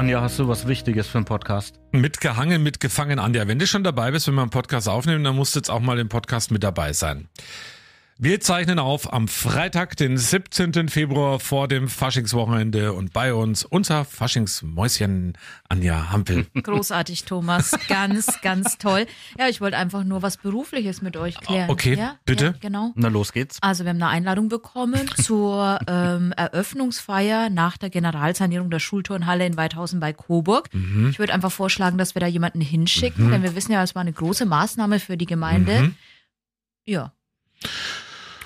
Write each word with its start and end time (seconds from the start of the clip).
Anja, 0.00 0.22
hast 0.22 0.38
du 0.38 0.48
was 0.48 0.66
Wichtiges 0.66 1.08
für 1.08 1.18
den 1.18 1.26
Podcast? 1.26 1.78
Mitgehangen, 1.92 2.62
mitgefangen, 2.62 3.18
Anja. 3.18 3.46
Wenn 3.46 3.58
du 3.58 3.66
schon 3.66 3.84
dabei 3.84 4.12
bist, 4.12 4.26
wenn 4.28 4.34
wir 4.34 4.40
einen 4.40 4.48
Podcast 4.48 4.88
aufnehmen, 4.88 5.22
dann 5.24 5.36
musst 5.36 5.54
du 5.54 5.58
jetzt 5.58 5.68
auch 5.68 5.80
mal 5.80 5.98
im 5.98 6.08
Podcast 6.08 6.50
mit 6.50 6.62
dabei 6.62 6.94
sein. 6.94 7.28
Wir 8.22 8.38
zeichnen 8.38 8.78
auf 8.78 9.14
am 9.14 9.28
Freitag, 9.28 9.96
den 9.96 10.18
17. 10.18 10.90
Februar 10.90 11.40
vor 11.40 11.68
dem 11.68 11.88
Faschingswochenende 11.88 12.92
und 12.92 13.14
bei 13.14 13.32
uns 13.32 13.64
unser 13.64 14.04
Faschingsmäuschen 14.04 15.38
Anja 15.70 16.10
Hampel. 16.12 16.46
Großartig, 16.62 17.24
Thomas. 17.24 17.70
Ganz, 17.88 18.42
ganz 18.42 18.76
toll. 18.76 19.06
Ja, 19.38 19.48
ich 19.48 19.62
wollte 19.62 19.78
einfach 19.78 20.04
nur 20.04 20.20
was 20.20 20.36
Berufliches 20.36 21.00
mit 21.00 21.16
euch 21.16 21.40
klären. 21.40 21.70
Okay, 21.70 21.94
ja, 21.94 22.16
bitte. 22.26 22.44
Ja, 22.44 22.54
genau. 22.60 22.92
Na, 22.94 23.08
los 23.08 23.32
geht's. 23.32 23.56
Also 23.62 23.84
wir 23.84 23.88
haben 23.88 24.02
eine 24.02 24.08
Einladung 24.08 24.50
bekommen 24.50 25.08
zur 25.16 25.78
ähm, 25.88 26.32
Eröffnungsfeier 26.32 27.48
nach 27.48 27.78
der 27.78 27.88
Generalsanierung 27.88 28.68
der 28.68 28.80
Schulturnhalle 28.80 29.46
in 29.46 29.56
Weidhausen 29.56 29.98
bei 29.98 30.12
Coburg. 30.12 30.68
Mhm. 30.74 31.08
Ich 31.08 31.18
würde 31.18 31.32
einfach 31.32 31.52
vorschlagen, 31.52 31.96
dass 31.96 32.14
wir 32.14 32.20
da 32.20 32.26
jemanden 32.26 32.60
hinschicken, 32.60 33.30
denn 33.30 33.42
wir 33.42 33.56
wissen 33.56 33.72
ja, 33.72 33.82
es 33.82 33.94
war 33.94 34.02
eine 34.02 34.12
große 34.12 34.44
Maßnahme 34.44 35.00
für 35.00 35.16
die 35.16 35.24
Gemeinde. 35.24 35.80
Mhm. 35.80 35.94
Ja. 36.84 37.14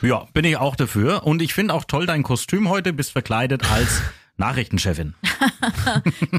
Ja, 0.05 0.27
bin 0.35 0.45
ich 0.45 0.57
auch 0.59 0.77
dafür. 0.77 1.25
Und 1.25 1.41
ich 1.41 1.55
finde 1.55 1.73
auch 1.73 1.85
toll 1.85 2.05
dein 2.05 2.23
Kostüm 2.23 2.69
heute, 2.69 2.93
bist 2.93 3.13
verkleidet 3.13 3.71
als 3.73 4.03
Nachrichtenchefin. 4.37 5.15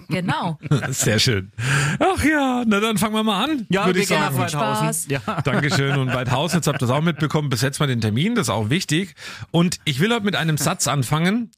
Genau. 0.10 0.60
Sehr 0.90 1.20
schön. 1.20 1.52
Ach 2.00 2.24
ja, 2.24 2.64
na 2.66 2.80
dann 2.80 2.98
fangen 2.98 3.16
wir 3.16 3.24
mal 3.24 3.44
an. 3.44 3.66
würde 3.70 4.00
ich 4.00 4.10
wir 4.10 4.18
gehen 4.18 4.34
sagen. 4.34 4.50
Spaß. 4.50 5.08
Ja. 5.08 5.20
Dankeschön. 5.42 5.98
Und 5.98 6.14
Weidhausen, 6.14 6.58
jetzt 6.60 6.68
habt 6.68 6.78
ihr 6.78 6.88
das 6.88 6.90
auch 6.90 7.02
mitbekommen, 7.02 7.50
besetzt 7.50 7.80
mal 7.80 7.88
den 7.88 8.02
Termin, 8.02 8.36
das 8.36 8.48
ist 8.48 8.54
auch 8.54 8.70
wichtig. 8.70 9.16
Und 9.52 9.80
ich 9.86 10.00
will 10.00 10.14
heute 10.14 10.26
mit 10.26 10.36
einem 10.36 10.58
Satz 10.58 10.88
anfangen. 10.88 11.52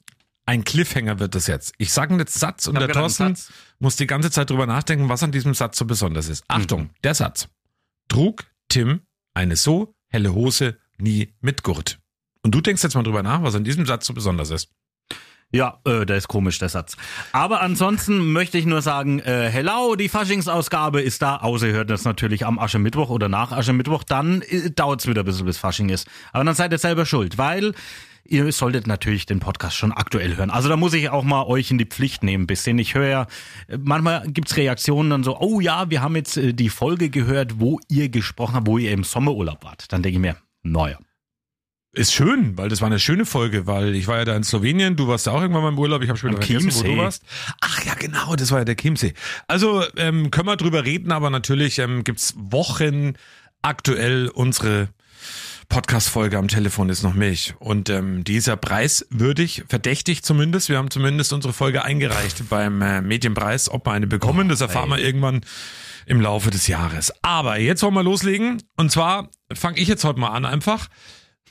Ein 0.45 0.63
Cliffhanger 0.63 1.19
wird 1.19 1.35
das 1.35 1.47
jetzt. 1.47 1.73
Ich 1.77 1.91
sage 1.91 2.15
jetzt 2.15 2.39
Satz 2.39 2.67
und 2.67 2.79
der 2.79 2.87
Thorsten 2.87 3.35
muss 3.79 3.95
die 3.97 4.07
ganze 4.07 4.31
Zeit 4.31 4.49
drüber 4.49 4.65
nachdenken, 4.65 5.09
was 5.09 5.21
an 5.23 5.31
diesem 5.31 5.53
Satz 5.53 5.77
so 5.77 5.85
besonders 5.85 6.29
ist. 6.29 6.43
Achtung, 6.47 6.89
der 7.03 7.13
Satz. 7.13 7.49
Trug 8.07 8.45
Tim 8.69 9.01
eine 9.33 9.55
so 9.55 9.93
helle 10.09 10.33
Hose 10.33 10.77
nie 10.97 11.33
mit 11.41 11.63
Gurt. 11.63 11.99
Und 12.43 12.55
du 12.55 12.61
denkst 12.61 12.83
jetzt 12.83 12.95
mal 12.95 13.03
drüber 13.03 13.23
nach, 13.23 13.43
was 13.43 13.55
an 13.55 13.63
diesem 13.63 13.85
Satz 13.85 14.05
so 14.05 14.13
besonders 14.13 14.51
ist. 14.51 14.69
Ja, 15.51 15.79
äh, 15.85 16.05
der 16.05 16.17
ist 16.17 16.27
komisch, 16.27 16.59
der 16.59 16.67
Satz. 16.67 16.97
Aber 17.31 17.61
ansonsten 17.61 18.33
möchte 18.33 18.57
ich 18.57 18.65
nur 18.65 18.81
sagen, 18.81 19.19
äh, 19.19 19.49
hello, 19.49 19.95
die 19.95 20.09
Faschingsausgabe 20.09 21.01
ist 21.01 21.21
da, 21.21 21.37
außer 21.37 21.67
ihr 21.67 21.73
hört 21.73 21.89
das 21.89 22.03
natürlich 22.03 22.45
am 22.45 22.59
Aschermittwoch 22.59 23.09
oder 23.09 23.29
nach 23.29 23.53
Aschermittwoch, 23.53 24.03
dann 24.03 24.41
äh, 24.41 24.71
dauert's 24.71 25.07
wieder 25.07 25.21
ein 25.21 25.25
bisschen, 25.25 25.45
bis 25.45 25.57
Fasching 25.57 25.87
ist. 25.87 26.07
Aber 26.33 26.43
dann 26.43 26.53
seid 26.53 26.73
ihr 26.73 26.77
selber 26.77 27.05
schuld, 27.05 27.37
weil 27.37 27.73
ihr 28.25 28.51
solltet 28.51 28.87
natürlich 28.87 29.25
den 29.25 29.39
Podcast 29.39 29.77
schon 29.77 29.93
aktuell 29.93 30.35
hören. 30.35 30.49
Also 30.49 30.67
da 30.67 30.75
muss 30.75 30.93
ich 30.93 31.09
auch 31.09 31.23
mal 31.23 31.43
euch 31.43 31.71
in 31.71 31.77
die 31.77 31.85
Pflicht 31.85 32.23
nehmen 32.23 32.43
ein 32.43 32.47
bisschen. 32.47 32.77
Ich 32.77 32.93
höre 32.93 33.07
ja, 33.07 33.27
manchmal 33.79 34.27
gibt's 34.27 34.57
Reaktionen 34.57 35.09
dann 35.09 35.23
so, 35.23 35.39
oh 35.39 35.61
ja, 35.61 35.89
wir 35.89 36.01
haben 36.01 36.17
jetzt 36.17 36.35
äh, 36.35 36.53
die 36.53 36.69
Folge 36.69 37.09
gehört, 37.09 37.61
wo 37.61 37.79
ihr 37.87 38.09
gesprochen 38.09 38.55
habt, 38.55 38.67
wo 38.67 38.77
ihr 38.77 38.91
im 38.91 39.05
Sommerurlaub 39.05 39.63
wart. 39.63 39.91
Dann 39.93 40.03
denke 40.03 40.17
ich 40.17 40.21
mir, 40.21 40.35
naja. 40.71 40.97
Ist 41.93 42.13
schön, 42.13 42.57
weil 42.57 42.69
das 42.69 42.81
war 42.81 42.87
eine 42.87 42.99
schöne 42.99 43.25
Folge, 43.25 43.65
weil 43.65 43.95
ich 43.95 44.07
war 44.07 44.17
ja 44.17 44.25
da 44.25 44.35
in 44.35 44.43
Slowenien, 44.43 44.95
du 44.95 45.07
warst 45.07 45.25
ja 45.25 45.31
auch 45.31 45.41
irgendwann 45.41 45.63
mal 45.63 45.69
im 45.69 45.79
Urlaub, 45.79 46.03
ich 46.03 46.09
habe 46.09 46.19
Am 46.21 46.35
vergessen, 46.35 46.71
wo 46.75 46.83
du 46.83 46.97
warst. 46.97 47.23
Ach 47.59 47.83
ja, 47.85 47.95
genau, 47.95 48.35
das 48.35 48.51
war 48.51 48.59
ja 48.59 48.65
der 48.65 48.75
Chiemsee. 48.75 49.13
Also 49.47 49.83
ähm, 49.95 50.29
können 50.29 50.47
wir 50.47 50.57
drüber 50.57 50.85
reden, 50.85 51.11
aber 51.11 51.29
natürlich 51.29 51.79
ähm, 51.79 52.03
gibt's 52.03 52.35
Wochen 52.37 53.13
aktuell 53.63 54.27
unsere 54.27 54.89
Podcast-Folge 55.69 56.37
am 56.37 56.47
Telefon 56.47 56.89
ist 56.89 57.03
noch 57.03 57.13
Milch. 57.13 57.53
Und 57.59 57.89
ähm, 57.89 58.23
die 58.23 58.35
ist 58.35 58.47
ja 58.47 58.55
preiswürdig, 58.55 59.63
verdächtig 59.67 60.23
zumindest. 60.23 60.69
Wir 60.69 60.77
haben 60.77 60.89
zumindest 60.89 61.33
unsere 61.33 61.53
Folge 61.53 61.83
eingereicht 61.83 62.49
beim 62.49 62.81
äh, 62.81 63.01
Medienpreis. 63.01 63.69
Ob 63.69 63.85
wir 63.85 63.91
eine 63.91 64.07
bekommen, 64.07 64.49
das 64.49 64.61
erfahren 64.61 64.89
wir 64.89 64.99
irgendwann 64.99 65.41
im 66.05 66.21
Laufe 66.21 66.51
des 66.51 66.67
Jahres. 66.67 67.11
Aber 67.21 67.59
jetzt 67.59 67.83
wollen 67.83 67.95
wir 67.95 68.03
loslegen. 68.03 68.63
Und 68.77 68.91
zwar 68.91 69.29
fange 69.53 69.79
ich 69.79 69.87
jetzt 69.87 70.03
heute 70.03 70.19
mal 70.19 70.29
an 70.29 70.45
einfach. 70.45 70.87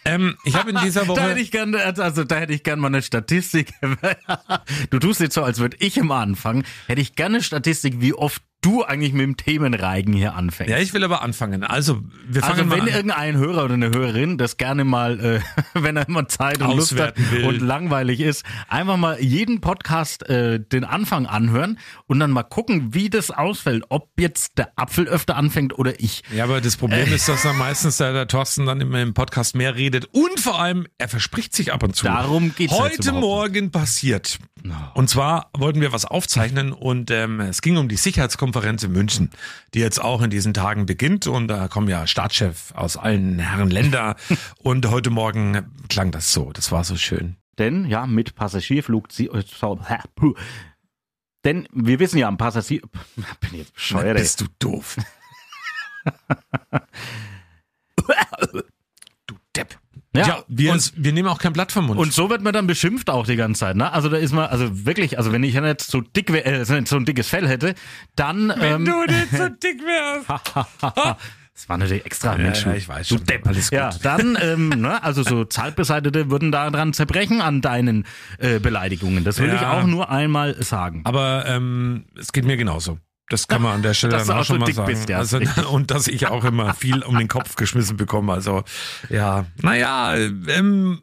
Ähm, 0.05 0.37
ich 0.45 0.55
habe 0.55 0.71
in 0.71 0.79
dieser 0.79 1.01
Da 1.05 1.09
Woche... 1.09 1.23
hätte 1.23 1.41
ich 1.41 1.51
gern, 1.51 1.75
also 1.75 2.25
da 2.25 2.37
hätte 2.37 2.53
ich 2.53 2.62
gern 2.62 2.79
mal 2.79 2.89
eine 2.89 3.03
Statistik. 3.03 3.73
Du 4.91 4.99
tust 4.99 5.21
jetzt 5.21 5.34
so, 5.34 5.43
als 5.43 5.59
würde 5.59 5.77
ich 5.81 5.97
immer 5.97 6.17
anfangen. 6.17 6.65
Hätte 6.87 7.01
ich 7.01 7.15
gerne 7.17 7.37
eine 7.37 7.45
Statistik, 7.45 8.01
wie 8.01 8.15
oft 8.15 8.43
du 8.66 8.82
eigentlich 8.82 9.12
mit 9.12 9.22
dem 9.22 9.37
Themenreigen 9.37 10.12
hier 10.12 10.34
anfängst. 10.34 10.71
ja, 10.71 10.78
ich 10.78 10.93
will 10.93 11.04
aber 11.04 11.22
anfangen. 11.22 11.62
Also, 11.62 12.03
wir 12.27 12.43
fangen 12.43 12.53
also 12.53 12.65
mal 12.65 12.77
wenn 12.77 12.82
an. 12.82 12.88
irgendein 12.88 13.37
Hörer 13.37 13.65
oder 13.65 13.75
eine 13.75 13.91
Hörerin 13.91 14.38
das 14.38 14.56
gerne 14.56 14.84
mal, 14.84 15.21
äh, 15.21 15.41
wenn 15.81 15.97
er 15.97 16.09
immer 16.09 16.27
Zeit 16.27 16.60
und 16.60 16.77
Lust 16.77 16.99
hat 16.99 17.15
will. 17.31 17.44
und 17.44 17.60
langweilig 17.60 18.21
ist, 18.21 18.44
einfach 18.66 18.97
mal 18.97 19.21
jeden 19.22 19.60
Podcast 19.60 20.28
äh, 20.28 20.59
den 20.59 20.84
Anfang 20.84 21.27
anhören 21.27 21.78
und 22.06 22.19
dann 22.19 22.32
mal 22.32 22.43
gucken, 22.43 22.93
wie 22.93 23.09
das 23.09 23.31
ausfällt. 23.31 23.84
Ob 23.88 24.10
jetzt 24.19 24.59
der 24.59 24.72
Apfel 24.77 25.06
öfter 25.06 25.37
anfängt 25.37 25.78
oder 25.78 26.00
ich. 26.00 26.25
Ja, 26.34 26.44
aber 26.44 26.60
das 26.60 26.77
Problem 26.77 27.12
ist, 27.12 27.28
dass 27.28 27.43
dann 27.43 27.56
meistens 27.59 27.98
der, 27.98 28.12
der 28.12 28.27
Thorsten 28.27 28.66
dann 28.66 28.81
immer 28.81 29.00
im 29.00 29.15
Podcast 29.15 29.54
mehr 29.54 29.77
redet 29.77 30.06
und 30.10 30.41
vor 30.41 30.60
allem, 30.60 30.88
er 30.98 31.09
verspricht 31.09 31.54
sich 31.54 31.72
ab 31.72 31.84
und 31.84 31.94
zu. 31.94 32.06
Darum 32.06 32.53
geht's 32.56 32.72
jetzt 32.72 32.81
Heute 32.81 33.12
Morgen 33.12 33.71
passiert. 33.71 34.38
Und 34.94 35.09
zwar 35.09 35.50
wollten 35.53 35.81
wir 35.81 35.93
was 35.93 36.04
aufzeichnen 36.04 36.72
und 36.72 37.10
ähm, 37.10 37.41
es 37.41 37.62
ging 37.62 37.77
um 37.77 37.88
die 37.88 37.97
Sicherheitskonferenz 38.56 38.83
in 38.84 38.93
München, 38.93 39.31
die 39.75 39.81
jetzt 39.81 40.00
auch 40.00 40.22
in 40.22 40.31
diesen 40.31 40.55
Tagen 40.55 40.87
beginnt 40.87 41.27
und 41.27 41.49
da 41.49 41.69
kommen 41.69 41.89
ja 41.89 42.06
Staatschef 42.06 42.72
aus 42.75 42.97
allen 42.97 43.39
Herren 43.39 43.71
Länder 43.71 44.17
und 44.62 44.89
heute 44.91 45.11
Morgen 45.11 45.67
klang 45.89 46.11
das 46.11 46.33
so. 46.33 46.53
Das 46.53 46.72
war 46.72 46.84
so 46.84 46.97
schön. 46.97 47.37
Denn 47.59 47.84
ja, 47.87 48.06
mit 48.06 48.34
Passagierflug. 48.34 49.12
sie- 49.12 49.28
äh. 49.28 49.43
Denn 51.45 51.69
wir 51.72 51.99
wissen 52.00 52.19
ja, 52.19 52.28
am 52.28 52.37
Passagier. 52.39 52.81
Bin 53.41 53.55
jetzt 53.61 53.75
bescheuert. 53.75 54.16
Bist 54.19 54.41
du 54.41 54.47
doof. 54.59 54.97
du 59.27 59.34
Depp. 59.55 59.78
Ja, 60.16 60.27
Ja, 60.27 60.44
wir, 60.49 60.72
und- 60.72 60.93
wir 60.97 61.12
nehmen 61.12 61.28
auch 61.28 61.38
kein 61.38 61.53
Blatt 61.53 61.72
vom 61.72 61.87
Mund. 61.87 61.99
Und 62.00 62.12
so 62.12 62.31
wird 62.31 62.43
man 62.43 62.53
dann 62.53 62.66
beschimpft 62.66 63.10
auch 63.10 63.27
die 63.27 63.37
ganze 63.37 63.60
Zeit, 63.60 63.77
ne? 63.77 63.93
Also 63.93 64.09
da 64.09 64.16
ist 64.16 64.32
man, 64.32 64.47
also 64.47 64.84
wirklich, 64.87 65.19
also 65.19 65.32
wenn 65.32 65.43
ich 65.43 65.54
ja 65.54 65.60
nicht 65.60 65.81
so 65.82 66.00
dick 66.00 66.32
wär, 66.32 66.47
äh, 66.47 66.65
so 66.65 66.75
ein 66.97 67.04
dickes 67.04 67.28
Fell 67.28 67.47
hätte, 67.49 67.75
dann. 68.16 68.53
ähm, 68.60 68.84
du 68.84 69.04
nicht 69.04 69.31
so 69.31 69.49
dick 69.49 69.81
wärst. 69.82 70.28
das 71.54 71.69
war 71.69 71.78
natürlich 71.78 72.04
extra, 72.04 72.37
Mensch. 72.37 72.65
ja, 72.65 72.72
du- 72.72 72.77
ich 72.78 72.88
weiß 72.88 73.09
du 73.09 73.16
schon. 73.16 73.27
Depp. 73.27 73.47
Alles 73.47 73.71
gut. 73.71 73.78
Ja, 73.78 73.91
dann, 74.03 74.37
ähm, 74.43 74.69
ne, 74.69 75.03
also 75.03 75.22
so 75.22 75.44
Zahlbeseitete 75.44 76.31
würden 76.31 76.53
daran 76.53 76.93
zerbrechen 76.93 77.41
an 77.41 77.60
deinen 77.62 78.04
äh, 78.38 78.59
Beleidigungen. 78.59 79.25
Das 79.25 79.38
will 79.38 79.48
Ja. 79.48 79.54
ich 79.54 79.62
auch 79.62 79.84
nur 79.87 80.10
einmal 80.10 80.62
sagen. 80.62 81.00
Aber 81.04 81.44
ähm, 81.47 82.04
es 82.19 82.33
geht 82.33 82.44
mir 82.44 82.56
genauso. 82.56 82.98
Das 83.28 83.48
kann 83.48 83.62
man 83.62 83.76
an 83.76 83.82
der 83.82 83.94
Stelle 83.94 84.12
Dass 84.12 84.26
dann 84.26 84.37
auch 84.37 84.41
auch 84.41 84.44
schon 84.44 84.60
so 84.60 84.66
mal 84.66 84.72
sagen. 84.72 84.92
bist, 84.92 85.09
ja. 85.09 85.19
also, 85.19 85.38
und 85.70 85.91
dass 85.91 86.06
ich 86.06 86.28
auch 86.28 86.44
immer 86.44 86.75
viel 86.75 87.03
um 87.03 87.19
den 87.19 87.28
Kopf 87.28 87.56
geschmissen 87.56 87.97
bekomme. 87.97 88.32
Also 88.32 88.62
ja, 89.09 89.47
naja, 89.62 90.14
ähm, 90.14 91.03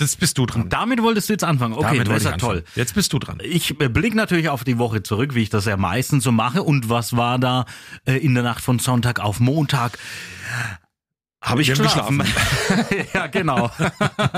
das 0.00 0.16
bist 0.16 0.38
du 0.38 0.46
dran. 0.46 0.68
Damit 0.70 1.02
wolltest 1.02 1.28
du 1.28 1.34
jetzt 1.34 1.44
anfangen. 1.44 1.74
Okay, 1.74 1.98
Damit 1.98 2.08
das 2.08 2.16
ist 2.18 2.24
ja 2.24 2.36
toll. 2.38 2.64
Jetzt 2.74 2.94
bist 2.94 3.12
du 3.12 3.18
dran. 3.18 3.38
Ich 3.42 3.78
äh, 3.80 3.88
blicke 3.88 4.16
natürlich 4.16 4.48
auf 4.48 4.64
die 4.64 4.78
Woche 4.78 5.02
zurück, 5.02 5.34
wie 5.34 5.42
ich 5.42 5.50
das 5.50 5.66
ja 5.66 5.76
meistens 5.76 6.24
so 6.24 6.32
mache. 6.32 6.62
Und 6.62 6.88
was 6.88 7.16
war 7.16 7.38
da 7.38 7.66
äh, 8.06 8.16
in 8.16 8.32
der 8.34 8.42
Nacht 8.42 8.62
von 8.64 8.78
Sonntag 8.78 9.20
auf 9.20 9.40
Montag? 9.40 9.98
Habe 11.42 11.62
ich 11.62 11.68
Wir 11.68 11.76
geschlafen. 11.76 12.22
ja, 13.14 13.26
genau. 13.28 13.70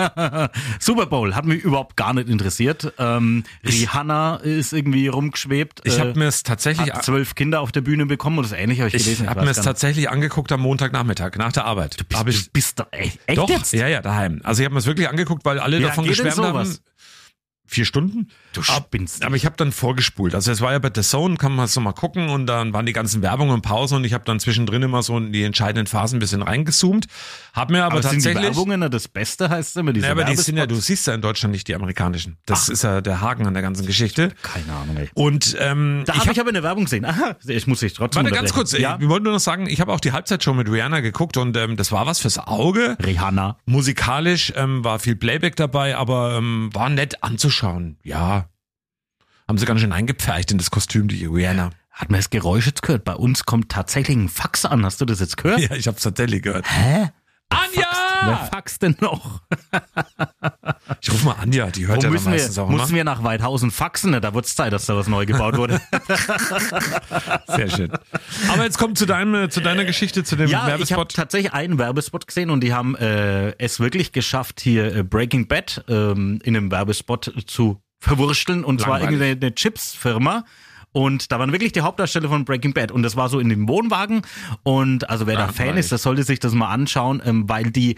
Super 0.78 1.06
Bowl 1.06 1.34
hat 1.34 1.44
mich 1.44 1.62
überhaupt 1.64 1.96
gar 1.96 2.14
nicht 2.14 2.28
interessiert. 2.28 2.92
Ähm, 2.96 3.42
Rihanna 3.64 4.36
ist 4.36 4.72
irgendwie 4.72 5.08
rumgeschwebt. 5.08 5.80
Ich 5.82 5.96
äh, 5.96 6.00
habe 6.00 6.16
mir 6.16 6.26
es 6.26 6.44
tatsächlich, 6.44 6.92
hat 6.92 7.04
zwölf 7.04 7.34
Kinder 7.34 7.60
auf 7.60 7.72
der 7.72 7.80
Bühne 7.80 8.06
bekommen 8.06 8.38
und 8.38 8.44
das 8.44 8.52
ähnliche 8.52 8.82
habe 8.82 8.88
ich, 8.88 8.94
ich 8.94 9.04
gelesen. 9.04 9.28
habe 9.28 9.40
weiß 9.40 9.46
mir 9.46 9.50
es 9.50 9.64
tatsächlich 9.64 10.10
angeguckt 10.10 10.52
am 10.52 10.60
Montagnachmittag 10.60 11.36
nach 11.38 11.50
der 11.50 11.64
Arbeit. 11.64 11.96
Bist, 12.08 12.20
Hab 12.20 12.28
ich 12.28 12.44
du 12.44 12.50
bist 12.52 12.78
doch 12.78 12.86
echt, 12.92 13.18
echt 13.26 13.38
doch, 13.38 13.50
jetzt? 13.50 13.72
ja, 13.72 13.88
ja, 13.88 14.00
daheim. 14.00 14.40
Also 14.44 14.62
ich 14.62 14.66
habe 14.66 14.74
mir 14.74 14.78
es 14.78 14.86
wirklich 14.86 15.08
angeguckt, 15.08 15.44
weil 15.44 15.58
alle 15.58 15.80
Wie 15.80 15.82
davon 15.82 16.06
geschwärmt 16.06 16.38
haben. 16.38 16.78
Vier 17.66 17.84
Stunden? 17.84 18.28
Du 18.52 18.62
spinnst. 18.62 19.24
Aber 19.24 19.36
ich 19.36 19.46
habe 19.46 19.56
dann 19.56 19.72
vorgespult. 19.72 20.34
Also 20.34 20.52
es 20.52 20.60
war 20.60 20.72
ja 20.72 20.78
bei 20.78 20.90
The 20.94 21.02
Zone, 21.02 21.36
kann 21.36 21.54
man 21.54 21.66
so 21.66 21.80
mal 21.80 21.92
gucken 21.92 22.28
und 22.28 22.46
dann 22.46 22.72
waren 22.72 22.86
die 22.86 22.92
ganzen 22.92 23.22
Werbungen 23.22 23.54
und 23.54 23.62
Pausen 23.62 23.96
und 23.96 24.04
ich 24.04 24.12
habe 24.12 24.24
dann 24.24 24.40
zwischendrin 24.40 24.82
immer 24.82 25.02
so 25.02 25.16
in 25.16 25.32
die 25.32 25.42
entscheidenden 25.42 25.86
Phasen 25.86 26.16
ein 26.16 26.20
bisschen 26.20 26.42
reingezoomt. 26.42 27.06
Hab 27.54 27.70
mir 27.70 27.84
aber, 27.84 27.94
aber 27.98 28.02
sind 28.02 28.20
die 28.24 28.32
tatsächlich... 28.32 28.56
Werbungen 28.56 28.90
das 28.90 29.08
Beste, 29.08 29.48
heißt 29.48 29.70
es 29.70 29.76
immer? 29.76 29.92
Diese 29.92 30.06
ja, 30.06 30.12
aber 30.12 30.24
die 30.24 30.36
sind 30.36 30.56
ja, 30.56 30.66
du 30.66 30.74
siehst 30.76 31.06
ja 31.06 31.14
in 31.14 31.22
Deutschland 31.22 31.52
nicht 31.52 31.68
die 31.68 31.74
amerikanischen. 31.74 32.36
Das 32.46 32.68
ist 32.68 32.82
ja 32.82 33.00
der 33.00 33.20
Haken 33.20 33.46
an 33.46 33.54
der 33.54 33.62
ganzen 33.62 33.86
Geschichte. 33.86 34.32
Keine 34.42 34.72
Ahnung, 34.72 34.96
ey. 34.96 35.10
Und 35.14 35.56
ähm, 35.58 36.02
Da 36.06 36.12
ich 36.14 36.20
habe 36.20 36.28
hab, 36.28 36.34
ich 36.36 36.40
aber 36.40 36.48
eine 36.50 36.62
Werbung 36.62 36.84
gesehen. 36.84 37.04
Aha, 37.04 37.36
ich 37.46 37.66
muss 37.66 37.80
dich 37.80 37.92
trotzdem 37.94 38.24
warte 38.24 38.34
ganz 38.34 38.52
kurz, 38.52 38.72
Ja? 38.72 38.98
ich 39.00 39.08
wollte 39.08 39.24
nur 39.24 39.32
noch 39.32 39.40
sagen, 39.40 39.66
ich 39.66 39.80
habe 39.80 39.92
auch 39.92 40.00
die 40.00 40.12
Halbzeitshow 40.12 40.54
mit 40.54 40.70
Rihanna 40.70 41.00
geguckt 41.00 41.36
und 41.36 41.56
ähm, 41.56 41.76
das 41.76 41.92
war 41.92 42.06
was 42.06 42.20
fürs 42.20 42.38
Auge. 42.38 42.96
Rihanna. 43.04 43.56
Musikalisch 43.66 44.52
ähm, 44.56 44.84
war 44.84 44.98
viel 44.98 45.16
Playback 45.16 45.56
dabei, 45.56 45.96
aber 45.96 46.36
ähm, 46.36 46.70
war 46.72 46.88
nett 46.88 47.22
anzuschauen. 47.22 47.96
Ja. 48.02 48.41
Haben 49.52 49.58
sie 49.58 49.66
ganz 49.66 49.82
schön 49.82 49.92
eingepfercht 49.92 50.50
in 50.50 50.56
das 50.56 50.70
Kostüm, 50.70 51.08
die 51.08 51.26
Rihanna. 51.26 51.72
Hat 51.90 52.10
man 52.10 52.18
das 52.18 52.30
Geräusch 52.30 52.64
jetzt 52.64 52.80
gehört? 52.80 53.04
Bei 53.04 53.14
uns 53.14 53.44
kommt 53.44 53.68
tatsächlich 53.68 54.16
ein 54.16 54.30
Fax 54.30 54.64
an. 54.64 54.82
Hast 54.82 55.02
du 55.02 55.04
das 55.04 55.20
jetzt 55.20 55.36
gehört? 55.36 55.60
Ja, 55.60 55.76
ich 55.76 55.86
hab's 55.86 56.02
tatsächlich 56.04 56.40
gehört. 56.40 56.64
Hä? 56.66 57.10
Anja! 57.50 57.86
Wer 58.24 58.48
faxt 58.50 58.80
denn 58.80 58.96
noch? 59.00 59.42
Ich 61.00 61.12
rufe 61.12 61.26
mal 61.26 61.32
Anja, 61.40 61.70
die 61.70 61.86
hört 61.86 61.96
Wo 61.96 62.00
ja 62.00 62.02
dann 62.02 62.12
müssen 62.12 62.30
meistens 62.30 62.56
wir, 62.56 62.62
auch 62.62 62.68
immer. 62.68 62.78
mussten 62.78 62.94
wir 62.94 63.04
nach 63.04 63.24
Weidhausen 63.24 63.70
faxen? 63.70 64.12
ne? 64.12 64.20
Da 64.20 64.34
wird 64.34 64.46
es 64.46 64.54
Zeit, 64.54 64.72
dass 64.72 64.86
da 64.86 64.96
was 64.96 65.08
neu 65.08 65.26
gebaut 65.26 65.56
wurde. 65.56 65.80
Sehr 67.48 67.68
schön. 67.68 67.92
Aber 68.48 68.62
jetzt 68.62 68.78
kommt 68.78 68.96
zu 68.96 69.04
deinem, 69.04 69.50
zu 69.50 69.60
deiner 69.60 69.84
Geschichte, 69.84 70.22
zu 70.22 70.36
dem 70.36 70.48
ja, 70.48 70.58
ich 70.58 70.62
habe 70.62 70.70
Werbespot. 70.70 71.14
tatsächlich 71.14 71.52
einen 71.52 71.78
Werbespot 71.78 72.26
gesehen 72.26 72.50
und 72.50 72.60
die 72.62 72.72
haben 72.72 72.94
äh, 72.96 73.50
es 73.58 73.80
wirklich 73.80 74.12
geschafft, 74.12 74.60
hier 74.60 74.94
äh, 74.94 75.02
Breaking 75.02 75.48
Bad 75.48 75.84
ähm, 75.88 76.40
in 76.44 76.56
einem 76.56 76.70
Werbespot 76.70 77.32
zu 77.46 77.82
verwursteln. 78.02 78.64
Und 78.64 78.80
zwar 78.80 78.98
Langweilig. 78.98 79.20
irgendeine 79.20 79.46
eine 79.46 79.54
Chips-Firma. 79.54 80.44
Und 80.92 81.32
da 81.32 81.38
waren 81.38 81.52
wirklich 81.52 81.72
die 81.72 81.80
Hauptdarsteller 81.80 82.28
von 82.28 82.44
Breaking 82.44 82.74
Bad. 82.74 82.92
Und 82.92 83.02
das 83.02 83.16
war 83.16 83.28
so 83.30 83.38
in 83.38 83.48
dem 83.48 83.66
Wohnwagen. 83.68 84.22
Und 84.62 85.08
also 85.08 85.26
wer 85.26 85.36
da 85.36 85.48
Fan 85.48 85.66
Langweilig. 85.66 85.80
ist, 85.80 85.92
der 85.92 85.98
sollte 85.98 86.22
sich 86.22 86.38
das 86.38 86.52
mal 86.52 86.68
anschauen, 86.68 87.22
ähm, 87.24 87.48
weil 87.48 87.70
die 87.70 87.96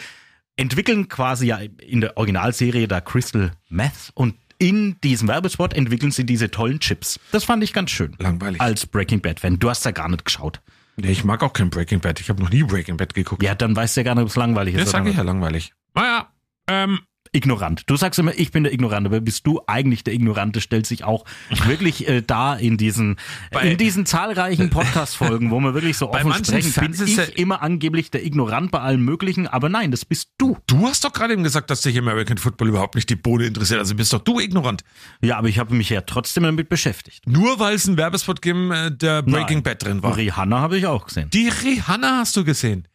entwickeln 0.57 1.09
quasi 1.09 1.47
ja 1.47 1.59
in 1.59 2.01
der 2.01 2.17
Originalserie 2.17 2.87
da 2.87 3.01
Crystal 3.01 3.51
Meth 3.69 4.13
und 4.15 4.37
in 4.59 5.01
diesem 5.03 5.27
Werbespot 5.27 5.75
entwickeln 5.75 6.13
sie 6.13 6.25
diese 6.25 6.51
tollen 6.51 6.79
Chips. 6.79 7.19
Das 7.33 7.43
fand 7.43 7.65
ich 7.65 7.73
ganz 7.73 7.91
schön. 7.91 8.15
Langweilig. 8.19 8.61
Als 8.61 8.87
Breaking 8.87 9.21
Bad 9.21 9.41
Fan. 9.41 9.59
Du 9.59 9.69
hast 9.69 9.85
ja 9.85 9.91
gar 9.91 10.09
nicht 10.09 10.25
geschaut. 10.25 10.61
Nee, 10.97 11.11
ich 11.11 11.25
mag 11.25 11.43
auch 11.43 11.53
kein 11.53 11.71
Breaking 11.71 11.99
Bad. 11.99 12.21
Ich 12.21 12.29
habe 12.29 12.41
noch 12.41 12.51
nie 12.51 12.63
Breaking 12.63 12.97
Bad 12.97 13.15
geguckt. 13.15 13.43
Ja, 13.43 13.57
dann 13.57 13.75
weißt 13.75 13.97
du 13.97 14.01
ja 14.01 14.05
gar 14.05 14.15
nicht, 14.15 14.23
ob 14.23 14.29
es 14.29 14.37
langweilig 14.37 14.77
ist. 14.77 14.83
das 14.85 14.91
sage 14.93 15.11
ich 15.11 15.17
ja 15.17 15.23
langweilig. 15.23 15.73
Naja, 15.95 16.29
ähm, 16.69 17.01
ignorant. 17.35 17.83
Du 17.87 17.97
sagst 17.97 18.19
immer, 18.19 18.33
ich 18.37 18.51
bin 18.53 18.65
der 18.65 18.73
Ignorante, 18.73 19.09
aber 19.09 19.21
bist 19.21 19.47
du 19.47 19.61
eigentlich 19.67 20.05
der 20.05 20.15
Ignorante? 20.15 20.61
Stellt 20.61 20.87
sich 20.87 21.05
auch 21.05 21.25
wirklich 21.67 22.09
äh, 22.09 22.23
da 22.23 22.55
in 22.55 22.77
diesen 22.77 23.17
Bei- 23.51 23.71
in 23.73 23.77
diesen 23.79 24.07
zahlreichen 24.07 24.71
Podcast-Folgen, 24.71 25.51
wo 25.51 25.61
wir 25.61 25.75
wirklich 25.75 25.97
so 25.97 26.11
offen 26.11 26.33
sprechen, 26.35 26.73
bin 26.73 26.95
Fans 26.95 27.01
ist 27.01 27.09
ich 27.11 27.17
ja- 27.17 27.25
immer 27.37 27.63
angeblich 27.63 28.11
der 28.11 28.25
Ignorant 28.25 28.71
bei 28.71 28.81
allem 28.81 29.05
Möglichen, 29.05 29.47
aber 29.47 29.69
nein, 29.69 29.91
das 29.91 30.05
bist 30.05 30.31
du. 30.39 30.57
du 30.67 30.87
hast 30.87 31.05
doch 31.05 31.13
gerade 31.13 31.33
eben 31.35 31.43
gesagt, 31.43 31.71
dass 31.71 31.83
dich 31.83 31.99
American 31.99 32.39
Football 32.39 32.69
überhaupt 32.69 32.95
nicht 32.95 33.11
die 33.11 33.17
Bohne 33.17 33.47
interessiert. 33.47 33.81
Also 33.81 33.95
bist 33.95 34.13
doch 34.13 34.21
du 34.21 34.41
ignorant. 34.41 34.83
Ja, 35.21 35.37
aber 35.39 35.49
ich 35.49 35.59
habe 35.59 35.75
mich 35.75 35.91
ja 35.91 36.01
trotzdem 36.03 36.45
damit 36.45 36.69
beschäftigt. 36.69 37.27
Nur 37.27 37.59
weil 37.59 37.75
es 37.75 37.87
einen 37.89 37.97
Werbespot 37.97 38.43
gegeben, 38.43 38.71
äh, 38.71 38.91
der 38.97 39.23
Breaking 39.23 39.57
Nein. 39.59 39.63
Bad 39.63 39.83
drin 39.85 40.03
war. 40.03 40.17
Rihanna 40.17 40.61
habe 40.61 40.79
ich 40.79 40.87
auch 40.87 41.07
gesehen. 41.07 41.31
Die 41.31 41.49
Rihanna 41.49 42.19
hast 42.19 42.37
du 42.37 42.45
gesehen. 42.45 42.87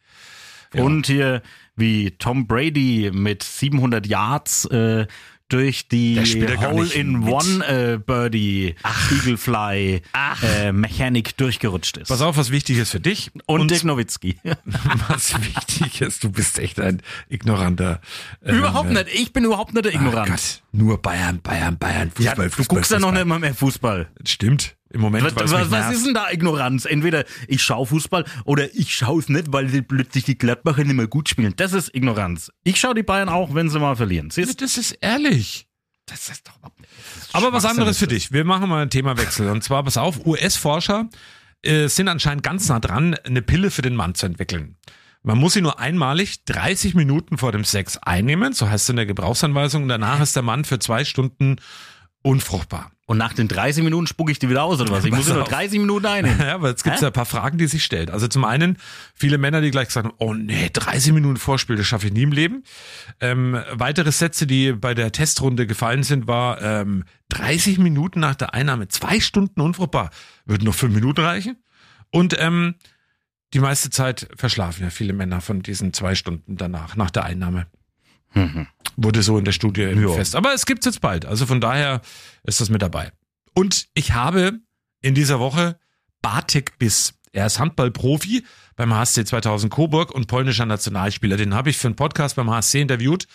Ja. 0.72 0.82
Und 0.84 1.06
hier 1.06 1.42
wie 1.80 2.12
Tom 2.12 2.46
Brady 2.46 3.10
mit 3.12 3.42
700 3.42 4.06
Yards 4.06 4.66
äh, 4.66 5.06
durch 5.48 5.88
die 5.88 6.14
Der 6.14 6.26
spielt 6.26 6.48
ja 6.50 6.54
gar 6.56 6.72
nicht 6.74 6.94
Hole-in-One 6.94 7.66
äh, 7.94 7.98
Birdie 7.98 8.76
Eagle 9.10 9.36
Fly 9.36 10.00
äh, 10.44 10.70
Mechanik 10.70 11.36
durchgerutscht 11.36 11.96
ist. 11.96 12.06
Pass 12.08 12.20
auf, 12.20 12.36
was 12.36 12.52
wichtig 12.52 12.78
ist 12.78 12.90
für 12.90 13.00
dich. 13.00 13.32
Und, 13.46 13.68
Dirk 13.68 13.82
Nowitzki. 13.82 14.36
was 15.08 15.34
wichtig 15.40 16.02
ist, 16.02 16.22
du 16.22 16.30
bist 16.30 16.58
echt 16.60 16.78
ein 16.78 17.02
ignoranter. 17.28 18.00
ähm, 18.44 18.58
überhaupt 18.58 18.90
nicht. 18.90 19.06
Ich 19.12 19.32
bin 19.32 19.44
überhaupt 19.44 19.74
nicht 19.74 19.84
der 19.86 19.92
Oh 19.92 19.96
Ignorant. 19.96 20.28
Gott, 20.30 20.62
nur 20.70 21.02
Bayern, 21.02 21.40
Bayern, 21.42 21.76
Bayern, 21.78 22.12
ja, 22.20 22.30
Fußball, 22.30 22.46
du 22.48 22.54
Fußball. 22.54 22.76
guckst 22.76 22.90
ja 22.92 22.98
noch 23.00 23.08
Fußball. 23.08 23.24
nicht 23.24 23.28
mal 23.28 23.38
mehr 23.40 23.54
Fußball. 23.54 24.08
Stimmt. 24.24 24.76
Im 24.92 25.00
Moment, 25.00 25.24
Was, 25.24 25.36
weil's 25.36 25.52
was, 25.52 25.70
was 25.70 25.92
ist 25.94 26.06
denn 26.06 26.14
da 26.14 26.30
Ignoranz? 26.30 26.84
Entweder 26.84 27.24
ich 27.46 27.62
schaue 27.62 27.86
Fußball 27.86 28.24
oder 28.44 28.74
ich 28.74 28.94
schaue 28.94 29.20
es 29.20 29.28
nicht, 29.28 29.52
weil 29.52 29.68
die 29.68 29.82
plötzlich 29.82 30.24
die 30.24 30.36
Gladbacher 30.36 30.82
nicht 30.82 30.96
mehr 30.96 31.06
gut 31.06 31.28
spielen. 31.28 31.54
Das 31.56 31.72
ist 31.72 31.94
Ignoranz. 31.94 32.50
Ich 32.64 32.80
schaue 32.80 32.94
die 32.94 33.04
Bayern 33.04 33.28
auch, 33.28 33.54
wenn 33.54 33.70
sie 33.70 33.78
mal 33.78 33.94
verlieren. 33.94 34.30
Siehst 34.30 34.60
Das 34.60 34.76
ist 34.76 34.92
ehrlich. 35.00 35.68
Das 36.06 36.28
ist 36.28 36.48
doch 36.48 36.56
überhaupt 36.58 36.80
nicht. 36.80 36.90
Aber 37.32 37.52
was 37.52 37.64
anderes 37.64 37.98
für 37.98 38.06
ist 38.06 38.12
das. 38.12 38.18
dich. 38.18 38.32
Wir 38.32 38.44
machen 38.44 38.68
mal 38.68 38.82
einen 38.82 38.90
Themawechsel. 38.90 39.48
Und 39.48 39.62
zwar, 39.62 39.84
pass 39.84 39.96
auf, 39.96 40.26
US-Forscher 40.26 41.08
äh, 41.62 41.86
sind 41.86 42.08
anscheinend 42.08 42.42
ganz 42.42 42.68
nah 42.68 42.80
dran, 42.80 43.14
eine 43.24 43.42
Pille 43.42 43.70
für 43.70 43.82
den 43.82 43.94
Mann 43.94 44.16
zu 44.16 44.26
entwickeln. 44.26 44.76
Man 45.22 45.38
muss 45.38 45.52
sie 45.52 45.60
nur 45.60 45.78
einmalig 45.78 46.44
30 46.46 46.94
Minuten 46.94 47.36
vor 47.38 47.52
dem 47.52 47.64
Sex 47.64 47.98
einnehmen, 47.98 48.54
so 48.54 48.68
heißt 48.68 48.84
es 48.84 48.88
in 48.88 48.96
der 48.96 49.06
Gebrauchsanweisung. 49.06 49.86
Danach 49.86 50.20
ist 50.20 50.34
der 50.34 50.42
Mann 50.42 50.64
für 50.64 50.78
zwei 50.78 51.04
Stunden 51.04 51.56
unfruchtbar. 52.22 52.90
Und 53.06 53.18
nach 53.18 53.32
den 53.32 53.48
30 53.48 53.82
Minuten 53.82 54.06
spucke 54.06 54.30
ich 54.30 54.38
die 54.38 54.48
wieder 54.48 54.62
aus, 54.62 54.80
oder 54.80 54.92
was? 54.92 55.04
Ich 55.04 55.10
muss 55.10 55.20
Pass 55.20 55.26
sie 55.26 55.32
nur 55.32 55.42
auf. 55.42 55.48
30 55.48 55.80
Minuten 55.80 56.06
einnehmen. 56.06 56.38
Ja, 56.46 56.54
aber 56.54 56.68
jetzt 56.68 56.84
gibt 56.84 56.94
es 56.94 57.02
ja 57.02 57.08
ein 57.08 57.12
paar 57.12 57.26
Fragen, 57.26 57.58
die 57.58 57.66
sich 57.66 57.82
stellt. 57.82 58.10
Also 58.10 58.28
zum 58.28 58.44
einen 58.44 58.76
viele 59.14 59.36
Männer, 59.36 59.60
die 59.60 59.72
gleich 59.72 59.94
haben, 59.96 60.12
oh 60.18 60.32
nee, 60.32 60.70
30 60.72 61.12
Minuten 61.12 61.36
Vorspiel, 61.36 61.74
das 61.74 61.86
schaffe 61.86 62.06
ich 62.06 62.12
nie 62.12 62.22
im 62.22 62.30
Leben. 62.30 62.62
Ähm, 63.20 63.58
weitere 63.72 64.12
Sätze, 64.12 64.46
die 64.46 64.72
bei 64.72 64.94
der 64.94 65.10
Testrunde 65.10 65.66
gefallen 65.66 66.04
sind, 66.04 66.28
war 66.28 66.62
ähm, 66.62 67.04
30 67.30 67.78
Minuten 67.78 68.20
nach 68.20 68.36
der 68.36 68.54
Einnahme, 68.54 68.86
zwei 68.86 69.18
Stunden 69.18 69.60
unfruchtbar, 69.60 70.10
würden 70.44 70.64
noch 70.64 70.74
fünf 70.74 70.94
Minuten 70.94 71.20
reichen. 71.20 71.56
Und 72.10 72.36
ähm, 72.38 72.76
die 73.54 73.60
meiste 73.60 73.90
Zeit 73.90 74.28
verschlafen 74.36 74.84
ja 74.84 74.90
viele 74.90 75.12
Männer 75.14 75.40
von 75.40 75.62
diesen 75.62 75.92
zwei 75.92 76.14
Stunden 76.14 76.56
danach, 76.56 76.94
nach 76.94 77.10
der 77.10 77.24
Einnahme. 77.24 77.66
Wurde 78.96 79.22
so 79.22 79.38
in 79.38 79.44
der 79.44 79.52
Studie 79.52 79.82
Ja. 79.82 80.08
fest. 80.12 80.36
Aber 80.36 80.52
es 80.54 80.66
gibt's 80.66 80.86
jetzt 80.86 81.00
bald. 81.00 81.24
Also 81.26 81.46
von 81.46 81.60
daher 81.60 82.00
ist 82.44 82.60
das 82.60 82.70
mit 82.70 82.82
dabei. 82.82 83.12
Und 83.54 83.88
ich 83.94 84.12
habe 84.12 84.60
in 85.02 85.14
dieser 85.14 85.40
Woche 85.40 85.78
Bartek 86.22 86.78
Biss. 86.78 87.14
Er 87.32 87.46
ist 87.46 87.58
Handballprofi 87.58 88.44
beim 88.76 88.92
HSC 88.92 89.24
2000 89.24 89.72
Coburg 89.72 90.10
und 90.12 90.26
polnischer 90.26 90.66
Nationalspieler. 90.66 91.36
Den 91.36 91.54
habe 91.54 91.70
ich 91.70 91.78
für 91.78 91.88
einen 91.88 91.96
Podcast 91.96 92.36
beim 92.36 92.50
HSC 92.50 92.80
interviewt. 92.80 93.26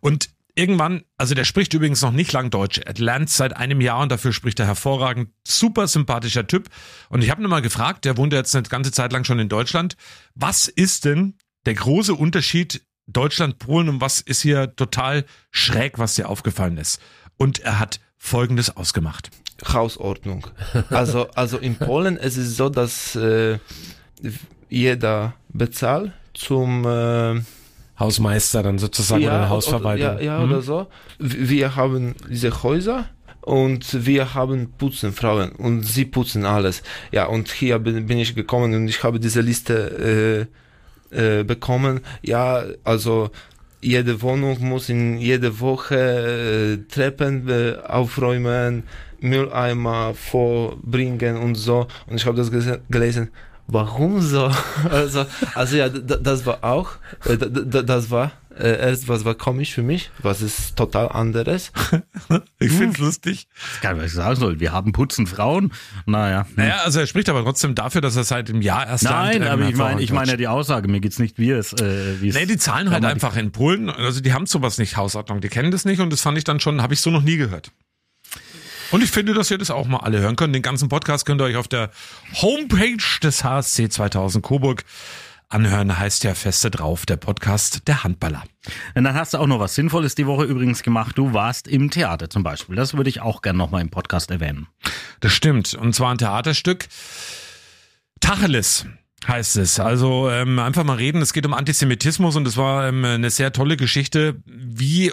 Und 0.00 0.30
irgendwann, 0.54 1.02
also 1.18 1.34
der 1.34 1.44
spricht 1.44 1.74
übrigens 1.74 2.00
noch 2.02 2.12
nicht 2.12 2.32
lang 2.32 2.50
Deutsch. 2.50 2.78
Er 2.78 2.94
lernt 2.94 3.28
seit 3.30 3.54
einem 3.56 3.80
Jahr 3.80 4.00
und 4.00 4.10
dafür 4.10 4.32
spricht 4.32 4.60
er 4.60 4.66
hervorragend. 4.66 5.30
Super 5.46 5.86
sympathischer 5.88 6.46
Typ. 6.46 6.68
Und 7.10 7.22
ich 7.22 7.30
habe 7.30 7.42
ihn 7.42 7.48
mal 7.48 7.60
gefragt, 7.62 8.04
der 8.04 8.16
wohnt 8.16 8.32
jetzt 8.32 8.54
eine 8.56 8.62
ganze 8.68 8.92
Zeit 8.92 9.12
lang 9.12 9.24
schon 9.24 9.38
in 9.38 9.48
Deutschland. 9.48 9.96
Was 10.34 10.68
ist 10.68 11.04
denn 11.04 11.36
der 11.66 11.74
große 11.74 12.14
Unterschied 12.14 12.82
Deutschland, 13.06 13.58
Polen 13.58 13.88
und 13.88 14.00
was 14.00 14.20
ist 14.20 14.42
hier 14.42 14.74
total 14.76 15.24
schräg, 15.50 15.98
was 15.98 16.14
dir 16.14 16.28
aufgefallen 16.28 16.78
ist? 16.78 17.00
Und 17.36 17.58
er 17.60 17.78
hat 17.78 18.00
Folgendes 18.16 18.76
ausgemacht. 18.76 19.30
Hausordnung. 19.72 20.46
Also, 20.90 21.28
also 21.34 21.58
in 21.58 21.76
Polen 21.76 22.16
es 22.16 22.36
ist 22.36 22.56
so, 22.56 22.68
dass 22.68 23.14
äh, 23.16 23.58
jeder 24.68 25.34
bezahlt 25.50 26.12
zum 26.32 26.84
äh, 26.86 27.40
Hausmeister 27.98 28.62
dann 28.62 28.78
sozusagen 28.78 29.22
oder 29.24 29.34
oder- 29.36 29.48
Hausverwalter. 29.50 30.20
Ja, 30.20 30.38
ja 30.38 30.38
Mhm. 30.40 30.50
oder 30.50 30.62
so. 30.62 30.86
W- 31.18 31.48
Wir 31.48 31.76
haben 31.76 32.14
diese 32.28 32.62
Häuser 32.62 33.08
und 33.42 34.06
wir 34.06 34.34
haben 34.34 34.72
Putzenfrauen 34.78 35.52
und 35.52 35.82
sie 35.84 36.04
putzen 36.06 36.44
alles. 36.44 36.82
Ja, 37.12 37.26
und 37.26 37.52
hier 37.52 37.78
bin, 37.78 38.06
bin 38.06 38.18
ich 38.18 38.34
gekommen 38.34 38.74
und 38.74 38.88
ich 38.88 39.04
habe 39.04 39.20
diese 39.20 39.40
Liste 39.42 40.48
äh, 40.50 40.54
äh, 41.14 41.44
bekommen. 41.44 42.00
Ja, 42.22 42.64
also 42.84 43.30
jede 43.80 44.22
Wohnung 44.22 44.56
muss 44.60 44.88
in 44.88 45.18
jede 45.18 45.60
Woche 45.60 45.96
äh, 45.96 46.92
Treppen 46.92 47.48
äh, 47.48 47.76
aufräumen, 47.86 48.84
Mülleimer 49.20 50.14
vorbringen 50.14 51.36
und 51.36 51.54
so. 51.54 51.86
Und 52.06 52.16
ich 52.16 52.26
habe 52.26 52.36
das 52.36 52.50
gelesen. 52.90 53.30
Warum 53.66 54.20
so? 54.20 54.50
Also, 54.90 55.26
also 55.54 55.76
ja, 55.76 55.88
d- 55.88 56.18
das 56.22 56.44
war 56.46 56.62
auch, 56.62 56.90
äh, 57.24 57.36
d- 57.36 57.48
d- 57.50 57.82
das 57.82 58.10
war 58.10 58.32
äh, 58.58 58.78
erst 58.90 59.08
was 59.08 59.24
war 59.24 59.34
komisch 59.34 59.72
für 59.74 59.82
mich, 59.82 60.10
was 60.22 60.42
ist 60.42 60.76
total 60.76 61.08
anderes. 61.08 61.72
Ich 62.58 62.70
find's 62.72 62.98
lustig. 62.98 63.46
Ich 63.74 63.80
kann 63.82 63.98
was 63.98 64.06
ich 64.06 64.12
sagen 64.12 64.36
soll. 64.40 64.58
Wir 64.60 64.72
haben 64.72 64.92
putzen 64.92 65.26
Frauen. 65.26 65.72
Naja. 66.06 66.46
Naja, 66.56 66.76
also 66.84 67.00
er 67.00 67.06
spricht 67.06 67.28
aber 67.28 67.42
trotzdem 67.42 67.74
dafür, 67.74 68.00
dass 68.00 68.16
er 68.16 68.24
seit 68.24 68.48
einem 68.48 68.62
Jahr 68.62 68.86
erst 68.86 69.04
Nein, 69.04 69.40
lernt, 69.42 69.50
aber 69.62 69.68
ich 69.68 69.76
meine, 69.76 70.00
ich 70.02 70.12
meine 70.12 70.28
Deutsch. 70.32 70.38
die 70.38 70.48
Aussage. 70.48 70.88
Mir 70.88 71.00
geht's 71.00 71.18
nicht 71.18 71.38
wie 71.38 71.50
es, 71.50 71.72
äh, 71.74 72.20
wie 72.22 72.28
es. 72.28 72.34
Nee, 72.34 72.46
die 72.46 72.56
zahlen 72.56 72.90
halt 72.90 73.04
einfach 73.04 73.36
in 73.36 73.52
Polen. 73.52 73.90
Also 73.90 74.20
die 74.20 74.32
haben 74.32 74.46
sowas 74.46 74.78
nicht, 74.78 74.96
Hausordnung. 74.96 75.40
Die 75.40 75.48
kennen 75.48 75.70
das 75.72 75.84
nicht 75.84 76.00
und 76.00 76.10
das 76.12 76.20
fand 76.22 76.38
ich 76.38 76.44
dann 76.44 76.58
schon, 76.60 76.80
habe 76.80 76.94
ich 76.94 77.00
so 77.00 77.10
noch 77.10 77.22
nie 77.22 77.36
gehört. 77.36 77.70
Und 78.90 79.02
ich 79.02 79.10
finde, 79.10 79.34
dass 79.34 79.50
ihr 79.50 79.58
das 79.58 79.70
auch 79.70 79.86
mal 79.86 79.98
alle 79.98 80.20
hören 80.20 80.36
könnt. 80.36 80.54
Den 80.54 80.62
ganzen 80.62 80.88
Podcast 80.88 81.26
könnt 81.26 81.40
ihr 81.40 81.44
euch 81.44 81.56
auf 81.56 81.68
der 81.68 81.90
Homepage 82.40 83.20
des 83.22 83.44
HSC 83.44 83.88
2000 83.88 84.44
Coburg 84.44 84.84
anhören. 85.48 85.98
Heißt 85.98 86.24
ja 86.24 86.34
feste 86.34 86.70
drauf, 86.70 87.06
der 87.06 87.16
Podcast 87.16 87.86
der 87.86 88.04
Handballer. 88.04 88.42
Und 88.94 89.04
dann 89.04 89.14
hast 89.14 89.34
du 89.34 89.38
auch 89.38 89.46
noch 89.46 89.60
was 89.60 89.74
Sinnvolles 89.74 90.14
die 90.14 90.26
Woche 90.26 90.44
übrigens 90.44 90.82
gemacht. 90.82 91.16
Du 91.18 91.32
warst 91.32 91.68
im 91.68 91.90
Theater 91.90 92.28
zum 92.30 92.42
Beispiel. 92.42 92.76
Das 92.76 92.96
würde 92.96 93.10
ich 93.10 93.20
auch 93.20 93.42
gerne 93.42 93.58
nochmal 93.58 93.80
im 93.80 93.90
Podcast 93.90 94.30
erwähnen. 94.30 94.66
Das 95.20 95.32
stimmt. 95.32 95.74
Und 95.74 95.94
zwar 95.94 96.10
ein 96.10 96.18
Theaterstück. 96.18 96.86
Tacheles 98.20 98.86
heißt 99.26 99.56
es. 99.56 99.80
Also 99.80 100.30
ähm, 100.30 100.58
einfach 100.58 100.84
mal 100.84 100.96
reden. 100.96 101.22
Es 101.22 101.32
geht 101.32 101.46
um 101.46 101.54
Antisemitismus 101.54 102.36
und 102.36 102.46
es 102.46 102.56
war 102.56 102.88
ähm, 102.88 103.04
eine 103.04 103.30
sehr 103.30 103.52
tolle 103.52 103.76
Geschichte, 103.76 104.42
wie 104.46 105.12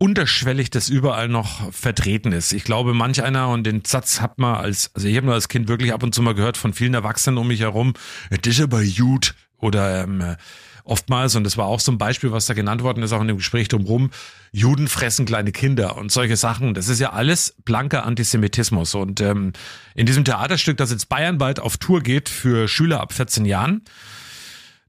unterschwellig 0.00 0.70
das 0.70 0.88
überall 0.88 1.28
noch 1.28 1.70
vertreten 1.72 2.32
ist. 2.32 2.52
Ich 2.52 2.64
glaube, 2.64 2.94
manch 2.94 3.22
einer 3.22 3.50
und 3.50 3.64
den 3.64 3.84
Satz 3.84 4.22
hat 4.22 4.38
man 4.38 4.54
als, 4.54 4.90
also 4.94 5.06
ich 5.06 5.14
habe 5.14 5.26
nur 5.26 5.34
als 5.34 5.48
Kind 5.48 5.68
wirklich 5.68 5.92
ab 5.92 6.02
und 6.02 6.14
zu 6.14 6.22
mal 6.22 6.34
gehört 6.34 6.56
von 6.56 6.72
vielen 6.72 6.94
Erwachsenen 6.94 7.36
um 7.36 7.46
mich 7.46 7.60
herum, 7.60 7.92
das 8.30 8.54
ist 8.54 8.62
aber 8.62 8.82
gut 8.82 9.34
oder 9.58 10.04
ähm, 10.04 10.22
äh, 10.22 10.36
oftmals, 10.84 11.36
und 11.36 11.44
das 11.44 11.58
war 11.58 11.66
auch 11.66 11.80
so 11.80 11.92
ein 11.92 11.98
Beispiel, 11.98 12.32
was 12.32 12.46
da 12.46 12.54
genannt 12.54 12.82
worden 12.82 13.02
ist, 13.02 13.12
auch 13.12 13.20
in 13.20 13.28
dem 13.28 13.36
Gespräch 13.36 13.68
drumherum, 13.68 14.10
Juden 14.52 14.88
fressen 14.88 15.26
kleine 15.26 15.52
Kinder 15.52 15.98
und 15.98 16.10
solche 16.10 16.38
Sachen. 16.38 16.72
Das 16.72 16.88
ist 16.88 16.98
ja 16.98 17.12
alles 17.12 17.54
blanker 17.66 18.06
Antisemitismus. 18.06 18.94
Und 18.94 19.20
ähm, 19.20 19.52
in 19.94 20.06
diesem 20.06 20.24
Theaterstück, 20.24 20.78
das 20.78 20.90
jetzt 20.90 21.10
bayernweit 21.10 21.60
auf 21.60 21.76
Tour 21.76 22.00
geht 22.00 22.30
für 22.30 22.68
Schüler 22.68 23.00
ab 23.00 23.12
14 23.12 23.44
Jahren, 23.44 23.82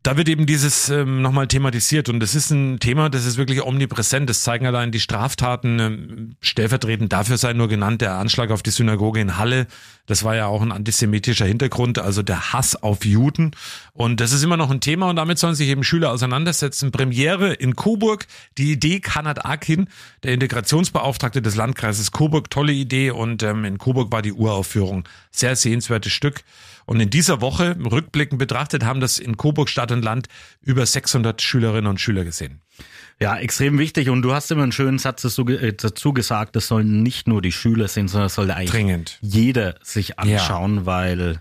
Da 0.03 0.17
wird 0.17 0.29
eben 0.29 0.47
dieses 0.47 0.89
ähm, 0.89 1.21
nochmal 1.21 1.45
thematisiert 1.47 2.09
und 2.09 2.19
das 2.21 2.33
ist 2.33 2.49
ein 2.49 2.79
Thema, 2.79 3.09
das 3.09 3.25
ist 3.25 3.37
wirklich 3.37 3.61
omnipräsent. 3.61 4.27
Das 4.27 4.41
zeigen 4.41 4.65
allein 4.65 4.91
die 4.91 4.99
Straftaten. 4.99 5.79
Ähm, 5.79 6.35
stellvertretend 6.41 7.13
dafür 7.13 7.37
sei 7.37 7.53
nur 7.53 7.67
genannt 7.67 8.01
der 8.01 8.15
Anschlag 8.15 8.49
auf 8.49 8.63
die 8.63 8.71
Synagoge 8.71 9.19
in 9.19 9.37
Halle. 9.37 9.67
Das 10.07 10.23
war 10.23 10.35
ja 10.35 10.47
auch 10.47 10.63
ein 10.63 10.71
antisemitischer 10.71 11.45
Hintergrund, 11.45 11.99
also 11.99 12.23
der 12.23 12.51
Hass 12.51 12.75
auf 12.75 13.05
Juden. 13.05 13.51
Und 13.93 14.19
das 14.19 14.31
ist 14.31 14.41
immer 14.41 14.57
noch 14.57 14.71
ein 14.71 14.81
Thema 14.81 15.07
und 15.07 15.17
damit 15.17 15.37
sollen 15.37 15.53
sich 15.53 15.69
eben 15.69 15.83
Schüler 15.83 16.11
auseinandersetzen. 16.11 16.91
Premiere 16.91 17.53
in 17.53 17.75
Coburg. 17.75 18.25
Die 18.57 18.71
Idee 18.71 19.01
Kanat 19.01 19.45
Akin, 19.45 19.87
der 20.23 20.33
Integrationsbeauftragte 20.33 21.43
des 21.43 21.55
Landkreises 21.55 22.11
Coburg, 22.11 22.49
tolle 22.49 22.73
Idee 22.73 23.11
und 23.11 23.43
ähm, 23.43 23.65
in 23.65 23.77
Coburg 23.77 24.11
war 24.11 24.23
die 24.23 24.33
Uraufführung. 24.33 25.07
Sehr 25.29 25.55
sehenswertes 25.55 26.11
Stück. 26.11 26.43
Und 26.91 26.99
in 26.99 27.09
dieser 27.09 27.39
Woche, 27.39 27.77
rückblickend 27.79 28.37
betrachtet, 28.37 28.83
haben 28.83 28.99
das 28.99 29.17
in 29.17 29.37
Coburg 29.37 29.69
Stadt 29.69 29.93
und 29.93 30.03
Land 30.03 30.27
über 30.61 30.85
600 30.85 31.41
Schülerinnen 31.41 31.87
und 31.87 32.01
Schüler 32.01 32.25
gesehen. 32.25 32.59
Ja, 33.17 33.37
extrem 33.37 33.79
wichtig. 33.79 34.09
Und 34.09 34.23
du 34.23 34.33
hast 34.33 34.51
immer 34.51 34.63
einen 34.63 34.73
schönen 34.73 34.99
Satz 34.99 35.21
dazu, 35.21 35.47
äh, 35.47 35.73
gesagt, 36.13 36.57
das 36.57 36.67
sollen 36.67 37.01
nicht 37.01 37.29
nur 37.29 37.41
die 37.41 37.53
Schüler 37.53 37.87
sehen, 37.87 38.09
sondern 38.09 38.25
das 38.25 38.35
sollte 38.35 38.57
eigentlich 38.57 38.71
Dringend. 38.71 39.19
jeder 39.21 39.75
sich 39.81 40.19
anschauen, 40.19 40.85
weil 40.85 41.39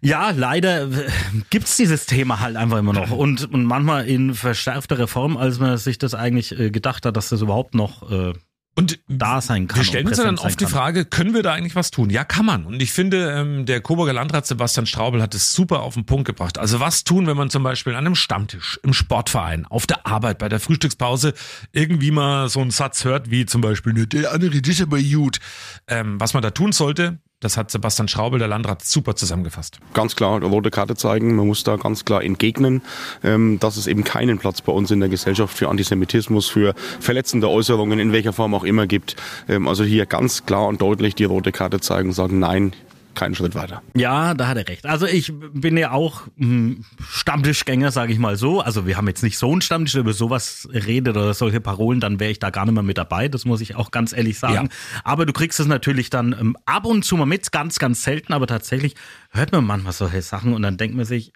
ja, 0.00 0.30
leider 0.30 0.90
äh, 0.90 1.10
gibt's 1.50 1.76
dieses 1.76 2.06
Thema 2.06 2.40
halt 2.40 2.56
einfach 2.56 2.78
immer 2.78 2.94
noch 2.94 3.10
und, 3.10 3.52
und 3.52 3.64
manchmal 3.66 4.06
in 4.06 4.32
verschärfterer 4.32 5.08
Form, 5.08 5.36
als 5.36 5.58
man 5.58 5.76
sich 5.76 5.98
das 5.98 6.14
eigentlich 6.14 6.58
äh, 6.58 6.70
gedacht 6.70 7.04
hat, 7.04 7.18
dass 7.18 7.28
das 7.28 7.42
überhaupt 7.42 7.74
noch 7.74 8.10
äh, 8.10 8.32
Und 8.76 8.98
da 9.06 9.40
sein 9.40 9.68
kann. 9.68 9.78
Wir 9.78 9.84
stellen 9.84 10.08
uns 10.08 10.18
ja 10.18 10.24
dann 10.24 10.38
oft 10.38 10.60
die. 10.60 10.66
Frage, 10.66 11.04
können 11.04 11.32
wir 11.32 11.42
da 11.44 11.52
eigentlich 11.52 11.76
was 11.76 11.92
tun? 11.92 12.10
Ja, 12.10 12.24
kann 12.24 12.44
man. 12.44 12.64
Und 12.66 12.82
ich 12.82 12.92
finde, 12.92 13.30
ähm, 13.30 13.66
der 13.66 13.80
Coburger 13.80 14.12
Landrat 14.12 14.46
Sebastian 14.46 14.86
Straubel 14.86 15.22
hat 15.22 15.34
es 15.34 15.54
super 15.54 15.82
auf 15.82 15.94
den 15.94 16.06
Punkt 16.06 16.26
gebracht. 16.26 16.58
Also 16.58 16.80
was 16.80 17.04
tun, 17.04 17.26
wenn 17.28 17.36
man 17.36 17.50
zum 17.50 17.62
Beispiel 17.62 17.92
an 17.94 18.06
einem 18.06 18.16
Stammtisch, 18.16 18.80
im 18.82 18.92
Sportverein, 18.92 19.64
auf 19.66 19.86
der 19.86 20.06
Arbeit, 20.06 20.38
bei 20.38 20.48
der 20.48 20.58
Frühstückspause 20.58 21.34
irgendwie 21.72 22.10
mal 22.10 22.48
so 22.48 22.60
einen 22.60 22.72
Satz 22.72 23.04
hört, 23.04 23.30
wie 23.30 23.46
zum 23.46 23.60
Beispiel, 23.60 23.92
"Ne, 23.92 24.06
der 24.08 24.32
andere, 24.32 24.56
ist 24.56 24.80
aber 24.80 25.00
gut. 25.00 25.38
Ähm, 25.86 26.18
was 26.18 26.34
man 26.34 26.42
da 26.42 26.50
tun 26.50 26.72
sollte, 26.72 27.18
das 27.44 27.56
hat 27.56 27.70
Sebastian 27.70 28.08
Straubel, 28.08 28.38
der 28.38 28.48
Landrat, 28.48 28.84
super 28.84 29.14
zusammengefasst. 29.14 29.78
ganz 29.92 30.16
klar 30.16 30.42
rote 30.42 30.70
Karte 30.70 30.96
zeigen. 30.96 31.36
Man 31.36 31.46
muss 31.46 31.62
da 31.62 31.76
ganz 31.76 32.04
klar 32.04 32.24
entgegnen, 32.24 32.82
ähm, 33.22 33.58
dass 33.60 33.76
es 33.76 33.86
eben 33.86 34.02
keinen 34.02 34.38
Platz 34.38 34.62
bei 34.62 34.72
uns 34.72 34.90
in 34.90 35.00
der 35.00 35.08
Gesellschaft 35.08 35.56
für 35.56 35.68
Antisemitismus, 35.68 36.48
für 36.48 36.74
verletzende 37.00 37.50
Äußerungen 37.50 37.98
in 37.98 38.12
welcher 38.12 38.32
Form 38.32 38.54
auch 38.54 38.64
immer 38.64 38.86
gibt. 38.86 39.16
Ähm, 39.48 39.68
also 39.68 39.84
hier 39.84 40.06
ganz 40.06 40.46
klar 40.46 40.66
und 40.68 40.80
deutlich 40.80 41.14
die 41.14 41.24
rote 41.24 41.52
Karte 41.52 41.80
zeigen 41.80 42.08
und 42.08 42.14
sagen, 42.14 42.38
nein, 42.38 42.72
keinen 43.14 43.34
Schritt 43.34 43.54
weiter. 43.54 43.82
Ja, 43.96 44.34
da 44.34 44.48
hat 44.48 44.56
er 44.56 44.68
recht. 44.68 44.86
Also 44.86 45.06
ich 45.06 45.32
bin 45.52 45.76
ja 45.76 45.92
auch 45.92 46.22
hm, 46.36 46.84
Stammtischgänger, 47.08 47.90
sage 47.90 48.12
ich 48.12 48.18
mal 48.18 48.36
so. 48.36 48.60
Also 48.60 48.86
wir 48.86 48.96
haben 48.96 49.08
jetzt 49.08 49.22
nicht 49.22 49.38
so 49.38 49.50
einen 49.50 49.60
Stammtisch, 49.60 49.92
der 49.92 50.00
über 50.00 50.12
sowas 50.12 50.68
redet 50.72 51.16
oder 51.16 51.34
solche 51.34 51.60
Parolen, 51.60 52.00
dann 52.00 52.20
wäre 52.20 52.30
ich 52.30 52.38
da 52.38 52.50
gar 52.50 52.64
nicht 52.64 52.74
mehr 52.74 52.82
mit 52.82 52.98
dabei. 52.98 53.28
Das 53.28 53.44
muss 53.44 53.60
ich 53.60 53.76
auch 53.76 53.90
ganz 53.90 54.12
ehrlich 54.12 54.38
sagen. 54.38 54.68
Aber 55.04 55.26
du 55.26 55.32
kriegst 55.32 55.60
es 55.60 55.66
natürlich 55.66 56.10
dann 56.10 56.32
ähm, 56.32 56.56
ab 56.66 56.86
und 56.86 57.04
zu 57.04 57.16
mal 57.16 57.26
mit, 57.26 57.52
ganz, 57.52 57.78
ganz 57.78 58.02
selten. 58.02 58.32
Aber 58.32 58.46
tatsächlich 58.46 58.94
hört 59.30 59.52
man 59.52 59.64
manchmal 59.64 59.92
solche 59.92 60.22
Sachen 60.22 60.54
und 60.54 60.62
dann 60.62 60.76
denkt 60.76 60.96
man 60.96 61.04
sich, 61.04 61.32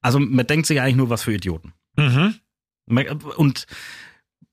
also 0.00 0.18
man 0.18 0.46
denkt 0.46 0.66
sich 0.66 0.80
eigentlich 0.80 0.96
nur, 0.96 1.10
was 1.10 1.22
für 1.22 1.32
Idioten. 1.32 1.72
Mhm. 1.96 2.34
Und 3.36 3.66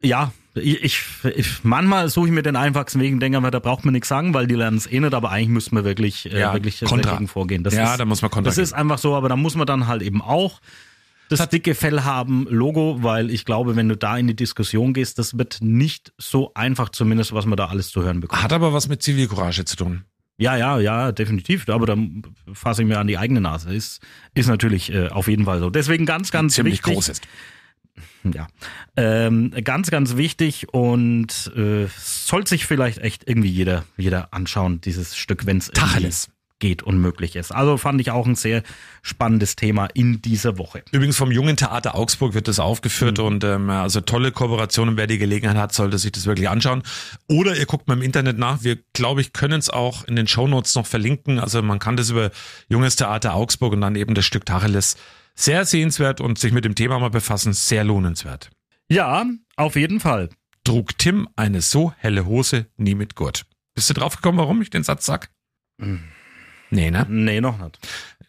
ja, 0.02 0.32
ich, 0.62 1.04
ich, 1.36 1.64
manchmal 1.64 2.10
suche 2.10 2.28
ich 2.28 2.34
mir 2.34 2.44
den 2.44 2.56
einfachsten 2.56 3.00
Weg 3.00 3.14
und 3.14 3.20
denke 3.20 3.40
mir, 3.42 3.52
da 3.52 3.60
braucht 3.60 3.86
man 3.86 3.94
nichts 3.94 4.08
sagen, 4.08 4.34
weil 4.34 4.48
die 4.48 4.56
lernen 4.56 4.78
es 4.78 4.86
eh 4.92 5.00
nicht, 5.00 5.14
aber 5.14 5.32
eigentlich 5.32 5.50
müsste 5.50 5.76
man 5.76 5.84
wirklich, 5.84 6.32
äh, 6.32 6.40
Ja, 6.40 6.54
wirklich 6.54 6.80
Kontra. 6.82 7.12
dagegen 7.12 7.28
vorgehen. 7.28 7.64
Das 7.64 7.74
Ja, 7.74 7.92
ist, 7.92 8.00
da 8.00 8.06
muss 8.06 8.22
man 8.22 8.32
Kontra 8.32 8.50
Das 8.50 8.58
ist 8.58 8.74
einfach 8.74 8.98
so, 8.98 9.16
aber 9.16 9.30
da 9.30 9.36
muss 9.36 9.56
man 9.56 9.66
dann 9.68 9.88
halt 9.88 10.02
eben 10.02 10.22
auch 10.22 10.60
das 11.30 11.48
dicke 11.50 11.76
Fell 11.76 12.02
haben, 12.02 12.48
Logo, 12.50 13.04
weil 13.04 13.30
ich 13.30 13.46
glaube, 13.46 13.76
wenn 13.76 13.88
du 13.88 13.96
da 13.96 14.18
in 14.18 14.26
die 14.28 14.36
Diskussion 14.36 14.94
gehst, 14.94 15.20
das 15.20 15.38
wird 15.38 15.60
nicht 15.62 16.12
so 16.18 16.52
einfach, 16.56 16.90
zumindest 16.90 17.34
was 17.34 17.46
man 17.46 17.56
da 17.56 17.68
alles 17.68 17.92
zu 17.92 18.02
hören 18.04 18.20
bekommt. 18.20 18.42
Hat 18.42 18.52
aber 18.52 18.74
was 18.74 18.88
mit 18.88 19.04
Zivilcourage 19.04 19.64
zu 19.66 19.76
tun. 19.76 20.06
Ja, 20.38 20.56
ja, 20.56 20.80
ja, 20.80 21.12
definitiv. 21.12 21.68
Aber 21.70 21.86
da 21.86 21.98
fasse 22.54 22.82
ich 22.82 22.88
mir 22.88 22.98
an 22.98 23.08
die 23.08 23.18
eigene 23.18 23.42
Nase. 23.42 23.74
Ist, 23.74 24.00
ist 24.34 24.48
natürlich 24.48 24.92
äh, 24.92 25.10
auf 25.10 25.28
jeden 25.28 25.44
Fall 25.46 25.60
so. 25.60 25.70
Deswegen 25.70 26.06
ganz, 26.06 26.32
ganz 26.32 26.56
Ziemlich 26.56 26.76
wichtig. 26.76 26.94
groß 26.94 27.10
ist. 27.10 27.28
Ja, 28.24 28.48
ähm, 28.98 29.52
ganz, 29.64 29.92
ganz 29.92 30.18
wichtig 30.18 30.74
und 30.74 31.52
äh, 31.56 31.88
sollte 31.98 32.50
sich 32.50 32.66
vielleicht 32.66 32.98
echt 33.00 33.28
irgendwie 33.28 33.50
jeder, 33.50 33.86
jeder 33.96 34.34
anschauen, 34.34 34.82
dieses 34.82 35.16
Stück, 35.16 35.46
wenn 35.46 35.58
es 35.58 35.72
Tacheles. 35.72 36.30
geht 36.60 36.84
und 36.84 37.00
möglich 37.00 37.38
ist. 37.38 37.52
Also 37.52 37.78
fand 37.78 38.02
ich 38.02 38.12
auch 38.12 38.28
ein 38.28 38.36
sehr 38.36 38.64
spannendes 39.02 39.56
Thema 39.56 39.86
in 39.94 40.22
dieser 40.22 40.58
Woche. 40.58 40.84
Übrigens 40.92 41.16
vom 41.16 41.32
Jungen 41.32 41.56
Theater 41.56 41.96
Augsburg 41.96 42.34
wird 42.34 42.50
das 42.50 42.60
aufgeführt 42.60 43.20
und 43.20 43.46
ähm, 43.46 43.70
also 43.70 44.02
tolle 44.02 44.34
Kooperationen. 44.34 44.98
Wer 44.98 45.08
die 45.08 45.18
Gelegenheit 45.18 45.56
hat, 45.56 45.74
sollte 45.74 45.98
sich 45.98 46.12
das 46.12 46.26
wirklich 46.26 46.50
anschauen. 46.50 46.84
Oder 47.28 47.56
ihr 47.56 47.66
guckt 47.66 47.88
mal 47.88 47.94
im 47.94 48.02
Internet 48.02 48.38
nach. 48.38 48.64
Wir, 48.64 48.78
glaube 48.92 49.22
ich, 49.22 49.32
können 49.32 49.60
es 49.60 49.70
auch 49.70 50.04
in 50.04 50.18
den 50.18 50.28
Shownotes 50.28 50.76
noch 50.76 50.86
verlinken. 50.86 51.40
Also 51.40 51.62
man 51.62 51.80
kann 51.80 51.96
das 51.96 52.10
über 52.10 52.32
Junges 52.68 52.98
Theater 52.98 53.34
Augsburg 53.34 53.72
und 53.72 53.80
dann 53.80 53.96
eben 53.96 54.14
das 54.14 54.26
Stück 54.26 54.46
Tacheles 54.46 54.98
sehr 55.40 55.66
sehenswert 55.66 56.20
und 56.22 56.38
sich 56.38 56.52
mit 56.52 56.66
dem 56.66 56.76
Thema 56.76 57.00
mal 57.00 57.10
befassen, 57.10 57.54
sehr 57.54 57.84
lohnenswert. 57.86 58.50
Ja, 58.90 59.26
auf 59.56 59.76
jeden 59.76 60.00
Fall. 60.00 60.30
Trug 60.66 60.98
Tim 60.98 61.30
eine 61.36 61.62
so 61.62 61.94
helle 61.98 62.26
Hose 62.26 62.66
nie 62.76 62.96
mit 62.96 63.16
Gurt. 63.16 63.46
Bist 63.74 63.90
du 63.90 63.94
draufgekommen, 63.94 64.38
warum 64.40 64.62
ich 64.62 64.70
den 64.70 64.84
Satz 64.84 65.06
sag? 65.06 65.30
Nee, 65.78 66.92
ne? 66.92 67.06
Nee, 67.10 67.40
noch 67.40 67.58
nicht. 67.58 67.80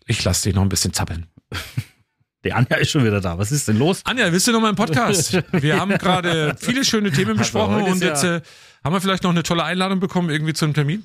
Ich 0.07 0.23
lass 0.25 0.43
dich 0.43 0.55
noch 0.55 0.63
ein 0.63 0.69
bisschen 0.69 0.93
zappeln. 0.93 1.27
Die 2.45 2.53
Anja 2.55 2.77
ist 2.77 2.91
schon 2.91 3.05
wieder 3.05 3.21
da. 3.21 3.37
Was 3.39 3.53
ist 3.53 3.69
denn 3.69 3.77
los? 3.79 4.01
Anja, 4.05 4.33
willst 4.33 4.47
du 4.47 4.53
noch 4.53 4.61
mal 4.61 4.71
im 4.71 4.77
Podcast? 4.77 5.33
Wir 5.53 5.79
haben 5.79 5.91
gerade 5.99 6.57
viele 6.59 6.85
schöne 6.85 7.11
Themen 7.11 7.37
besprochen 7.37 7.75
heute 7.75 7.87
ist 7.89 7.93
und 7.95 8.03
jetzt 8.03 8.23
ja- 8.25 8.37
äh, 8.37 8.43
haben 8.83 8.95
wir 8.95 9.01
vielleicht 9.03 9.25
noch 9.25 9.31
eine 9.31 9.43
tolle 9.43 9.63
Einladung 9.65 10.01
bekommen 10.01 10.31
irgendwie 10.31 10.55
zum 10.55 10.73
Termin. 10.73 11.05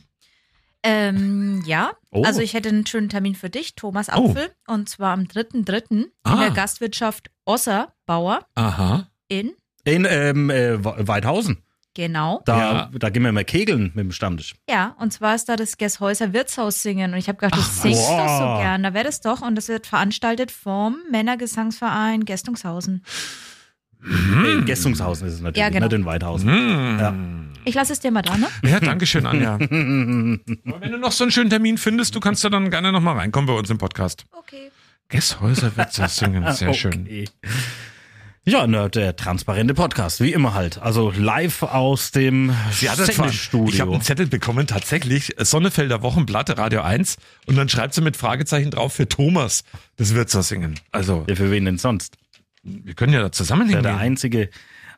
Ähm, 0.86 1.64
ja, 1.66 1.92
Oh. 2.12 2.24
also 2.24 2.40
ich 2.42 2.54
hätte 2.54 2.70
einen 2.70 2.86
schönen 2.86 3.10
Termin 3.10 3.36
für 3.36 3.50
dich, 3.50 3.76
Thomas 3.76 4.08
Oh. 4.10 4.30
Apfel. 4.30 4.52
Und 4.68 4.88
zwar 4.88 5.12
am 5.14 5.24
3.3. 5.28 5.92
in 5.92 6.12
Ah. 6.24 6.40
der 6.40 6.52
Gastwirtschaft 6.52 7.30
Osserbauer 7.46 8.46
Aha. 8.56 9.08
in, 9.28 9.52
In 9.84 10.06
ähm, 10.10 10.50
äh, 10.50 10.84
Weidhausen. 10.84 11.58
genau. 11.94 12.42
Da, 12.46 12.58
Ja. 12.58 12.90
da 12.94 13.10
gehen 13.10 13.24
wir 13.24 13.32
mal 13.32 13.44
kegeln 13.46 13.92
mit 13.96 14.04
dem 14.06 14.12
Stammtisch. 14.12 14.56
Ja, 14.70 14.96
und 15.00 15.12
zwar 15.14 15.36
ist 15.36 15.48
da 15.50 15.56
das 15.56 15.78
Gäshäuser 15.78 16.34
Wirtshaus 16.34 16.82
singen. 16.82 17.14
Und 17.14 17.18
ich 17.20 17.28
habe 17.28 17.38
gedacht, 17.38 17.56
du 17.56 17.62
Ach, 17.64 17.72
singst 17.72 18.02
doch 18.10 18.28
so 18.38 18.44
Wow. 18.46 18.62
gern. 18.62 18.84
Da 18.84 18.94
wäre 18.94 19.06
das 19.06 19.22
doch. 19.22 19.42
Und 19.42 19.56
das 19.56 19.68
wird 19.68 19.88
veranstaltet 19.88 20.52
vom 20.52 20.98
Männergesangsverein 21.12 22.26
Gästungshausen. 22.26 23.04
Äh, 24.06 24.52
In 24.54 24.66
Gästungshausen 24.66 25.28
ist 25.28 25.36
es 25.36 25.42
natürlich, 25.42 25.58
Ja, 25.62 25.70
genau. 25.70 25.86
nicht 25.86 25.94
in 25.94 26.06
Weidhausen. 26.06 26.50
Hm. 26.52 27.00
Ja. 27.00 27.16
Ich 27.68 27.74
lasse 27.74 27.94
es 27.94 28.00
dir 28.00 28.12
mal 28.12 28.22
da, 28.22 28.38
ne? 28.38 28.48
Ja, 28.64 28.80
danke 28.80 29.08
schön, 29.08 29.26
Anja. 29.26 29.54
Aber 29.56 29.70
wenn 29.70 30.92
du 30.92 30.98
noch 31.00 31.12
so 31.12 31.24
einen 31.24 31.32
schönen 31.32 31.50
Termin 31.50 31.78
findest, 31.80 32.14
du 32.16 32.20
kannst 32.20 32.44
da 32.44 32.50
dann 32.50 32.70
gerne 32.70 32.92
noch 32.92 33.02
mal 33.02 33.14
reinkommen 33.14 33.48
bei 33.48 33.54
uns 33.54 33.70
im 33.70 33.78
Podcast. 33.80 34.26
Okay. 34.32 34.70
Gäshäuser 35.10 35.76
wird 35.76 35.98
das 35.98 36.18
singen, 36.18 36.46
sehr 36.54 36.74
schön. 36.76 37.02
Okay. 37.06 37.26
Ja, 38.48 38.68
ne, 38.68 38.92
der 38.92 39.16
transparente 39.16 39.74
Podcast, 39.74 40.22
wie 40.22 40.32
immer 40.32 40.54
halt. 40.54 40.78
Also 40.80 41.12
live 41.18 41.64
aus 41.64 42.12
dem 42.12 42.54
Sie 42.72 42.88
hat 42.92 43.00
das 43.00 43.10
vor- 43.16 43.26
Ich 43.26 43.32
habe 43.32 43.34
Studio. 43.34 43.92
einen 43.94 44.02
Zettel 44.04 44.28
bekommen, 44.28 44.68
tatsächlich, 44.68 45.34
Sonnefelder 45.40 46.04
Wochenblatt, 46.04 46.56
Radio 46.56 46.82
1. 46.82 47.18
Und 47.48 47.56
dann 47.56 47.70
schreibt 47.70 47.96
sie 47.96 48.02
mit 48.02 48.16
Fragezeichen 48.16 48.70
drauf 48.70 48.94
für 48.94 49.10
Thomas. 49.10 49.64
Das 49.98 50.14
wird 50.14 50.30
so 50.30 50.44
singen. 50.44 50.76
Also, 50.92 51.26
Ja, 51.28 51.36
für 51.36 51.50
wen 51.50 51.66
denn 51.66 51.80
sonst? 51.80 52.18
Wir 52.66 52.94
können 52.96 53.14
ja 53.14 53.22
da 53.22 53.32
zusammen 53.32 53.68
Der, 53.68 53.78
hingehen. 53.78 53.84
der 53.94 53.98
einzige. 53.98 54.50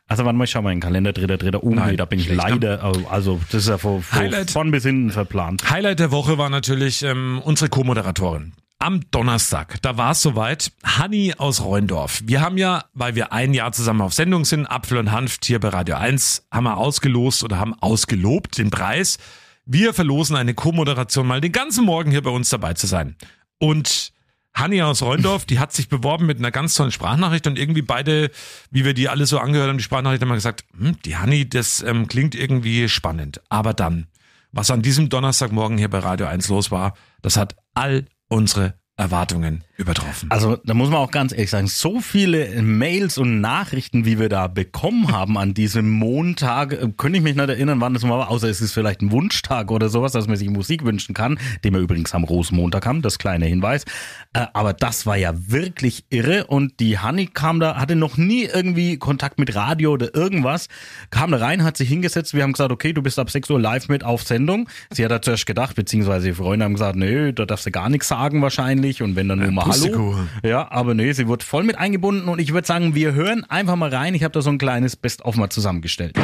Also 0.06 0.24
warte 0.24 0.38
mal, 0.38 0.44
ich 0.44 0.50
schau 0.50 0.62
mal 0.62 0.72
in 0.72 0.78
den 0.78 0.82
Kalender, 0.82 1.12
dritter, 1.12 1.36
dritter. 1.36 1.62
Oh 1.62 1.70
Nein, 1.74 1.90
nee, 1.90 1.96
da 1.96 2.06
bin 2.06 2.18
ich 2.18 2.32
leider, 2.34 2.82
also 3.10 3.40
das 3.52 3.62
ist 3.64 3.68
ja 3.68 3.76
von, 3.76 4.02
von, 4.02 4.18
Highlight. 4.18 4.50
von 4.50 4.70
bis 4.70 4.82
hinten 4.84 5.10
verplant. 5.10 5.68
Highlight 5.70 5.98
der 6.00 6.10
Woche 6.10 6.38
war 6.38 6.48
natürlich 6.48 7.02
ähm, 7.02 7.42
unsere 7.44 7.68
Co-Moderatorin. 7.68 8.54
Am 8.78 9.02
Donnerstag, 9.10 9.82
da 9.82 9.98
war 9.98 10.12
es 10.12 10.22
soweit, 10.22 10.72
Hanni 10.84 11.34
aus 11.36 11.62
Reundorf. 11.62 12.22
Wir 12.24 12.40
haben 12.40 12.56
ja, 12.56 12.84
weil 12.94 13.16
wir 13.16 13.32
ein 13.32 13.52
Jahr 13.52 13.72
zusammen 13.72 14.00
auf 14.00 14.14
Sendung 14.14 14.44
sind, 14.46 14.66
Apfel 14.66 14.96
und 14.98 15.10
Hanf 15.12 15.38
hier 15.44 15.58
bei 15.60 15.68
Radio 15.68 15.96
1, 15.96 16.46
haben 16.50 16.64
wir 16.64 16.76
ausgelost 16.78 17.44
oder 17.44 17.58
haben 17.58 17.74
ausgelobt 17.74 18.56
den 18.56 18.70
Preis. 18.70 19.18
Wir 19.66 19.92
verlosen 19.92 20.36
eine 20.36 20.54
Co-Moderation 20.54 21.26
mal 21.26 21.40
den 21.42 21.52
ganzen 21.52 21.84
Morgen 21.84 22.12
hier 22.12 22.22
bei 22.22 22.30
uns 22.30 22.48
dabei 22.48 22.72
zu 22.72 22.86
sein. 22.86 23.16
Und 23.58 24.12
Hanni 24.58 24.82
aus 24.82 25.02
Reundorf, 25.02 25.44
die 25.44 25.58
hat 25.58 25.72
sich 25.72 25.88
beworben 25.88 26.26
mit 26.26 26.38
einer 26.38 26.50
ganz 26.50 26.74
tollen 26.74 26.90
Sprachnachricht 26.90 27.46
und 27.46 27.58
irgendwie 27.58 27.82
beide, 27.82 28.30
wie 28.70 28.84
wir 28.84 28.94
die 28.94 29.08
alle 29.08 29.26
so 29.26 29.38
angehört 29.38 29.68
haben, 29.68 29.78
die 29.78 29.84
Sprachnachricht 29.84 30.22
haben 30.22 30.28
wir 30.28 30.34
gesagt, 30.34 30.64
hm, 30.76 30.96
die 31.04 31.16
Hanni, 31.16 31.48
das 31.48 31.82
ähm, 31.82 32.08
klingt 32.08 32.34
irgendwie 32.34 32.88
spannend. 32.88 33.40
Aber 33.48 33.74
dann, 33.74 34.06
was 34.52 34.70
an 34.70 34.82
diesem 34.82 35.08
Donnerstagmorgen 35.08 35.78
hier 35.78 35.90
bei 35.90 35.98
Radio 35.98 36.26
1 36.26 36.48
los 36.48 36.70
war, 36.70 36.94
das 37.22 37.36
hat 37.36 37.56
all 37.74 38.06
unsere 38.28 38.74
Erwartungen 38.96 39.64
übertroffen. 39.78 40.28
Also 40.30 40.56
da 40.64 40.74
muss 40.74 40.90
man 40.90 40.98
auch 40.98 41.12
ganz 41.12 41.32
ehrlich 41.32 41.50
sagen, 41.50 41.68
so 41.68 42.00
viele 42.00 42.60
Mails 42.62 43.16
und 43.16 43.40
Nachrichten, 43.40 44.04
wie 44.04 44.18
wir 44.18 44.28
da 44.28 44.48
bekommen 44.48 45.12
haben 45.12 45.38
an 45.38 45.54
diesem 45.54 45.88
Montag, 45.88 46.72
äh, 46.72 46.88
könnte 46.96 47.18
ich 47.18 47.22
mich 47.24 47.36
nicht 47.36 47.48
erinnern, 47.48 47.80
wann 47.80 47.94
das 47.94 48.02
mal 48.02 48.18
war, 48.18 48.28
außer 48.28 48.48
es 48.48 48.60
ist 48.60 48.72
vielleicht 48.72 49.02
ein 49.02 49.12
Wunschtag 49.12 49.70
oder 49.70 49.88
sowas, 49.88 50.10
dass 50.10 50.26
man 50.26 50.36
sich 50.36 50.50
Musik 50.50 50.84
wünschen 50.84 51.14
kann, 51.14 51.38
den 51.62 51.74
wir 51.74 51.80
übrigens 51.80 52.12
am 52.12 52.24
Rosenmontag 52.24 52.86
haben, 52.86 53.02
das 53.02 53.18
kleine 53.18 53.46
Hinweis. 53.46 53.84
Äh, 54.32 54.46
Aber 54.52 54.72
das 54.72 55.06
war 55.06 55.16
ja 55.16 55.32
wirklich 55.36 56.04
irre 56.10 56.46
und 56.46 56.80
die 56.80 56.98
Hanni 56.98 57.26
kam 57.26 57.60
da, 57.60 57.76
hatte 57.76 57.94
noch 57.94 58.16
nie 58.16 58.46
irgendwie 58.46 58.96
Kontakt 58.98 59.38
mit 59.38 59.54
Radio 59.54 59.92
oder 59.92 60.12
irgendwas, 60.12 60.66
kam 61.10 61.30
da 61.30 61.36
rein, 61.36 61.62
hat 61.62 61.76
sich 61.76 61.88
hingesetzt, 61.88 62.34
wir 62.34 62.42
haben 62.42 62.52
gesagt, 62.52 62.72
okay, 62.72 62.92
du 62.92 63.02
bist 63.02 63.20
ab 63.20 63.30
6 63.30 63.48
Uhr 63.50 63.60
live 63.60 63.88
mit 63.88 64.02
auf 64.02 64.24
Sendung. 64.24 64.68
Sie 64.90 65.04
hat 65.04 65.12
da 65.12 65.22
zuerst 65.22 65.46
gedacht, 65.46 65.76
beziehungsweise 65.76 66.26
die 66.26 66.34
Freunde 66.34 66.64
haben 66.64 66.72
gesagt, 66.74 66.96
nö, 66.96 67.32
da 67.32 67.46
darfst 67.46 67.64
du 67.64 67.70
gar 67.70 67.88
nichts 67.88 68.08
sagen 68.08 68.42
wahrscheinlich 68.42 69.02
und 69.02 69.14
wenn 69.14 69.28
dann 69.28 69.38
nur 69.38 69.52
mal 69.52 69.67
Hallo. 69.68 70.16
Ja, 70.42 70.70
aber 70.70 70.94
nee, 70.94 71.12
sie 71.12 71.28
wird 71.28 71.42
voll 71.42 71.62
mit 71.64 71.76
eingebunden 71.78 72.28
und 72.28 72.38
ich 72.40 72.52
würde 72.52 72.66
sagen, 72.66 72.94
wir 72.94 73.12
hören 73.14 73.44
einfach 73.48 73.76
mal 73.76 73.94
rein. 73.94 74.14
Ich 74.14 74.22
habe 74.24 74.32
da 74.32 74.42
so 74.42 74.50
ein 74.50 74.58
kleines 74.58 74.96
Best-of 74.96 75.36
mal 75.36 75.50
zusammengestellt. 75.50 76.16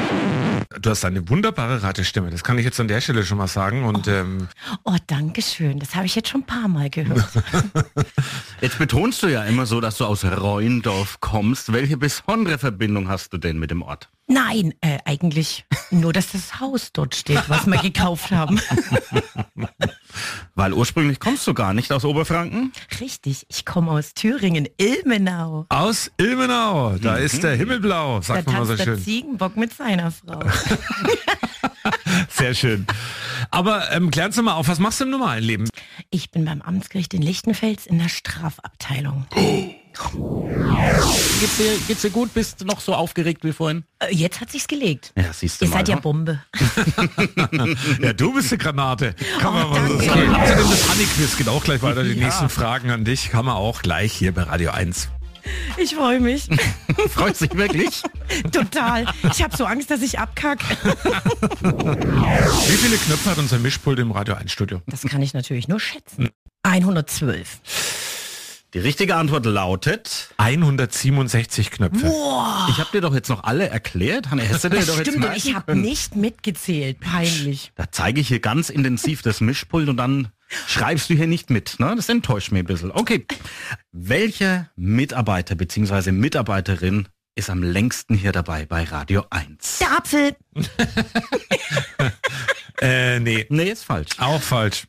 Du 0.80 0.90
hast 0.90 1.04
eine 1.04 1.28
wunderbare 1.28 1.82
Radiostimme, 1.82 2.30
das 2.30 2.42
kann 2.42 2.58
ich 2.58 2.64
jetzt 2.64 2.80
an 2.80 2.88
der 2.88 3.00
Stelle 3.00 3.24
schon 3.24 3.38
mal 3.38 3.46
sagen. 3.46 3.84
Und 3.84 4.08
ähm, 4.08 4.48
Oh, 4.84 4.96
danke 5.06 5.40
schön. 5.42 5.78
Das 5.78 5.94
habe 5.94 6.06
ich 6.06 6.14
jetzt 6.16 6.28
schon 6.28 6.40
ein 6.40 6.46
paar 6.46 6.68
Mal 6.68 6.90
gehört. 6.90 7.28
Jetzt 8.60 8.78
betonst 8.78 9.22
du 9.22 9.28
ja 9.28 9.44
immer 9.44 9.66
so, 9.66 9.80
dass 9.80 9.98
du 9.98 10.04
aus 10.06 10.24
Reuendorf 10.24 11.20
kommst. 11.20 11.72
Welche 11.72 11.96
besondere 11.96 12.58
Verbindung 12.58 13.08
hast 13.08 13.32
du 13.32 13.38
denn 13.38 13.58
mit 13.58 13.70
dem 13.70 13.82
Ort? 13.82 14.08
Nein, 14.26 14.72
äh, 14.80 14.98
eigentlich 15.04 15.66
nur, 15.90 16.12
dass 16.14 16.32
das 16.32 16.58
Haus 16.60 16.92
dort 16.92 17.14
steht, 17.14 17.42
was 17.48 17.66
wir 17.66 17.78
gekauft 17.78 18.30
haben. 18.30 18.58
Weil 20.54 20.72
ursprünglich 20.72 21.20
kommst 21.20 21.46
du 21.46 21.52
gar 21.52 21.74
nicht 21.74 21.92
aus 21.92 22.04
Oberfranken. 22.04 22.72
Richtig, 23.00 23.44
ich 23.48 23.64
komme 23.66 23.90
aus 23.90 24.14
Thüringen, 24.14 24.68
Ilmenau. 24.78 25.66
aus 25.68 26.10
Ilmenau, 26.16 26.96
da 26.98 27.16
ist 27.16 27.42
der 27.42 27.56
Himmel 27.56 27.80
blau, 27.80 28.16
Da 28.16 28.22
sagt 28.22 28.46
man 28.46 28.56
mal 28.56 28.64
so 28.64 28.74
tanzt 28.76 28.86
der 28.86 28.94
schön. 28.94 29.04
Ziegenbock 29.04 29.56
mit 29.56 29.74
seiner 29.74 30.10
Frau. 30.10 30.40
Sehr 32.30 32.54
schön. 32.54 32.86
Aber 33.50 33.90
ähm, 33.92 34.10
klären 34.10 34.32
Sie 34.32 34.42
mal 34.42 34.54
auf, 34.54 34.68
was 34.68 34.78
machst 34.78 35.00
du 35.00 35.04
im 35.04 35.10
normalen 35.10 35.44
Leben? 35.44 35.68
Ich 36.10 36.30
bin 36.30 36.44
beim 36.44 36.62
Amtsgericht 36.62 37.12
in 37.14 37.22
Lichtenfels 37.22 37.86
in 37.86 37.98
der 37.98 38.08
Strafabteilung. 38.08 39.26
Geht's 41.40 41.56
dir, 41.56 41.76
geht's 41.86 42.02
dir 42.02 42.10
gut? 42.10 42.32
Bist 42.34 42.60
du 42.60 42.64
noch 42.64 42.80
so 42.80 42.94
aufgeregt 42.94 43.44
wie 43.44 43.52
vorhin? 43.52 43.84
Äh, 44.00 44.14
Jetzt 44.14 44.40
hat 44.40 44.50
sich's 44.50 44.66
gelegt. 44.66 45.12
Ja, 45.16 45.32
siehst 45.32 45.60
du 45.60 45.64
Ihr 45.66 45.70
mal. 45.70 45.76
seid 45.78 45.88
ja 45.88 45.94
ne? 45.96 46.00
Bombe. 46.00 46.40
Ja, 48.00 48.12
du 48.12 48.32
bist 48.34 48.52
eine 48.52 48.58
Granate. 48.58 49.14
Kann 49.40 49.54
man 49.54 49.66
Oh, 49.66 49.70
mal 49.70 49.88
so 49.88 49.98
sagen. 50.00 50.34
Außerdem 50.34 50.70
das 50.70 50.88
Honey-Quiz 50.90 51.36
geht 51.36 51.48
auch 51.48 51.64
gleich 51.64 51.82
weiter. 51.82 52.02
Die 52.04 52.14
nächsten 52.14 52.48
Fragen 52.48 52.90
an 52.90 53.04
dich 53.04 53.30
kann 53.30 53.44
man 53.44 53.54
auch 53.56 53.82
gleich 53.82 54.12
hier 54.12 54.32
bei 54.32 54.42
Radio 54.42 54.70
1. 54.70 55.08
Ich 55.76 55.94
freue 55.94 56.20
mich. 56.20 56.48
Freut 57.10 57.36
sich 57.36 57.54
wirklich? 57.54 58.02
Total. 58.50 59.04
Ich 59.30 59.42
habe 59.42 59.54
so 59.56 59.66
Angst, 59.66 59.90
dass 59.90 60.00
ich 60.00 60.18
abkack. 60.18 60.58
Wie 61.62 62.76
viele 62.76 62.96
Knöpfe 62.96 63.30
hat 63.30 63.38
unser 63.38 63.58
Mischpult 63.58 63.98
im 63.98 64.10
Radio 64.10 64.34
1 64.36 64.50
Studio? 64.50 64.80
Das 64.86 65.02
kann 65.02 65.20
ich 65.22 65.34
natürlich 65.34 65.68
nur 65.68 65.80
schätzen. 65.80 66.30
112. 66.62 67.60
Die 68.74 68.80
richtige 68.80 69.14
Antwort 69.14 69.46
lautet, 69.46 70.34
167 70.38 71.70
Knöpfe. 71.70 72.06
ich 72.68 72.78
habe 72.78 72.88
dir 72.92 73.00
doch 73.02 73.14
jetzt 73.14 73.28
noch 73.28 73.44
alle 73.44 73.68
erklärt. 73.68 74.30
Hanne, 74.32 74.42
hättest 74.42 74.64
du 74.64 74.68
dir 74.70 74.76
Das 74.78 74.86
doch 74.86 74.96
jetzt 74.98 75.06
stimmt, 75.10 75.24
und 75.24 75.30
merken 75.30 75.36
ich 75.48 75.54
habe 75.54 75.76
nicht 75.76 76.16
mitgezählt. 76.16 76.98
Peinlich. 76.98 77.70
Da 77.76 77.84
zeige 77.92 78.20
ich 78.20 78.26
hier 78.26 78.40
ganz 78.40 78.70
intensiv 78.70 79.22
das 79.22 79.40
Mischpult 79.40 79.88
und 79.88 79.96
dann 79.96 80.28
schreibst 80.66 81.08
du 81.08 81.14
hier 81.14 81.28
nicht 81.28 81.50
mit. 81.50 81.78
Ne? 81.78 81.94
Das 81.94 82.08
enttäuscht 82.08 82.50
mich 82.50 82.64
ein 82.64 82.66
bisschen. 82.66 82.90
Okay. 82.90 83.26
Welcher 83.92 84.68
Mitarbeiter 84.74 85.54
bzw. 85.54 86.10
Mitarbeiterin 86.10 87.06
ist 87.36 87.50
am 87.50 87.62
längsten 87.62 88.14
hier 88.16 88.32
dabei 88.32 88.66
bei 88.66 88.82
Radio 88.84 89.24
1? 89.30 89.78
Der 89.78 89.96
Apfel. 89.96 90.36
Äh, 92.80 93.20
nee, 93.20 93.46
Nee, 93.50 93.70
ist 93.70 93.84
falsch. 93.84 94.10
auch 94.18 94.42
falsch. 94.42 94.88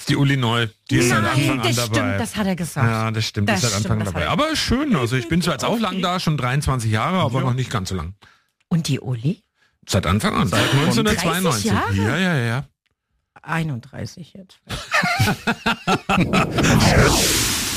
Das 0.00 0.04
ist 0.04 0.08
die 0.08 0.16
Uli 0.16 0.38
Neu. 0.38 0.66
Die 0.90 0.96
ist 0.96 1.10
seit 1.10 1.18
Anfang 1.18 1.46
Nein, 1.46 1.60
an 1.60 1.66
das 1.66 1.76
dabei. 1.76 1.94
stimmt, 1.94 2.20
das 2.20 2.36
hat 2.36 2.46
er 2.46 2.56
gesagt. 2.56 2.88
ja, 2.88 3.10
das 3.10 3.24
stimmt, 3.26 3.50
die 3.50 3.52
ist 3.52 3.62
Das 3.64 3.70
seit 3.72 3.82
Anfang 3.82 3.98
das 3.98 4.08
dabei. 4.08 4.22
er- 4.22 4.30
Aber 4.30 4.56
schön, 4.56 4.96
also 4.96 5.14
ich 5.14 5.28
bin 5.28 5.42
zwar 5.42 5.52
jetzt 5.54 5.64
auch 5.64 5.78
lang 5.78 6.00
da, 6.00 6.18
schon 6.18 6.38
23 6.38 6.90
Jahre, 6.90 7.18
aber 7.18 7.42
noch 7.42 7.52
nicht 7.52 7.70
ganz 7.70 7.90
so 7.90 7.96
lang. 7.96 8.14
Und 8.68 8.88
die 8.88 8.98
Uli? 8.98 9.42
Seit 9.86 10.06
Anfang 10.06 10.34
an, 10.36 10.48
seit 10.48 10.72
1992. 10.72 11.70
30 11.70 11.96
Ja, 11.98 12.16
ja, 12.16 12.34
ja. 12.38 12.64
31 13.42 14.32
jetzt. 14.32 14.58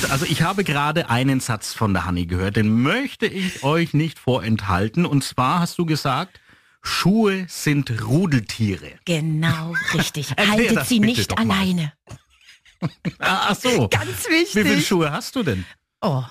Also 0.10 0.26
ich 0.26 0.42
habe 0.42 0.66
gerade 0.66 1.10
einen 1.10 1.40
Satz 1.40 1.74
von 1.74 1.94
der 1.94 2.06
Hanni 2.06 2.26
gehört, 2.26 2.58
den 2.58 2.82
möchte 2.82 3.26
ich 3.26 3.64
euch 3.64 3.94
nicht 3.94 4.20
vorenthalten. 4.20 5.06
Und 5.06 5.24
zwar 5.24 5.60
hast 5.62 5.78
du 5.78 5.86
gesagt, 5.86 6.42
Schuhe 6.84 7.46
sind 7.50 8.04
Rudeltiere. 8.04 8.92
Genau, 9.06 9.74
richtig. 9.94 10.32
Haltet 10.38 10.86
sie 10.86 11.00
nicht 11.00 11.38
alleine. 11.38 11.94
Ah, 13.20 13.48
ach 13.52 13.56
so. 13.56 13.88
Ganz 13.88 14.28
Wie 14.28 14.46
viele 14.46 14.66
wichtig. 14.66 14.88
Schuhe 14.90 15.10
hast 15.10 15.38
du 15.38 15.44
denn? 15.44 15.64
Oh, 16.02 16.26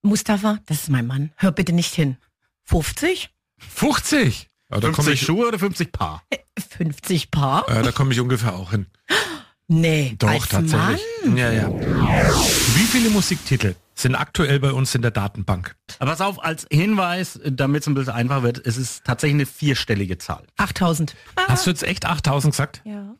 Mustafa, 0.00 0.58
das 0.64 0.84
ist 0.84 0.88
mein 0.88 1.06
Mann. 1.06 1.30
Hör 1.36 1.52
bitte 1.52 1.74
nicht 1.74 1.94
hin. 1.94 2.16
50? 2.62 3.28
50. 3.58 4.48
Ja, 4.70 4.80
da 4.80 4.88
komme 4.92 5.08
50 5.08 5.12
ich, 5.12 5.26
Schuhe 5.26 5.46
oder 5.48 5.58
50 5.58 5.92
Paar? 5.92 6.22
50 6.70 7.30
Paar? 7.30 7.68
äh, 7.68 7.82
da 7.82 7.92
komm 7.92 8.10
ich 8.12 8.20
ungefähr 8.20 8.54
auch 8.54 8.70
hin. 8.70 8.86
Nee, 9.68 10.14
Doch, 10.18 10.28
als 10.28 10.48
tatsächlich. 10.48 11.00
Mann? 11.24 11.36
Ja, 11.36 11.50
ja. 11.50 11.68
Wie 11.70 12.84
viele 12.86 13.08
Musiktitel 13.10 13.74
sind 13.94 14.14
aktuell 14.14 14.60
bei 14.60 14.72
uns 14.72 14.94
in 14.94 15.00
der 15.02 15.10
Datenbank? 15.10 15.74
Aber 16.00 16.10
pass 16.10 16.20
auf, 16.20 16.42
als 16.44 16.66
Hinweis, 16.70 17.40
damit 17.44 17.82
es 17.82 17.86
ein 17.86 17.94
bisschen 17.94 18.12
einfacher 18.12 18.42
wird, 18.42 18.66
es 18.66 18.76
ist 18.76 19.04
tatsächlich 19.04 19.36
eine 19.36 19.46
vierstellige 19.46 20.18
Zahl. 20.18 20.42
8000. 20.58 21.14
Hast 21.48 21.64
du 21.66 21.70
jetzt 21.70 21.82
echt 21.82 22.04
8000 22.04 22.52
gesagt? 22.52 22.82
Ja. 22.84 23.14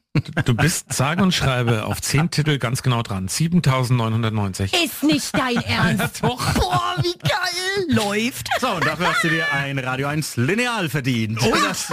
Du 0.45 0.55
bist 0.55 0.93
sage 0.93 1.23
und 1.23 1.33
schreibe 1.35 1.87
auf 1.87 2.01
10 2.01 2.31
Titel 2.31 2.59
ganz 2.59 2.83
genau 2.83 3.03
dran. 3.03 3.27
7990. 3.27 4.73
Ist 4.85 5.03
nicht 5.03 5.35
dein 5.37 5.57
Ernst. 5.65 6.23
Doch. 6.23 6.53
Boah, 6.55 6.95
wie 7.03 7.19
geil. 7.19 7.87
Läuft. 7.89 8.49
So, 8.61 8.69
und 8.75 8.85
dafür 8.87 9.09
hast 9.13 9.25
du 9.25 9.29
dir 9.31 9.51
ein 9.53 9.79
Radio 9.79 10.07
1 10.09 10.37
Lineal 10.37 10.89
verdient. 10.89 11.41
Oh, 11.43 11.53
das 11.67 11.93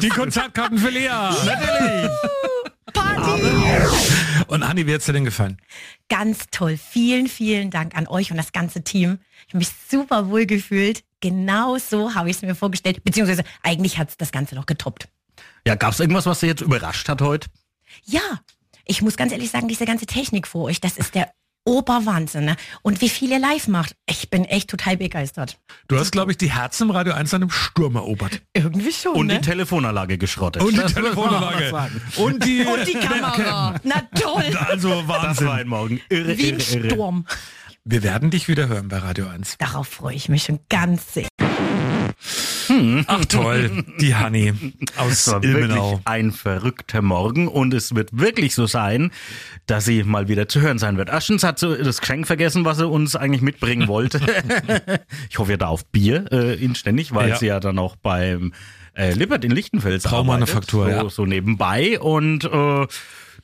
Die. 0.00 0.08
Konzertkarten 0.08 0.78
für 0.78 0.88
Lea. 0.90 1.08
Natürlich. 1.08 2.10
Party. 2.92 3.42
Und 4.46 4.62
Anni, 4.62 4.86
wie 4.86 4.94
hat's 4.94 5.06
dir 5.06 5.12
denn 5.12 5.24
gefallen? 5.24 5.58
Ganz 6.08 6.46
toll. 6.50 6.76
Vielen, 6.76 7.26
vielen 7.26 7.70
Dank 7.70 7.96
an 7.96 8.06
euch 8.06 8.30
und 8.30 8.36
das 8.36 8.52
ganze 8.52 8.82
Team. 8.82 9.18
Ich 9.46 9.54
habe 9.54 9.58
mich 9.58 9.70
super 9.88 10.28
wohl 10.28 10.46
gefühlt. 10.46 11.04
Genau 11.20 11.78
so 11.78 12.14
habe 12.14 12.30
ich 12.30 12.36
es 12.36 12.42
mir 12.42 12.54
vorgestellt. 12.54 13.02
Beziehungsweise 13.04 13.44
eigentlich 13.62 13.98
hat 13.98 14.10
es 14.10 14.16
das 14.16 14.32
Ganze 14.32 14.54
noch 14.54 14.66
getoppt. 14.66 15.08
Ja, 15.66 15.74
gab's 15.74 16.00
irgendwas, 16.00 16.26
was 16.26 16.40
dich 16.40 16.48
jetzt 16.48 16.60
überrascht 16.60 17.08
hat 17.08 17.22
heute? 17.22 17.48
Ja, 18.04 18.40
ich 18.84 19.02
muss 19.02 19.16
ganz 19.16 19.32
ehrlich 19.32 19.50
sagen, 19.50 19.68
diese 19.68 19.86
ganze 19.86 20.06
Technik 20.06 20.46
vor 20.46 20.64
euch, 20.64 20.80
das 20.80 20.96
ist 20.96 21.14
der 21.14 21.32
Oberwahnsinn. 21.64 22.44
Ne? 22.44 22.56
Und 22.82 23.00
wie 23.00 23.08
viel 23.08 23.30
ihr 23.30 23.38
live 23.38 23.68
macht, 23.68 23.94
ich 24.06 24.30
bin 24.30 24.44
echt 24.44 24.68
total 24.70 24.96
begeistert. 24.96 25.58
Du 25.88 25.98
hast, 25.98 26.10
glaube 26.10 26.32
ich, 26.32 26.38
die 26.38 26.50
Herzen 26.52 26.84
im 26.88 26.90
Radio 26.90 27.12
1 27.14 27.32
an 27.34 27.42
einem 27.42 27.50
Sturm 27.50 27.96
erobert. 27.96 28.42
Irgendwie 28.52 28.92
schon, 28.92 29.12
Und 29.14 29.26
ne? 29.28 29.34
die 29.34 29.40
Telefonanlage 29.46 30.18
geschrottet. 30.18 30.62
Und 30.62 30.72
die 30.72 30.76
Das 30.80 30.94
Telefonanlage. 30.94 31.72
Und 32.16 32.44
die, 32.44 32.64
Und 32.66 32.86
die 32.86 32.94
Kamera. 32.94 33.74
Na 33.84 34.02
toll. 34.20 34.44
Also 34.68 34.88
Das 34.90 35.08
war 35.08 35.22
Wahnsinn. 35.24 35.48
ein 35.48 35.68
Morgen. 35.68 36.00
Irre, 36.08 36.36
Wie 36.38 36.52
ein 36.52 36.58
irre, 36.60 36.76
irre. 36.78 36.90
Sturm. 36.90 37.26
Wir 37.84 38.02
werden 38.02 38.30
dich 38.30 38.46
wieder 38.48 38.68
hören 38.68 38.88
bei 38.88 38.98
Radio 38.98 39.28
1. 39.28 39.56
Darauf 39.58 39.88
freue 39.88 40.14
ich 40.14 40.28
mich 40.28 40.44
schon 40.44 40.60
ganz 40.68 41.14
sehr. 41.14 41.26
Ach 43.06 43.24
toll, 43.26 43.84
die 44.00 44.14
Hanni 44.14 44.52
aus 44.96 45.12
Es 45.12 45.32
war 45.32 45.42
Ilmenau. 45.44 45.90
wirklich 45.92 46.06
ein 46.06 46.32
verrückter 46.32 47.02
Morgen 47.02 47.48
und 47.48 47.74
es 47.74 47.94
wird 47.94 48.10
wirklich 48.12 48.54
so 48.54 48.66
sein, 48.66 49.10
dass 49.66 49.84
sie 49.84 50.02
mal 50.04 50.28
wieder 50.28 50.48
zu 50.48 50.60
hören 50.60 50.78
sein 50.78 50.96
wird. 50.96 51.08
Erstens 51.08 51.42
hat 51.44 51.58
sie 51.58 51.76
das 51.82 52.00
Geschenk 52.00 52.26
vergessen, 52.26 52.64
was 52.64 52.78
sie 52.78 52.86
uns 52.86 53.16
eigentlich 53.16 53.42
mitbringen 53.42 53.88
wollte. 53.88 54.20
ich 55.30 55.38
hoffe, 55.38 55.52
ihr 55.52 55.58
darf 55.58 55.84
Bier 55.86 56.26
äh, 56.32 56.54
inständig, 56.62 57.14
weil 57.14 57.30
Ja. 57.30 57.36
sie 57.36 57.46
ja 57.46 57.60
dann 57.60 57.78
auch 57.78 57.96
beim 57.96 58.52
äh, 58.94 59.12
Lippert 59.14 59.44
in 59.44 59.50
Lichtenfels 59.52 60.04
Braumanufaktur, 60.04 60.82
arbeitet, 60.86 61.00
so, 61.00 61.04
ja. 61.06 61.10
so 61.10 61.26
nebenbei 61.26 61.98
und 62.00 62.44
äh, 62.44 62.86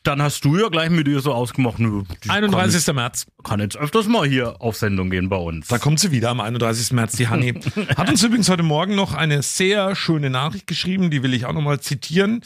dann 0.08 0.22
hast 0.22 0.42
du 0.46 0.56
ja 0.56 0.68
gleich 0.68 0.88
mit 0.88 1.06
ihr 1.06 1.20
so 1.20 1.34
ausgemacht, 1.34 1.78
nö, 1.78 2.02
die 2.24 2.30
31. 2.30 2.94
März. 2.94 3.26
Kann, 3.26 3.44
kann 3.44 3.60
jetzt 3.60 3.76
öfters 3.76 4.08
mal 4.08 4.26
hier 4.26 4.60
auf 4.62 4.74
Sendung 4.74 5.10
gehen 5.10 5.28
bei 5.28 5.36
uns. 5.36 5.68
Da 5.68 5.76
kommt 5.76 6.00
sie 6.00 6.10
wieder 6.10 6.30
am 6.30 6.40
31. 6.40 6.92
März, 6.92 7.12
die 7.16 7.28
Hanni. 7.28 7.52
Hat 7.96 8.08
uns 8.08 8.22
übrigens 8.22 8.48
heute 8.48 8.62
Morgen 8.62 8.94
noch 8.94 9.12
eine 9.12 9.42
sehr 9.42 9.94
schöne 9.94 10.30
Nachricht 10.30 10.66
geschrieben, 10.66 11.10
die 11.10 11.22
will 11.22 11.34
ich 11.34 11.44
auch 11.44 11.52
nochmal 11.52 11.80
zitieren. 11.80 12.40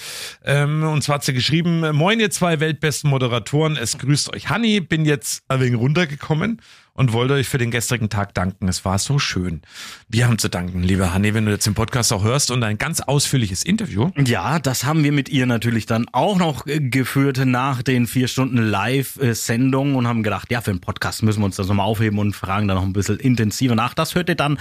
Ähm, 0.45 0.83
und 0.83 1.03
zwar 1.03 1.17
hat 1.17 1.25
sie 1.25 1.33
geschrieben, 1.33 1.95
Moin 1.95 2.19
ihr 2.19 2.31
zwei 2.31 2.59
weltbesten 2.59 3.09
Moderatoren, 3.09 3.77
es 3.77 3.97
grüßt 3.97 4.35
euch 4.35 4.49
Hanni, 4.49 4.81
bin 4.81 5.05
jetzt 5.05 5.45
ein 5.47 5.61
wenig 5.61 5.79
runtergekommen 5.79 6.61
und 6.95 7.13
wollte 7.13 7.35
euch 7.35 7.49
für 7.49 7.59
den 7.59 7.71
gestrigen 7.71 8.11
Tag 8.11 8.35
danken. 8.35 8.69
Es 8.69 8.85
war 8.85 8.99
so 8.99 9.19
schön. 9.19 9.63
Wir 10.09 10.27
haben 10.27 10.39
zu 10.39 10.49
danken, 10.49 10.83
liebe 10.83 11.13
Hanni, 11.13 11.33
wenn 11.35 11.47
du 11.47 11.53
jetzt 11.53 11.67
den 11.67 11.75
Podcast 11.75 12.13
auch 12.13 12.23
hörst 12.23 12.51
und 12.51 12.63
ein 12.63 12.79
ganz 12.79 13.01
ausführliches 13.01 13.63
Interview. 13.63 14.11
Ja, 14.19 14.59
das 14.59 14.85
haben 14.85 15.03
wir 15.05 15.13
mit 15.13 15.29
ihr 15.29 15.47
natürlich 15.47 15.87
dann 15.87 16.07
auch 16.13 16.37
noch 16.37 16.67
äh, 16.67 16.81
geführt 16.81 17.41
nach 17.45 17.83
den 17.83 18.07
vier 18.07 18.29
Stunden 18.29 18.59
Live-Sendung 18.59 19.95
und 19.95 20.07
haben 20.07 20.23
gedacht, 20.23 20.51
ja, 20.51 20.61
für 20.61 20.73
den 20.73 20.81
Podcast 20.81 21.23
müssen 21.23 21.41
wir 21.41 21.47
uns 21.47 21.57
das 21.57 21.69
nochmal 21.69 21.87
aufheben 21.87 22.19
und 22.19 22.35
fragen 22.35 22.69
dann 22.69 22.77
noch 22.77 22.85
ein 22.85 22.93
bisschen 22.93 23.19
intensiver 23.19 23.75
nach. 23.75 23.95
Das 23.95 24.15
hört 24.15 24.29
ihr 24.29 24.35
dann 24.35 24.59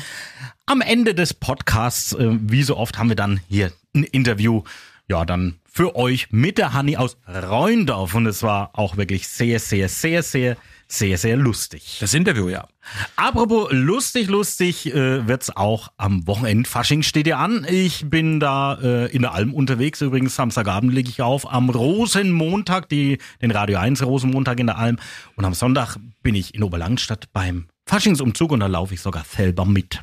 am 0.65 0.81
Ende 0.81 1.13
des 1.13 1.33
Podcasts. 1.33 2.13
Äh, 2.13 2.37
Wie 2.41 2.63
so 2.63 2.77
oft 2.77 2.97
haben 2.97 3.09
wir 3.09 3.15
dann 3.15 3.41
hier 3.49 3.71
ein 3.93 4.03
Interview. 4.03 4.63
Ja, 5.09 5.25
dann 5.25 5.55
für 5.69 5.95
euch 5.95 6.27
mit 6.31 6.57
der 6.57 6.73
Hanni 6.73 6.97
aus 6.97 7.17
Reundorf. 7.27 8.15
Und 8.15 8.25
es 8.25 8.43
war 8.43 8.71
auch 8.73 8.97
wirklich 8.97 9.27
sehr, 9.27 9.59
sehr, 9.59 9.89
sehr, 9.89 10.23
sehr, 10.23 10.57
sehr, 10.91 11.17
sehr 11.17 11.37
lustig. 11.37 11.97
Das 12.01 12.13
Interview, 12.13 12.49
ja. 12.49 12.67
Apropos 13.15 13.69
lustig, 13.71 14.27
lustig 14.27 14.93
äh, 14.93 15.25
wird's 15.25 15.49
auch 15.55 15.89
am 15.95 16.27
Wochenende. 16.27 16.67
Fasching 16.67 17.01
steht 17.01 17.27
ja 17.27 17.37
an. 17.37 17.65
Ich 17.69 18.09
bin 18.09 18.41
da 18.41 18.73
äh, 18.73 19.05
in 19.07 19.21
der 19.21 19.33
Alm 19.33 19.53
unterwegs. 19.53 20.01
Übrigens, 20.01 20.35
Samstagabend 20.35 20.93
lege 20.93 21.09
ich 21.09 21.21
auf 21.21 21.51
am 21.51 21.69
Rosenmontag, 21.69 22.89
die, 22.89 23.19
den 23.41 23.51
Radio 23.51 23.79
1 23.79 24.03
Rosenmontag 24.03 24.59
in 24.59 24.67
der 24.67 24.77
Alm. 24.77 24.97
Und 25.35 25.45
am 25.45 25.53
Sonntag 25.53 25.97
bin 26.23 26.35
ich 26.35 26.55
in 26.55 26.63
Oberlangstadt 26.63 27.31
beim 27.31 27.67
Faschingsumzug 27.91 28.53
und 28.53 28.61
da 28.61 28.67
laufe 28.67 28.93
ich 28.93 29.01
sogar 29.01 29.25
selber 29.25 29.65
mit. 29.65 29.99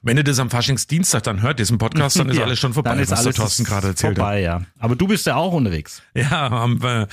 Wenn 0.00 0.16
ihr 0.16 0.24
das 0.24 0.38
am 0.38 0.48
Faschingsdienstag 0.48 1.22
dann 1.24 1.42
hört, 1.42 1.58
diesen 1.58 1.76
Podcast, 1.76 2.18
dann 2.18 2.30
ist 2.30 2.36
Ja, 2.38 2.44
alles 2.44 2.58
schon 2.58 2.72
vorbei, 2.72 2.92
Dann 2.92 3.00
ist 3.00 3.10
was 3.10 3.18
alles 3.18 3.36
der 3.36 3.44
Thorsten 3.44 3.64
gerade 3.64 3.88
erzählt 3.88 4.12
hat. 4.12 4.24
vorbei, 4.24 4.40
ja. 4.40 4.62
Aber 4.78 4.96
du 4.96 5.06
bist 5.06 5.26
ja 5.26 5.36
auch 5.36 5.52
unterwegs. 5.52 6.00
Ja, 6.14 6.46
am 6.46 6.80
äh, 6.82 7.06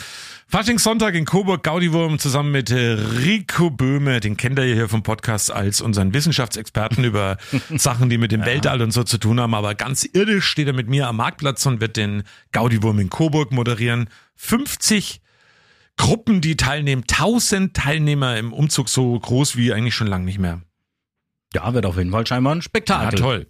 Faschingssonntag 0.47 1.15
in 1.15 1.25
Coburg, 1.25 1.61
Gaudiwurm 1.63 2.19
zusammen 2.19 2.53
mit 2.53 2.71
äh, 2.71 2.91
Rico 2.93 3.69
Böhme, 3.69 4.21
den 4.21 4.37
kennt 4.37 4.57
ihr 4.59 4.63
hier 4.63 4.87
vom 4.87 5.03
Podcast 5.03 5.51
als 5.51 5.81
unseren 5.81 6.13
Wissenschaftsexperten 6.13 7.03
über 7.03 7.35
Sachen, 7.75 8.09
die 8.09 8.17
mit 8.17 8.31
dem 8.31 8.45
Weltall 8.45 8.81
und 8.81 8.91
so 8.91 9.03
zu 9.03 9.17
tun 9.17 9.41
haben. 9.41 9.53
Aber 9.53 9.75
ganz 9.75 10.07
irdisch 10.13 10.45
steht 10.45 10.67
er 10.67 10.73
mit 10.73 10.87
mir 10.87 11.09
am 11.09 11.17
Marktplatz 11.17 11.65
und 11.65 11.81
wird 11.81 11.97
den 11.97 12.23
Gaudiwurm 12.53 12.99
in 12.99 13.09
Coburg 13.09 13.51
moderieren. 13.51 14.07
50 14.37 15.19
Gruppen, 15.97 16.41
die 16.41 16.57
teilnehmen, 16.57 17.03
1000 17.09 17.73
Teilnehmer 17.75 18.37
im 18.37 18.51
Umzug 18.53 18.89
so 18.89 19.17
groß 19.17 19.55
wie 19.55 19.73
eigentlich 19.73 19.95
schon 19.95 20.07
lange 20.07 20.25
nicht 20.25 20.39
mehr. 20.39 20.61
Ja, 21.53 21.73
wird 21.73 21.85
auf 21.85 21.97
jeden 21.97 22.11
Fall 22.11 22.25
scheinbar 22.25 22.53
ein 22.55 22.59
Ja, 22.59 22.63
Spektakel. 22.63 23.19
toll. 23.19 23.47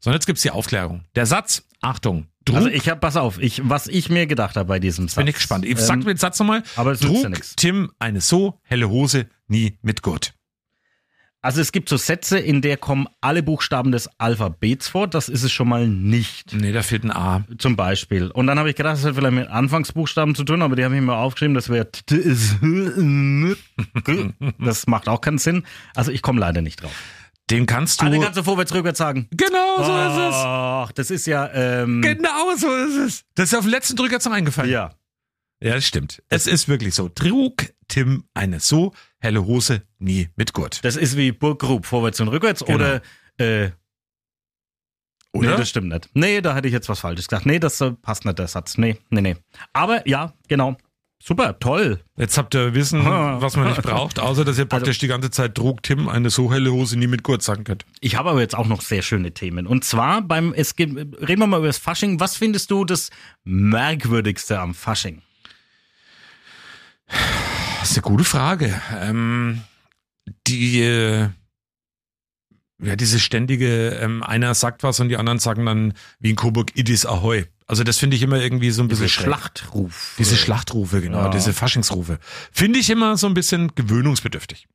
So, 0.00 0.10
und 0.10 0.14
jetzt 0.14 0.26
gibt's 0.26 0.42
die 0.42 0.50
Aufklärung. 0.50 1.04
Der 1.14 1.24
Satz, 1.24 1.66
Achtung, 1.80 2.26
Druck, 2.44 2.56
Also 2.56 2.68
ich 2.68 2.88
hab, 2.88 3.00
pass 3.00 3.16
auf, 3.16 3.38
ich, 3.38 3.62
was 3.64 3.86
ich 3.86 4.10
mir 4.10 4.26
gedacht 4.26 4.56
habe 4.56 4.66
bei 4.68 4.78
diesem 4.80 5.06
Satz. 5.08 5.16
bin 5.16 5.28
ich 5.28 5.36
gespannt. 5.36 5.64
Ich 5.64 5.72
Ähm, 5.72 5.78
sag 5.78 5.98
mir 5.98 6.06
den 6.06 6.16
Satz 6.18 6.38
nochmal. 6.40 6.62
aber 6.76 6.92
es 6.92 7.00
nützt 7.00 7.24
ja. 7.24 7.30
Tim 7.56 7.92
eine 7.98 8.20
so 8.20 8.58
helle 8.64 8.90
Hose 8.90 9.28
nie 9.46 9.78
mit 9.82 10.02
Gurt. 10.02 10.34
Also 11.44 11.60
es 11.60 11.72
gibt 11.72 11.90
so 11.90 11.98
Sätze, 11.98 12.38
in 12.38 12.62
der 12.62 12.78
kommen 12.78 13.06
alle 13.20 13.42
Buchstaben 13.42 13.92
des 13.92 14.08
Alphabets 14.16 14.88
vor. 14.88 15.06
Das 15.06 15.28
ist 15.28 15.42
es 15.42 15.52
schon 15.52 15.68
mal 15.68 15.86
nicht. 15.86 16.54
Nee, 16.54 16.72
da 16.72 16.82
fehlt 16.82 17.04
ein 17.04 17.10
A. 17.10 17.44
Zum 17.58 17.76
Beispiel. 17.76 18.30
Und 18.30 18.46
dann 18.46 18.58
habe 18.58 18.70
ich 18.70 18.76
gedacht, 18.76 18.96
das 18.96 19.04
hat 19.04 19.14
vielleicht 19.14 19.34
mit 19.34 19.48
Anfangsbuchstaben 19.48 20.34
zu 20.34 20.44
tun, 20.44 20.62
aber 20.62 20.74
die 20.74 20.84
habe 20.84 20.96
ich 20.96 21.02
mir 21.02 21.14
aufgeschrieben. 21.14 21.54
Das 21.54 21.68
wäre. 21.68 21.86
Das 24.58 24.86
macht 24.86 25.06
auch 25.06 25.20
keinen 25.20 25.36
Sinn. 25.36 25.64
Also 25.94 26.12
ich 26.12 26.22
komme 26.22 26.40
leider 26.40 26.62
nicht 26.62 26.82
drauf. 26.82 26.92
Den 27.50 27.66
kannst 27.66 28.00
du. 28.00 28.06
Alle 28.06 28.20
kannst 28.20 28.38
du 28.38 28.42
vorwärts, 28.42 28.72
rückwärts 28.72 28.98
sagen. 28.98 29.28
genau 29.30 29.76
so 29.76 29.82
ist 29.82 30.34
Ach, 30.34 30.92
das 30.92 31.10
ist 31.10 31.26
ja. 31.26 31.50
Ähm, 31.52 32.02
es. 32.02 32.08
Genau 32.16 32.56
so 32.56 32.74
ist 32.74 32.96
es. 32.96 33.24
Das 33.34 33.52
ist 33.52 33.54
auf 33.58 33.64
den 33.66 33.70
letzten 33.70 33.96
Drücker 33.96 34.18
noch 34.24 34.32
eingefallen. 34.32 34.70
ja. 34.70 34.92
Ja, 35.64 35.74
das 35.74 35.86
stimmt. 35.86 36.22
Es 36.28 36.46
ist 36.46 36.68
wirklich 36.68 36.94
so. 36.94 37.08
Trug 37.08 37.66
Tim 37.88 38.24
eine 38.34 38.60
so 38.60 38.92
helle 39.18 39.44
Hose 39.44 39.82
nie 39.98 40.28
mit 40.36 40.52
Gurt. 40.52 40.84
Das 40.84 40.96
ist 40.96 41.16
wie 41.16 41.32
Burggrub, 41.32 41.86
vorwärts 41.86 42.20
und 42.20 42.28
rückwärts. 42.28 42.64
Genau. 42.64 42.76
Oder. 42.76 43.02
Äh, 43.38 43.70
Oder? 45.32 45.50
Nee, 45.50 45.56
das 45.56 45.68
stimmt 45.68 45.88
nicht. 45.88 46.08
Nee, 46.14 46.40
da 46.40 46.54
hätte 46.54 46.68
ich 46.68 46.74
jetzt 46.74 46.88
was 46.88 47.00
Falsches 47.00 47.26
gesagt. 47.28 47.46
Nee, 47.46 47.58
das 47.58 47.82
passt 48.02 48.24
nicht, 48.24 48.38
der 48.38 48.46
Satz. 48.48 48.78
Nee, 48.78 48.98
nee, 49.10 49.20
nee. 49.20 49.36
Aber 49.72 50.06
ja, 50.08 50.32
genau. 50.48 50.76
Super, 51.26 51.58
toll. 51.58 52.04
Jetzt 52.18 52.36
habt 52.36 52.54
ihr 52.54 52.74
Wissen, 52.74 53.00
Ah. 53.06 53.40
was 53.40 53.56
man 53.56 53.68
nicht 53.68 53.80
braucht, 53.80 54.18
außer 54.18 54.44
dass 54.44 54.58
ihr 54.58 54.64
praktisch 54.66 54.98
die 54.98 55.06
ganze 55.06 55.30
Zeit 55.30 55.54
Trug 55.54 55.82
Tim 55.82 56.06
eine 56.08 56.28
so 56.28 56.52
helle 56.52 56.70
Hose 56.70 56.98
nie 56.98 57.06
mit 57.06 57.22
Gurt 57.22 57.42
sagen 57.42 57.64
könnt. 57.64 57.86
Ich 58.00 58.16
habe 58.16 58.28
aber 58.30 58.40
jetzt 58.40 58.54
auch 58.54 58.66
noch 58.66 58.82
sehr 58.82 59.00
schöne 59.00 59.32
Themen. 59.32 59.66
Und 59.66 59.84
zwar 59.84 60.20
beim, 60.20 60.52
es 60.52 60.76
gibt, 60.76 60.94
reden 61.26 61.40
wir 61.40 61.46
mal 61.46 61.58
über 61.58 61.66
das 61.68 61.78
Fasching. 61.78 62.20
Was 62.20 62.36
findest 62.36 62.70
du 62.70 62.84
das 62.84 63.08
merkwürdigste 63.44 64.60
am 64.60 64.74
Fasching? 64.74 65.22
Das 67.84 67.90
ist 67.90 67.98
eine 67.98 68.02
gute 68.16 68.24
Frage. 68.24 68.80
Ähm, 68.98 69.60
die, 70.46 70.80
äh, 70.80 71.28
ja, 72.82 72.96
diese 72.96 73.20
ständige, 73.20 73.90
ähm, 73.90 74.22
einer 74.22 74.54
sagt 74.54 74.82
was 74.82 75.00
und 75.00 75.10
die 75.10 75.18
anderen 75.18 75.38
sagen 75.38 75.66
dann 75.66 75.92
wie 76.18 76.30
in 76.30 76.36
Coburg 76.36 76.74
Idis 76.78 77.04
Ahoi. 77.04 77.44
Also 77.66 77.84
das 77.84 77.98
finde 77.98 78.16
ich 78.16 78.22
immer 78.22 78.40
irgendwie 78.40 78.70
so 78.70 78.80
ein 78.80 78.88
bisschen 78.88 79.04
Diese. 79.08 79.20
Schlachtruf. 79.20 80.14
Diese 80.18 80.34
Schlachtrufe, 80.34 81.02
genau, 81.02 81.24
Ja. 81.24 81.28
diese 81.28 81.52
Faschingsrufe. 81.52 82.20
Finde 82.50 82.78
ich 82.78 82.88
immer 82.88 83.18
so 83.18 83.26
ein 83.26 83.34
bisschen 83.34 83.74
gewöhnungsbedürftig. 83.74 84.66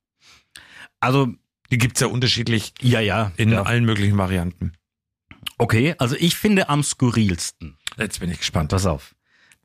Also, 1.00 1.30
Die 1.72 1.80
gibt's 1.80 2.02
ja 2.02 2.08
unterschiedlich 2.08 2.76
ja, 2.80 3.00
ja. 3.00 3.32
in 3.38 3.50
ja. 3.54 3.64
allen 3.64 3.86
möglichen 3.86 4.20
Varianten. 4.20 4.74
Okay, 5.58 5.96
also 5.98 6.16
ich 6.16 6.36
finde 6.36 6.70
am 6.70 6.84
skurrilsten, 6.84 7.76
Jetzt 7.98 8.20
bin 8.20 8.30
ich 8.30 8.38
gespannt. 8.38 8.70
pass 8.70 8.86
auf, 8.86 9.16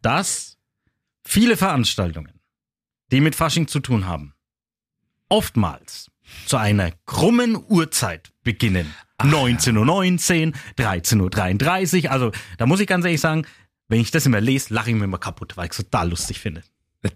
dass 0.01 0.57
viele 1.27 1.59
Veranstaltungen, 1.59 2.34
die 3.15 3.21
mit 3.21 3.37
Fasching 3.37 3.69
zu 3.69 3.79
tun 3.79 4.07
haben, 4.07 4.35
oftmals 5.29 6.11
zu 6.47 6.57
einer 6.57 6.91
krummen 7.07 7.57
Uhrzeit 7.69 8.33
beginnen. 8.43 8.93
19.19 9.23 10.49
Uhr, 10.49 10.55
13.33 10.77 12.05
Uhr. 12.05 12.11
Also 12.11 12.33
da 12.59 12.67
muss 12.67 12.81
ich 12.81 12.89
ganz 12.89 13.05
ehrlich 13.05 13.21
sagen, 13.21 13.47
wenn 13.87 14.01
ich 14.01 14.11
das 14.11 14.27
immer 14.27 14.41
lese, 14.41 14.75
lache 14.75 14.91
ich 14.91 14.97
mir 14.97 15.05
immer 15.05 15.19
kaputt, 15.19 15.57
weil 15.57 15.67
ich 15.67 15.71
es 15.71 15.77
total 15.77 16.11
lustig 16.11 16.41
finde. 16.41 16.65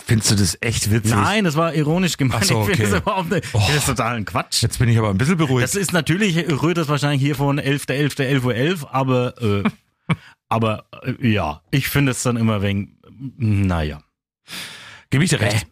Findest 0.06 0.30
du 0.30 0.34
das 0.37 0.58
echt 0.61 0.90
witzig? 0.92 1.14
Nein, 1.14 1.44
das 1.44 1.56
war 1.56 1.74
ironisch 1.74 2.16
gemeint. 2.16 2.44
So, 2.44 2.61
Ich 2.61 2.76
finde 2.76 2.82
okay. 2.82 2.92
das 2.92 3.00
überhaupt 3.00 3.30
nicht. 3.30 3.44
Ich 3.46 3.50
finde 3.50 3.74
das 3.74 3.87
total 3.87 4.16
ein 4.16 4.24
Quatsch. 4.24 4.62
Jetzt 4.62 4.78
bin 4.78 4.88
ich 4.88 4.98
aber 4.98 5.11
ein 5.11 5.18
bisschen 5.18 5.38
beruhigt. 5.38 5.64
Das 5.64 5.74
ist 5.74 5.92
natürlich, 5.92 6.37
rührt 6.62 6.76
das 6.76 6.88
wahrscheinlich 6.88 7.22
hier 7.22 7.34
von 7.34 7.58
11.11., 7.58 8.42
11.11 8.42 8.82
Uhr, 8.82 8.94
aber, 8.94 9.42
äh, 9.42 9.64
aber 10.48 10.84
äh, 11.02 11.28
ja, 11.28 11.62
ich 11.72 11.88
finde 11.88 12.12
es 12.12 12.22
dann 12.22 12.37
immer 12.37 12.62
wegen, 12.62 12.98
naja. 13.38 14.02
Gebe 15.11 15.24
ich 15.24 15.30
dir 15.30 15.40
recht. 15.40 15.66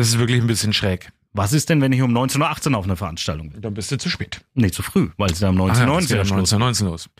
Das 0.00 0.08
ist 0.08 0.18
wirklich 0.18 0.40
ein 0.40 0.46
bisschen 0.46 0.72
schräg. 0.72 1.12
Was 1.34 1.52
ist 1.52 1.68
denn, 1.68 1.82
wenn 1.82 1.92
ich 1.92 2.00
um 2.00 2.10
19.18 2.16 2.70
Uhr 2.72 2.78
auf 2.78 2.84
einer 2.86 2.96
Veranstaltung 2.96 3.50
bin? 3.50 3.60
Dann 3.60 3.74
bist 3.74 3.92
du 3.92 3.98
zu 3.98 4.08
spät. 4.08 4.40
Nee, 4.54 4.70
zu 4.70 4.82
früh, 4.82 5.10
weil 5.18 5.30
es 5.30 5.40
ja 5.40 5.50
um 5.50 5.60
Ah, 5.60 5.66
ja, 5.68 5.74
19.19 5.74 5.84
das 5.98 6.08
geht 6.08 6.16
Uhr 6.16 6.20
um 6.22 6.26
Schluss. 6.26 6.52
19, 6.52 6.58
19 6.58 6.86
los. 6.86 7.10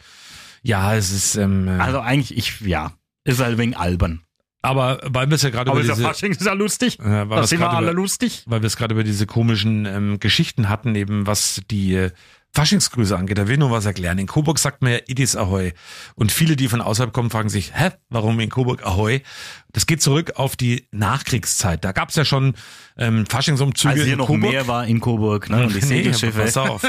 Ja, 0.62 0.94
es 0.94 1.12
ist, 1.12 1.36
ähm, 1.36 1.68
äh, 1.68 1.72
Also 1.72 2.00
eigentlich, 2.00 2.36
ich, 2.36 2.60
ja, 2.62 2.92
ist 3.24 3.38
halt 3.40 3.58
wegen 3.58 3.74
albern. 3.74 4.22
aber 4.62 4.98
weil 5.04 5.28
wir 5.28 5.34
es 5.36 5.42
ja 5.42 5.50
gerade 5.50 5.70
über 5.70 5.80
ja 5.82 5.92
diese, 5.94 6.02
Fasching, 6.02 6.32
ist 6.32 6.44
ja 6.44 6.54
lustig. 6.54 6.98
äh, 7.00 7.02
weil 7.04 7.28
Da 7.28 7.36
wir's 7.36 7.50
sind 7.50 7.60
wir 7.60 7.70
alle 7.70 7.88
über, 7.88 7.94
lustig. 8.00 8.44
weil 8.46 8.62
wir 8.62 8.66
es 8.66 8.76
gerade 8.76 8.94
über 8.94 9.04
diese 9.04 9.26
komischen 9.26 9.84
ähm, 9.86 10.18
Geschichten 10.20 10.68
hatten, 10.70 10.94
eben 10.94 11.26
was 11.26 11.60
die 11.70 11.94
äh, 11.94 12.10
Faschingsgrüße 12.52 13.16
angeht. 13.16 13.38
Da 13.38 13.46
will 13.46 13.54
ich 13.54 13.58
nur 13.60 13.70
was 13.70 13.86
erklären. 13.86 14.18
In 14.18 14.26
Coburg 14.26 14.58
sagt 14.58 14.82
man 14.82 14.92
ja 14.92 14.98
Idis 15.06 15.36
Ahoi. 15.36 15.72
Und 16.16 16.32
viele, 16.32 16.56
die 16.56 16.68
von 16.68 16.80
außerhalb 16.80 17.12
kommen, 17.12 17.30
fragen 17.30 17.48
sich, 17.48 17.72
hä, 17.74 17.90
warum 18.08 18.40
in 18.40 18.50
Coburg 18.50 18.84
Ahoi? 18.84 19.20
Das 19.72 19.86
geht 19.86 20.02
zurück 20.02 20.32
auf 20.36 20.56
die 20.56 20.88
Nachkriegszeit. 20.90 21.84
Da 21.84 21.92
gab's 21.92 22.16
ja 22.16 22.24
schon 22.24 22.54
ähm, 22.98 23.24
Faschingsumzüge 23.26 23.92
Als 23.94 24.02
hier 24.02 24.12
in 24.14 24.18
noch 24.18 24.26
Coburg. 24.26 24.50
mehr 24.50 24.66
war 24.66 24.84
in 24.86 24.98
Coburg, 25.00 25.48
ne, 25.48 25.64
und 25.66 25.70
die 25.74 25.74
Nee, 25.80 25.80
Segelschiffe. 25.86 26.40
pass 26.42 26.56
auf. 26.56 26.82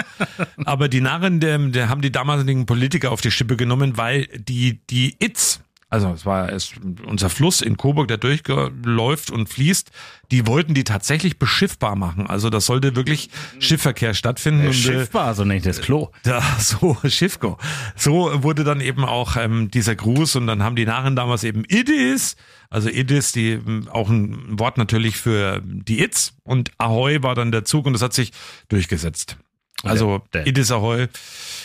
Aber 0.65 0.89
die 0.89 1.01
Narren, 1.01 1.39
der, 1.39 1.59
der 1.59 1.89
haben 1.89 2.01
die 2.01 2.11
damaligen 2.11 2.65
Politiker 2.65 3.11
auf 3.11 3.21
die 3.21 3.29
Schippe 3.31 3.55
genommen, 3.55 3.97
weil 3.97 4.25
die, 4.33 4.81
die 4.87 5.15
Itz, 5.19 5.59
also 5.91 6.09
es 6.13 6.25
war 6.25 6.51
es, 6.53 6.71
unser 7.05 7.29
Fluss 7.29 7.61
in 7.61 7.75
Coburg, 7.75 8.07
der 8.07 8.17
durchläuft 8.17 9.29
und 9.29 9.49
fließt, 9.49 9.91
die 10.31 10.47
wollten 10.47 10.73
die 10.73 10.85
tatsächlich 10.85 11.37
beschiffbar 11.37 11.97
machen. 11.97 12.27
Also 12.27 12.49
das 12.49 12.65
sollte 12.65 12.95
wirklich 12.95 13.29
Schiffverkehr 13.59 14.13
stattfinden. 14.13 14.61
und, 14.61 14.69
äh, 14.69 14.73
Schiffbar, 14.73 15.35
so 15.35 15.43
nicht 15.43 15.65
das 15.65 15.81
Klo. 15.81 16.07
da, 16.23 16.41
so, 16.59 16.97
Schiffko. 17.03 17.57
So 17.97 18.41
wurde 18.41 18.63
dann 18.63 18.79
eben 18.79 19.03
auch 19.03 19.35
ähm, 19.35 19.69
dieser 19.69 19.95
Gruß 19.95 20.37
und 20.37 20.47
dann 20.47 20.63
haben 20.63 20.77
die 20.77 20.85
Narren 20.85 21.17
damals 21.17 21.43
eben 21.43 21.65
Idis, 21.65 22.37
also 22.69 22.87
Idis, 22.87 23.33
die 23.33 23.51
ähm, 23.51 23.89
auch 23.91 24.09
ein 24.09 24.57
Wort 24.57 24.77
natürlich 24.77 25.17
für 25.17 25.61
die 25.61 26.01
Itz 26.01 26.35
und 26.43 26.71
Ahoi 26.77 27.21
war 27.21 27.35
dann 27.35 27.51
der 27.51 27.65
Zug 27.65 27.85
und 27.85 27.91
das 27.91 28.01
hat 28.01 28.13
sich 28.13 28.31
durchgesetzt. 28.69 29.35
Also 29.83 30.21
Der- 30.33 30.41
der- 30.43 30.47
Idis 30.47 30.71
Ahoi, 30.71 31.07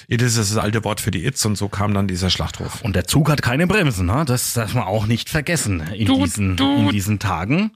Idis 0.09 0.37
ist 0.37 0.51
das 0.55 0.57
alte 0.59 0.85
Wort 0.85 1.01
für 1.01 1.11
die 1.11 1.25
Itz 1.27 1.45
und 1.45 1.57
so 1.57 1.69
kam 1.69 1.93
dann 1.95 2.07
dieser 2.09 2.31
Schlachtruf. 2.31 2.81
Und 2.83 2.95
der 2.97 3.07
Zug 3.07 3.29
hat 3.31 3.43
keine 3.43 3.67
Bremsen, 3.67 4.07
ne? 4.07 4.25
das 4.27 4.55
darf 4.55 4.75
man 4.75 4.85
auch 4.85 5.07
nicht 5.07 5.29
vergessen 5.29 5.81
in, 5.95 6.07
diesen, 6.15 6.57
in 6.59 6.89
diesen 6.91 7.19
Tagen. 7.19 7.73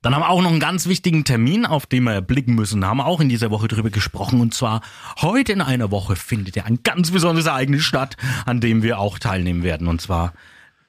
Dann 0.00 0.14
haben 0.14 0.22
wir 0.22 0.28
auch 0.30 0.42
noch 0.42 0.50
einen 0.50 0.60
ganz 0.60 0.86
wichtigen 0.86 1.24
Termin, 1.24 1.66
auf 1.66 1.84
den 1.86 2.04
wir 2.04 2.20
blicken 2.20 2.54
müssen. 2.54 2.80
Da 2.80 2.86
haben 2.86 2.98
wir 2.98 3.06
auch 3.06 3.20
in 3.20 3.28
dieser 3.28 3.50
Woche 3.50 3.66
drüber 3.66 3.90
gesprochen. 3.90 4.40
Und 4.40 4.54
zwar 4.54 4.80
heute 5.20 5.52
in 5.52 5.60
einer 5.60 5.90
Woche 5.90 6.14
findet 6.14 6.54
ja 6.54 6.64
ein 6.64 6.84
ganz 6.84 7.10
besonderes 7.10 7.46
Ereignis 7.46 7.82
statt, 7.82 8.16
an 8.46 8.60
dem 8.60 8.84
wir 8.84 9.00
auch 9.00 9.18
teilnehmen 9.18 9.64
werden. 9.64 9.88
Und 9.88 10.00
zwar 10.00 10.34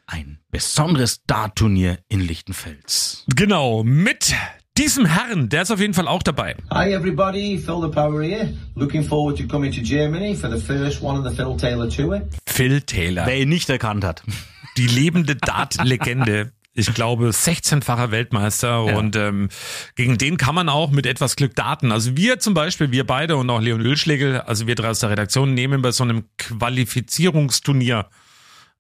ein 0.06 0.38
besonderes 0.52 1.23
Dartturnier 1.25 1.97
in 2.08 2.19
Lichtenfels. 2.19 3.25
Genau, 3.36 3.84
mit 3.84 4.36
diesem 4.80 5.06
Herrn, 5.06 5.50
der 5.50 5.63
ist 5.63 5.72
auf 5.72 5.82
jeden 5.82 5.94
Fall 5.94 6.08
auch 6.08 6.24
dabei. 6.24 6.56
Hi 6.72 6.94
everybody, 6.94 7.58
Phil 7.58 7.82
the 7.82 7.89
Power 7.89 8.24
here. 8.24 8.54
Looking 8.76 9.04
forward 9.04 9.38
to 9.38 9.46
coming 9.46 9.74
to 9.74 9.82
Germany 9.82 10.34
for 10.34 10.50
the 10.50 10.58
first 10.58 11.02
one 11.02 11.20
of 11.20 11.30
the 11.30 11.36
Phil 11.36 11.58
Taylor 11.58 11.89
Tour. 11.89 12.22
Phil 12.48 12.80
Taylor, 12.82 13.26
Wer 13.26 13.39
ihn 13.39 13.50
nicht 13.50 13.70
erkannt 13.70 14.06
hat. 14.06 14.24
die 14.78 14.88
lebende 14.88 15.36
Dart-Legende. 15.36 16.54
Ich 16.74 16.94
glaube, 16.94 17.30
16-facher 17.30 18.12
Weltmeister 18.12 18.86
und 18.86 19.18
ähm, 19.18 19.50
gegen 19.96 20.18
den 20.18 20.38
kann 20.38 20.56
man 20.56 20.70
auch 20.70 20.92
mit 20.92 21.06
etwas 21.06 21.36
Glück 21.36 21.56
daten. 21.56 21.92
Also 21.92 22.15
wir 22.15 22.39
zum 22.39 22.54
Beispiel, 22.54 22.92
wir 22.92 23.06
beide 23.06 23.36
und 23.36 23.50
auch 23.50 23.60
Leon 23.60 23.82
Ölschlegel, 23.82 24.39
also 24.42 24.65
wir 24.65 24.76
drei 24.76 24.89
aus 24.89 25.00
der 25.00 25.10
Redaktion, 25.10 25.54
nehmen 25.54 25.82
bei 25.82 25.92
so 25.92 26.06
einem 26.06 26.24
Qualifizierungsturnier 26.38 28.08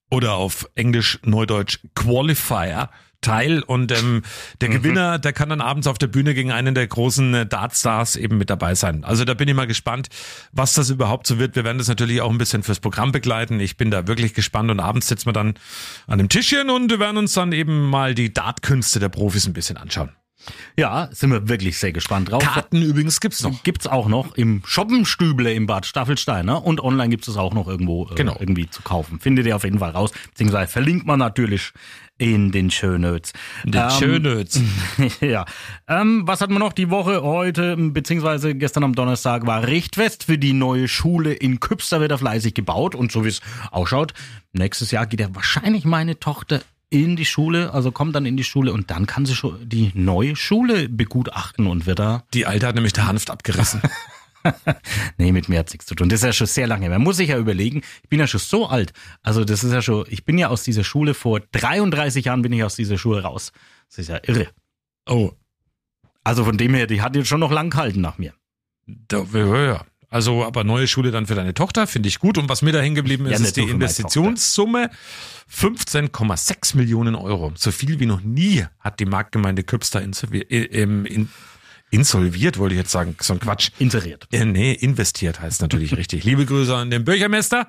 oder 0.09 0.35
auf 0.35 0.69
Englisch, 0.75 1.19
Neudeutsch 1.25 1.79
Qualifier 1.93 2.89
teil 3.21 3.61
und 3.63 3.91
ähm, 3.91 4.21
der 4.61 4.69
Gewinner, 4.69 5.19
der 5.19 5.33
kann 5.33 5.49
dann 5.49 5.61
abends 5.61 5.87
auf 5.87 5.97
der 5.97 6.07
Bühne 6.07 6.33
gegen 6.33 6.51
einen 6.51 6.73
der 6.75 6.87
großen 6.87 7.33
äh, 7.33 7.45
Dartstars 7.45 8.15
eben 8.15 8.37
mit 8.37 8.49
dabei 8.49 8.75
sein. 8.75 9.03
Also 9.03 9.25
da 9.25 9.33
bin 9.33 9.47
ich 9.47 9.55
mal 9.55 9.67
gespannt, 9.67 10.07
was 10.51 10.73
das 10.73 10.89
überhaupt 10.89 11.27
so 11.27 11.37
wird. 11.39 11.55
Wir 11.55 11.63
werden 11.63 11.77
das 11.77 11.87
natürlich 11.87 12.21
auch 12.21 12.29
ein 12.29 12.37
bisschen 12.37 12.63
fürs 12.63 12.79
Programm 12.79 13.11
begleiten. 13.11 13.59
Ich 13.59 13.77
bin 13.77 13.91
da 13.91 14.07
wirklich 14.07 14.33
gespannt 14.33 14.71
und 14.71 14.79
abends 14.79 15.07
sitzen 15.07 15.27
wir 15.27 15.33
dann 15.33 15.55
an 16.07 16.17
dem 16.17 16.29
Tischchen 16.29 16.69
und 16.69 16.97
werden 16.99 17.17
uns 17.17 17.33
dann 17.33 17.51
eben 17.51 17.89
mal 17.89 18.15
die 18.15 18.33
Dartkünste 18.33 18.99
der 18.99 19.09
Profis 19.09 19.45
ein 19.47 19.53
bisschen 19.53 19.77
anschauen. 19.77 20.11
Ja, 20.77 21.09
sind 21.11 21.31
wir 21.31 21.49
wirklich 21.49 21.77
sehr 21.77 21.91
gespannt 21.91 22.31
drauf. 22.31 22.41
Karten 22.41 22.81
übrigens 22.81 23.19
gibt's 23.19 23.43
noch. 23.43 23.61
Gibt's 23.63 23.87
auch 23.87 24.07
noch 24.07 24.35
im 24.35 24.61
Shoppenstüble 24.65 25.51
im 25.51 25.67
Bad 25.67 25.85
Staffelstein, 25.85 26.45
ne? 26.45 26.57
Und 26.59 26.81
online 26.81 27.09
gibt's 27.09 27.27
es 27.27 27.35
auch 27.35 27.53
noch 27.53 27.67
irgendwo 27.67 28.07
äh, 28.09 28.15
Genau. 28.15 28.37
irgendwie 28.39 28.69
zu 28.69 28.81
kaufen. 28.81 29.19
Findet 29.19 29.45
ihr 29.47 29.55
auf 29.57 29.65
jeden 29.65 29.79
Fall 29.79 29.91
raus, 29.91 30.11
beziehungsweise 30.29 30.71
verlinkt 30.71 31.05
man 31.05 31.19
natürlich 31.19 31.73
in 32.19 32.51
den 32.51 32.69
Shownotes. 32.69 33.33
Den 33.63 33.81
Ähm, 33.81 33.89
Schönötz. 33.89 34.61
ja. 35.21 35.45
Ähm, 35.87 36.23
was 36.25 36.41
hatten 36.41 36.53
wir 36.53 36.59
noch 36.59 36.73
die 36.73 36.91
Woche 36.91 37.23
heute, 37.23 37.75
beziehungsweise 37.75 38.53
gestern 38.53 38.83
am 38.83 38.93
Donnerstag 38.93 39.47
war 39.47 39.65
Richtfest 39.65 40.25
für 40.25 40.37
die 40.37 40.53
neue 40.53 40.87
Schule 40.87 41.33
in 41.33 41.59
Küpster 41.59 41.99
wird 42.01 42.11
er 42.11 42.17
fleißig 42.19 42.53
gebaut 42.53 42.93
und 42.93 43.11
so 43.11 43.25
wie 43.25 43.29
es 43.29 43.41
ausschaut, 43.71 44.13
nächstes 44.53 44.91
Jahr 44.91 45.07
geht 45.07 45.21
ja 45.21 45.33
wahrscheinlich 45.33 45.85
meine 45.85 46.19
Tochter 46.19 46.61
in 46.91 47.15
die 47.15 47.25
Schule, 47.25 47.73
also 47.73 47.91
kommt 47.91 48.15
dann 48.15 48.25
in 48.25 48.35
die 48.35 48.43
Schule 48.43 48.73
und 48.73 48.91
dann 48.91 49.05
kann 49.05 49.25
sie 49.25 49.35
schon 49.35 49.57
die 49.67 49.91
neue 49.93 50.35
Schule 50.35 50.89
begutachten 50.89 51.67
und 51.67 51.85
wird 51.85 51.99
da 51.99 52.23
Die 52.33 52.45
Alte 52.45 52.67
hat 52.67 52.75
nämlich 52.75 52.93
der 52.93 53.07
Hanft 53.07 53.29
abgerissen. 53.29 53.81
Nee, 55.17 55.31
mit 55.31 55.49
mir 55.49 55.59
hat's 55.59 55.73
nichts 55.73 55.85
zu 55.85 55.95
tun. 55.95 56.09
Das 56.09 56.19
ist 56.19 56.25
ja 56.25 56.33
schon 56.33 56.47
sehr 56.47 56.67
lange. 56.67 56.89
Man 56.89 57.01
muss 57.01 57.17
sich 57.17 57.29
ja 57.29 57.37
überlegen, 57.37 57.81
ich 58.03 58.09
bin 58.09 58.19
ja 58.19 58.27
schon 58.27 58.39
so 58.39 58.67
alt. 58.67 58.93
Also 59.21 59.43
das 59.43 59.63
ist 59.63 59.73
ja 59.73 59.81
schon, 59.81 60.05
ich 60.09 60.25
bin 60.25 60.37
ja 60.37 60.49
aus 60.49 60.63
dieser 60.63 60.83
Schule 60.83 61.13
vor 61.13 61.39
33 61.51 62.25
Jahren 62.25 62.41
bin 62.41 62.53
ich 62.53 62.63
aus 62.63 62.75
dieser 62.75 62.97
Schule 62.97 63.21
raus. 63.21 63.51
Das 63.89 63.99
ist 63.99 64.07
ja 64.09 64.19
irre. 64.25 64.47
Oh, 65.07 65.31
Also 66.23 66.45
von 66.45 66.57
dem 66.57 66.73
her, 66.73 66.87
die 66.87 67.01
hat 67.01 67.15
jetzt 67.15 67.27
schon 67.27 67.39
noch 67.39 67.51
lang 67.51 67.69
gehalten 67.69 68.01
nach 68.01 68.17
mir. 68.17 68.33
da, 68.85 69.25
ja, 69.33 69.63
ja. 69.63 69.85
Also, 70.11 70.43
aber 70.43 70.63
neue 70.63 70.87
Schule 70.87 71.11
dann 71.11 71.27
für 71.27 71.35
deine 71.35 71.53
Tochter, 71.53 71.85
finde 71.85 72.09
ich 72.09 72.17
gut. 72.17 72.39
Und 72.39 72.49
was 72.49 72.63
mir 72.63 72.71
da 72.71 72.79
hängen 72.79 72.95
geblieben 72.95 73.27
ist, 73.27 73.39
Ja, 73.39 73.45
ist 73.45 73.57
die 73.57 73.61
Investitionssumme 73.61 74.89
15,6 75.51 76.77
Millionen 76.77 77.13
Euro. 77.13 77.51
So 77.55 77.71
viel 77.71 77.99
wie 77.99 78.07
noch 78.07 78.21
nie 78.21 78.65
hat 78.79 78.99
die 78.99 79.05
Marktgemeinde 79.05 79.63
Küpster 79.63 80.01
insolviert, 80.01 80.49
äh, 80.51 80.63
ähm, 80.65 81.05
in, 81.05 81.29
insolviert, 81.91 82.57
wollte 82.57 82.75
ich 82.75 82.79
jetzt 82.79 82.91
sagen. 82.91 83.15
So 83.19 83.33
ein 83.33 83.39
Quatsch. 83.39 83.71
Inseriert. 83.79 84.27
Äh, 84.31 84.45
nee, 84.45 84.73
investiert 84.73 85.41
heißt 85.41 85.61
natürlich 85.61 85.95
richtig. 85.97 86.23
Liebe 86.23 86.45
Grüße 86.45 86.75
an 86.75 86.89
den 86.89 87.03
Bürgermeister 87.03 87.67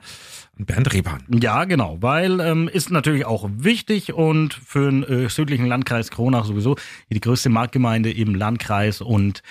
und 0.58 0.66
Bernd 0.66 0.92
Reban. 0.92 1.24
Ja, 1.28 1.64
genau, 1.64 1.98
weil 2.00 2.40
ähm, 2.40 2.68
ist 2.68 2.90
natürlich 2.90 3.24
auch 3.24 3.48
wichtig 3.52 4.12
und 4.12 4.54
für 4.54 4.90
den 4.90 5.04
äh, 5.04 5.28
südlichen 5.28 5.66
Landkreis 5.66 6.10
Kronach 6.10 6.44
sowieso 6.44 6.76
die 7.10 7.20
größte 7.20 7.48
Marktgemeinde 7.48 8.12
im 8.12 8.34
Landkreis 8.34 9.00
und 9.00 9.42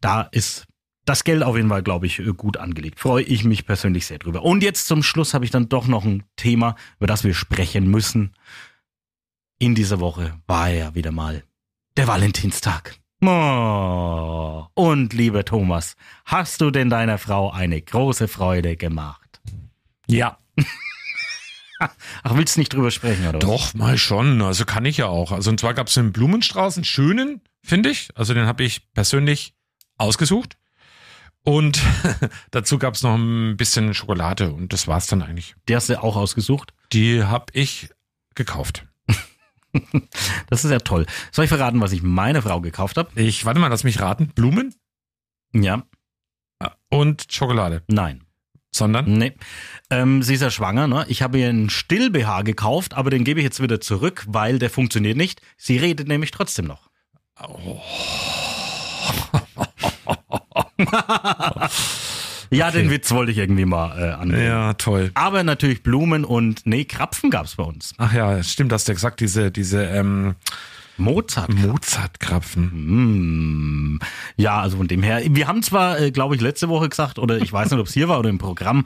da 0.00 0.22
ist 0.22 0.66
das 1.08 1.24
Geld 1.24 1.42
auf 1.42 1.56
jeden 1.56 1.70
Fall, 1.70 1.82
glaube 1.82 2.06
ich, 2.06 2.18
äh, 2.18 2.32
gut 2.34 2.58
angelegt. 2.58 3.00
Freue 3.00 3.22
ich 3.22 3.44
mich 3.44 3.66
persönlich 3.66 4.06
sehr 4.06 4.18
drüber. 4.18 4.42
Und 4.42 4.62
jetzt 4.62 4.86
zum 4.86 5.02
Schluss 5.02 5.34
habe 5.34 5.44
ich 5.44 5.50
dann 5.50 5.68
doch 5.68 5.86
noch 5.86 6.04
ein 6.04 6.24
Thema, 6.36 6.76
über 6.98 7.06
das 7.06 7.24
wir 7.24 7.34
sprechen 7.34 7.90
müssen. 7.90 8.34
In 9.58 9.74
dieser 9.74 10.00
Woche 10.00 10.34
war 10.46 10.68
ja 10.68 10.94
wieder 10.94 11.10
mal 11.10 11.42
der 11.96 12.06
Valentinstag. 12.06 12.96
Oh. 13.20 14.66
Und 14.74 15.12
lieber 15.12 15.44
Thomas, 15.44 15.96
hast 16.24 16.60
du 16.60 16.70
denn 16.70 16.88
deiner 16.88 17.18
Frau 17.18 17.50
eine 17.50 17.80
große 17.82 18.28
Freude 18.28 18.76
gemacht? 18.76 19.40
Ja. 20.06 20.38
Ach, 22.22 22.36
willst 22.36 22.56
du 22.56 22.60
nicht 22.60 22.72
drüber 22.72 22.90
sprechen, 22.90 23.26
oder? 23.26 23.38
Doch, 23.38 23.74
mal 23.74 23.98
schon. 23.98 24.42
Also 24.42 24.64
kann 24.64 24.84
ich 24.84 24.96
ja 24.96 25.06
auch. 25.06 25.32
Also 25.32 25.50
und 25.50 25.60
zwar 25.60 25.74
gab 25.74 25.88
es 25.88 25.98
einen 25.98 26.12
Blumenstrauß, 26.12 26.76
einen 26.76 26.84
schönen, 26.84 27.40
finde 27.62 27.90
ich. 27.90 28.10
Also 28.14 28.34
den 28.34 28.46
habe 28.46 28.64
ich 28.64 28.92
persönlich 28.92 29.54
ausgesucht. 29.96 30.56
Und 31.44 31.80
dazu 32.50 32.78
gab 32.78 32.94
es 32.94 33.02
noch 33.02 33.14
ein 33.14 33.56
bisschen 33.56 33.94
Schokolade 33.94 34.52
und 34.52 34.72
das 34.72 34.86
war's 34.86 35.06
dann 35.06 35.22
eigentlich. 35.22 35.54
Die 35.68 35.76
hast 35.76 35.88
du 35.88 36.02
auch 36.02 36.16
ausgesucht. 36.16 36.72
Die 36.92 37.24
habe 37.24 37.46
ich 37.52 37.90
gekauft. 38.34 38.87
Das 40.50 40.64
ist 40.64 40.70
ja 40.70 40.78
toll. 40.78 41.06
Soll 41.32 41.44
ich 41.44 41.48
verraten, 41.50 41.80
was 41.80 41.92
ich 41.92 42.02
meiner 42.02 42.42
Frau 42.42 42.60
gekauft 42.60 42.96
habe? 42.96 43.10
Ich, 43.20 43.44
warte 43.44 43.60
mal, 43.60 43.68
lass 43.68 43.84
mich 43.84 44.00
raten. 44.00 44.28
Blumen 44.34 44.74
Ja, 45.52 45.82
und 46.90 47.26
Schokolade. 47.30 47.82
nein, 47.88 48.24
Sondern? 48.74 49.12
nee. 49.18 49.32
Ähm, 49.90 50.22
sie 50.22 50.34
ist 50.34 50.40
ja 50.42 50.50
schwanger, 50.50 50.86
ne? 50.86 51.04
Ich 51.08 51.22
habe 51.22 51.38
ihr 51.38 51.48
einen 51.48 51.70
Still-BH 51.70 52.42
gekauft, 52.42 52.94
aber 52.94 53.10
den 53.10 53.24
gebe 53.24 53.40
ich 53.40 53.44
jetzt 53.44 53.62
wieder 53.62 53.80
zurück, 53.80 54.24
weil 54.28 54.58
der 54.58 54.70
funktioniert 54.70 55.16
nicht. 55.16 55.40
Sie 55.56 55.76
redet 55.76 56.08
nämlich 56.08 56.30
trotzdem 56.30 56.66
noch. 56.66 56.88
ja, 62.50 62.70
den 62.70 62.90
Witz 62.90 63.10
wollte 63.10 63.32
ich 63.32 63.38
irgendwie 63.38 63.64
mal 63.64 63.98
äh, 63.98 64.12
anbringen. 64.12 64.46
Ja, 64.46 64.74
toll. 64.74 65.10
Aber 65.14 65.42
natürlich 65.42 65.82
Blumen 65.82 66.24
und, 66.24 66.62
nee, 66.64 66.84
Krapfen 66.84 67.30
gab's 67.30 67.56
bei 67.56 67.64
uns. 67.64 67.94
Ach 67.98 68.12
ja, 68.12 68.42
stimmt, 68.42 68.72
hast 68.72 68.88
du 68.88 68.92
ja 68.92 68.94
gesagt, 68.94 69.20
diese, 69.20 69.50
diese 69.50 69.84
ähm, 69.84 70.34
Mozart. 70.96 71.54
Mozartkrapfen. 71.54 73.94
Mm. 73.94 73.98
Ja, 74.36 74.60
also 74.60 74.78
von 74.78 74.88
dem 74.88 75.02
her, 75.02 75.22
wir 75.24 75.46
haben 75.46 75.62
zwar, 75.62 76.00
äh, 76.00 76.10
glaube 76.10 76.34
ich, 76.34 76.40
letzte 76.40 76.68
Woche 76.68 76.88
gesagt, 76.88 77.18
oder 77.18 77.38
ich 77.38 77.52
weiß 77.52 77.70
nicht, 77.70 77.80
ob 77.80 77.86
es 77.86 77.94
hier 77.94 78.08
war 78.08 78.18
oder 78.18 78.30
im 78.30 78.38
Programm, 78.38 78.84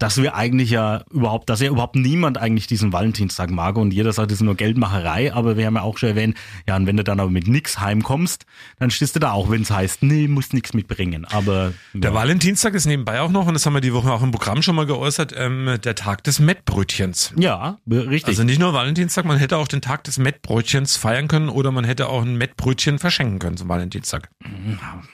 dass 0.00 0.16
wir 0.20 0.34
eigentlich 0.34 0.70
ja 0.70 1.04
überhaupt, 1.12 1.48
dass 1.50 1.60
ja 1.60 1.68
überhaupt 1.68 1.94
niemand 1.94 2.38
eigentlich 2.38 2.66
diesen 2.66 2.92
Valentinstag 2.92 3.50
mag 3.50 3.76
und 3.76 3.92
jeder 3.92 4.12
sagt, 4.12 4.30
das 4.30 4.38
ist 4.38 4.44
nur 4.44 4.56
Geldmacherei, 4.56 5.32
aber 5.32 5.56
wir 5.56 5.66
haben 5.66 5.76
ja 5.76 5.82
auch 5.82 5.98
schon 5.98 6.08
erwähnt, 6.08 6.36
ja, 6.66 6.74
und 6.74 6.86
wenn 6.86 6.96
du 6.96 7.04
dann 7.04 7.20
aber 7.20 7.30
mit 7.30 7.46
nix 7.46 7.78
heimkommst, 7.78 8.46
dann 8.78 8.90
stehst 8.90 9.14
du 9.14 9.20
da 9.20 9.32
auch, 9.32 9.50
wenn 9.50 9.62
es 9.62 9.70
heißt, 9.70 10.02
nee, 10.02 10.26
musst 10.26 10.54
nix 10.54 10.72
mitbringen, 10.72 11.26
aber 11.26 11.72
Der 11.92 12.10
ja. 12.10 12.16
Valentinstag 12.16 12.74
ist 12.74 12.86
nebenbei 12.86 13.20
auch 13.20 13.30
noch, 13.30 13.46
und 13.46 13.54
das 13.54 13.66
haben 13.66 13.74
wir 13.74 13.80
die 13.82 13.92
Woche 13.92 14.10
auch 14.10 14.22
im 14.22 14.30
Programm 14.30 14.62
schon 14.62 14.74
mal 14.74 14.86
geäußert, 14.86 15.34
ähm, 15.36 15.78
der 15.84 15.94
Tag 15.94 16.24
des 16.24 16.40
Mettbrötchens. 16.40 17.34
ja, 17.36 17.78
richtig. 17.88 18.28
Also 18.28 18.44
nicht 18.44 18.58
nur 18.58 18.72
Valentinstag, 18.72 19.26
man 19.26 19.36
hätte 19.36 19.58
auch 19.58 19.68
den 19.68 19.82
Tag 19.82 20.04
des 20.04 20.18
Mettbrötchens 20.18 20.96
feiern 20.96 21.28
können 21.28 21.50
oder 21.50 21.72
man 21.72 21.84
hätte 21.84 22.08
auch 22.08 22.22
ein 22.22 22.36
Mettbrötchen 22.36 22.98
verschenken 22.98 23.38
können 23.38 23.56
zum 23.58 23.68
Valentinstag. 23.68 24.30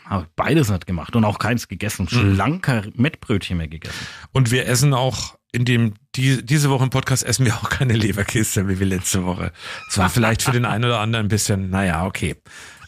Habe 0.04 0.26
beides 0.36 0.70
nicht 0.70 0.86
gemacht 0.86 1.16
und 1.16 1.24
auch 1.24 1.40
keins 1.40 1.66
gegessen. 1.66 2.08
Schlanker 2.08 2.84
Mettbrötchen 2.94 3.56
mehr 3.56 3.68
gegessen. 3.68 4.06
Und 4.32 4.52
wir 4.52 4.66
essen 4.66 4.75
auch 4.94 5.36
in 5.52 5.64
dem, 5.64 5.94
die, 6.14 6.44
diese 6.44 6.70
Woche 6.70 6.84
im 6.84 6.90
Podcast 6.90 7.24
essen 7.24 7.46
wir 7.46 7.54
auch 7.54 7.70
keine 7.70 7.94
Leberkiste 7.94 8.68
wie 8.68 8.78
wir 8.78 8.86
letzte 8.86 9.24
Woche. 9.24 9.52
Es 9.88 9.98
war 9.98 10.10
vielleicht 10.10 10.42
für 10.42 10.52
den 10.52 10.64
einen 10.64 10.84
oder 10.84 11.00
anderen 11.00 11.26
ein 11.26 11.28
bisschen, 11.28 11.70
naja, 11.70 12.04
okay. 12.04 12.36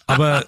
Aber 0.06 0.44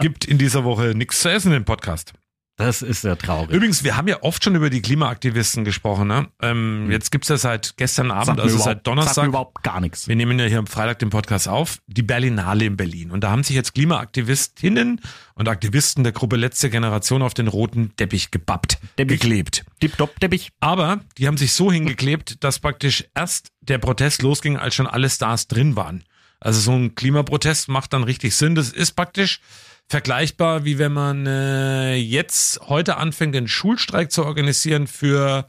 gibt 0.00 0.24
in 0.24 0.38
dieser 0.38 0.64
Woche 0.64 0.94
nichts 0.94 1.20
zu 1.20 1.30
essen 1.30 1.52
im 1.52 1.64
Podcast. 1.64 2.12
Das 2.58 2.82
ist 2.82 3.04
ja 3.04 3.14
traurig. 3.14 3.50
Übrigens, 3.54 3.84
wir 3.84 3.96
haben 3.96 4.08
ja 4.08 4.20
oft 4.22 4.42
schon 4.42 4.56
über 4.56 4.68
die 4.68 4.82
Klimaaktivisten 4.82 5.64
gesprochen. 5.64 6.08
Ne? 6.08 6.26
Ähm, 6.42 6.90
Jetzt 6.90 7.12
gibt's 7.12 7.28
ja 7.28 7.36
seit 7.36 7.76
gestern 7.76 8.10
Abend, 8.10 8.26
Sagt 8.26 8.40
also 8.40 8.56
seit 8.58 8.64
Sagt 8.64 8.86
Donnerstag, 8.88 9.26
überhaupt 9.28 9.62
gar 9.62 9.80
nichts. 9.80 10.08
wir 10.08 10.16
nehmen 10.16 10.36
ja 10.40 10.46
hier 10.46 10.58
am 10.58 10.66
Freitag 10.66 10.98
den 10.98 11.10
Podcast 11.10 11.46
auf, 11.46 11.78
die 11.86 12.02
Berlinale 12.02 12.64
in 12.64 12.76
Berlin. 12.76 13.12
Und 13.12 13.22
da 13.22 13.30
haben 13.30 13.44
sich 13.44 13.54
jetzt 13.54 13.74
Klimaaktivistinnen 13.74 15.00
und 15.34 15.48
Aktivisten 15.48 16.02
der 16.02 16.12
Gruppe 16.12 16.34
Letzte 16.34 16.68
Generation 16.68 17.22
auf 17.22 17.32
den 17.32 17.46
roten 17.46 17.94
Teppich 17.96 18.32
gebappt, 18.32 18.78
Teppich. 18.96 19.20
geklebt. 19.20 19.64
Tipptopp, 19.78 20.18
Teppich. 20.18 20.50
Aber 20.58 20.98
die 21.16 21.28
haben 21.28 21.36
sich 21.36 21.52
so 21.52 21.70
hingeklebt, 21.70 22.42
dass 22.42 22.58
praktisch 22.58 23.04
erst 23.14 23.52
der 23.60 23.78
Protest 23.78 24.22
losging, 24.22 24.56
als 24.56 24.74
schon 24.74 24.88
alle 24.88 25.08
Stars 25.08 25.46
drin 25.46 25.76
waren. 25.76 26.02
Also 26.40 26.60
so 26.60 26.72
ein 26.72 26.94
Klimaprotest 26.96 27.68
macht 27.68 27.92
dann 27.92 28.04
richtig 28.04 28.34
Sinn. 28.34 28.54
Das 28.54 28.70
ist 28.70 28.92
praktisch 28.92 29.40
vergleichbar, 29.88 30.64
wie 30.64 30.78
wenn 30.78 30.92
man 30.92 31.26
äh, 31.26 31.94
jetzt 31.94 32.60
heute 32.68 32.96
anfängt, 32.96 33.34
einen 33.34 33.48
Schulstreik 33.48 34.12
zu 34.12 34.24
organisieren 34.24 34.86
für 34.86 35.46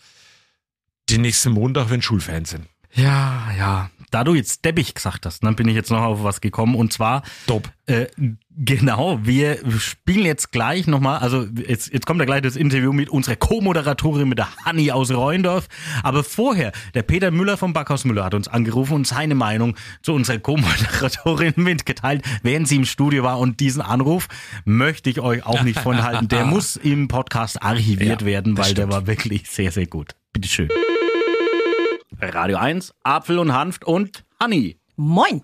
den 1.10 1.22
nächsten 1.22 1.52
Montag, 1.52 1.90
wenn 1.90 2.02
Schulferien 2.02 2.46
sind. 2.46 2.68
Ja, 2.94 3.52
ja. 3.58 3.90
Da 4.14 4.24
du 4.24 4.34
jetzt 4.34 4.66
Deppich 4.66 4.94
gesagt 4.94 5.26
hast, 5.26 5.44
dann 5.44 5.56
bin 5.56 5.68
ich 5.68 5.76
jetzt 5.76 5.92
noch 5.92 6.02
auf 6.02 6.24
was 6.24 6.42
gekommen 6.42 6.76
und 6.76 6.92
zwar 6.94 7.24
Dopp. 7.48 7.70
Äh, 7.86 8.08
genau, 8.56 9.20
wir 9.24 9.58
spielen 9.80 10.26
jetzt 10.26 10.52
gleich 10.52 10.86
nochmal, 10.86 11.20
also 11.20 11.48
jetzt, 11.68 11.92
jetzt 11.92 12.06
kommt 12.06 12.20
ja 12.20 12.26
gleich 12.26 12.42
das 12.44 12.56
Interview 12.56 12.94
mit 12.94 13.10
unserer 13.10 13.36
Co-Moderatorin, 13.36 14.30
mit 14.30 14.38
der 14.38 14.48
Hanni 14.64 14.92
aus 14.92 15.10
Reuendorf. 15.12 15.68
Aber 16.04 16.24
vorher, 16.24 16.72
der 16.94 17.02
Peter 17.02 17.32
Müller 17.32 17.58
vom 17.58 17.74
Backhaus 17.74 18.06
Müller 18.06 18.26
hat 18.26 18.36
uns 18.36 18.48
angerufen 18.48 18.94
und 18.94 19.08
seine 19.08 19.34
Meinung 19.34 19.76
zu 20.04 20.14
unserer 20.14 20.38
Co-Moderatorin 20.38 21.54
mitgeteilt, 21.58 22.24
während 22.44 22.68
sie 22.68 22.76
im 22.76 22.86
Studio 22.86 23.24
war. 23.24 23.40
Und 23.40 23.60
diesen 23.60 23.82
Anruf 23.82 24.28
möchte 24.66 25.10
ich 25.10 25.20
euch 25.20 25.46
auch 25.46 25.64
nicht 25.64 25.80
von 25.82 26.04
halten. 26.04 26.28
Der 26.28 26.46
muss 26.46 26.76
im 26.76 27.08
Podcast 27.08 27.64
archiviert 27.64 28.22
Ja, 28.22 28.28
werden, 28.28 28.58
weil 28.58 28.74
der 28.76 28.84
stimmt. 28.84 28.94
war 28.94 29.08
wirklich 29.08 29.50
sehr, 29.50 29.72
sehr 29.72 29.88
gut. 29.88 30.16
Bitteschön. 30.32 30.70
Radio 32.22 32.58
1, 32.58 32.94
Apfel 33.04 33.40
und 33.40 33.54
Hanft 33.54 33.86
und 33.86 34.26
Hanni. 34.40 34.78
Moin. 34.96 35.42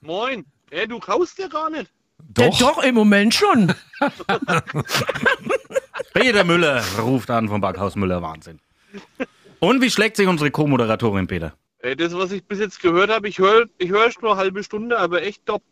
Moin. 0.00 0.44
Ey, 0.70 0.86
du 0.88 0.98
kaust 0.98 1.38
ja 1.38 1.48
gar 1.48 1.70
nicht. 1.70 1.90
Doch. 2.28 2.58
doch, 2.58 2.82
im 2.82 2.94
Moment 2.94 3.34
schon. 3.34 3.72
Peter 6.12 6.44
Müller 6.44 6.82
ruft 6.98 7.30
an 7.30 7.48
vom 7.48 7.60
Backhaus 7.60 7.96
Müller. 7.96 8.22
Wahnsinn. 8.22 8.60
Und 9.58 9.80
wie 9.80 9.90
schlägt 9.90 10.16
sich 10.16 10.26
unsere 10.26 10.50
Co-Moderatorin, 10.50 11.26
Peter? 11.26 11.54
Ey, 11.78 11.96
das, 11.96 12.12
was 12.14 12.30
ich 12.32 12.44
bis 12.44 12.58
jetzt 12.58 12.80
gehört 12.80 13.10
habe, 13.10 13.28
ich 13.28 13.38
höre 13.38 13.66
ich 13.78 13.90
hör 13.90 14.10
nur 14.20 14.32
eine 14.32 14.40
halbe 14.40 14.62
Stunde, 14.62 14.98
aber 14.98 15.22
echt 15.22 15.46
top. 15.46 15.62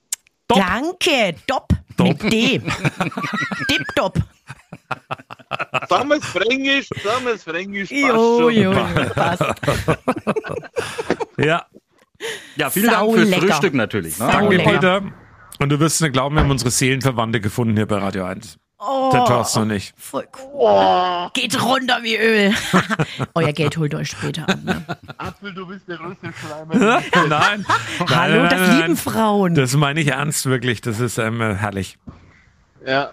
Danke. 0.48 1.35
Dopp. 1.46 1.68
Mit 1.98 2.22
D. 2.33 2.59
Dip-Dop. 3.70 4.14
Sagen 4.14 4.38
es 4.88 6.09
wir 7.24 7.35
es 7.35 7.42
fränkisch. 7.44 7.88
passt 7.90 8.01
Jo, 8.03 8.38
schon. 8.40 8.55
jo. 8.55 8.72
Passt. 9.14 9.42
Ja, 11.37 11.66
Ja, 12.57 12.70
vielen 12.70 12.90
Dank 12.90 13.12
fürs 13.14 13.29
Saulecker. 13.29 13.46
Frühstück 13.46 13.74
natürlich. 13.74 14.18
Ne? 14.18 14.27
Sau- 14.27 14.33
danke 14.33 14.57
lecker. 14.57 14.70
Peter. 14.72 15.03
Und 15.61 15.68
du 15.70 15.81
wirst 15.81 16.01
mir 16.01 16.11
glauben, 16.11 16.37
wir 16.37 16.42
haben 16.42 16.51
unsere 16.51 16.70
Seelenverwandte 16.70 17.40
gefunden 17.40 17.77
hier 17.77 17.87
bei 17.87 17.96
Radio 17.98 18.24
1. 18.24 18.59
Oh, 18.81 19.11
Der 19.12 19.24
Thorst 19.24 19.57
noch 19.57 19.64
nicht. 19.64 19.92
voll 19.98 20.24
cool. 20.53 21.31
Geht 21.35 21.61
runter 21.61 21.98
wie 22.03 22.16
Öl. 22.16 22.55
Euer 23.35 23.53
Geld 23.53 23.77
holt 23.77 23.92
euch 23.96 24.11
später 24.11 24.48
an. 24.48 24.62
Ne? 24.64 24.85
Apfel, 25.16 25.53
du 25.53 25.66
bist 25.66 25.88
der 25.88 25.96
größte 25.96 26.33
Schleimer. 26.33 27.01
nein. 27.29 27.66
Hallo, 28.09 28.42
nein, 28.42 28.51
das 28.51 28.61
nein, 28.61 28.77
lieben 28.77 28.87
nein. 28.87 28.96
Frauen. 28.96 29.55
Das 29.57 29.74
meine 29.74 30.01
ich 30.01 30.07
ernst, 30.09 30.46
wirklich. 30.46 30.81
Das 30.81 31.01
ist 31.01 31.18
ähm, 31.18 31.40
herrlich. 31.40 31.98
ja. 32.87 33.11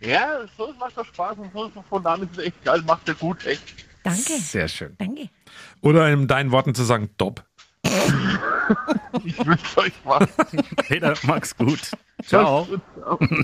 Ja, 0.00 0.40
so 0.56 0.72
macht 0.78 0.96
doch 0.96 1.04
Spaß 1.04 1.38
und 1.38 1.52
so 1.52 1.66
ist 1.66 1.74
von 1.88 2.02
damit 2.02 2.30
ist 2.32 2.38
echt 2.38 2.64
geil, 2.64 2.82
macht 2.86 3.06
er 3.08 3.14
gut, 3.14 3.44
echt. 3.46 3.62
Danke. 4.02 4.38
Sehr 4.38 4.68
schön. 4.68 4.94
Danke. 4.98 5.28
Oder 5.82 6.10
in 6.10 6.26
deinen 6.26 6.52
Worten 6.52 6.74
zu 6.74 6.84
sagen, 6.84 7.10
Dopp. 7.18 7.44
Ich 9.24 9.38
wünsche 9.44 9.78
euch 9.78 9.92
was. 10.04 10.28
Peter, 10.86 11.14
mach's 11.24 11.56
gut. 11.56 11.80
Ciao. 12.26 12.66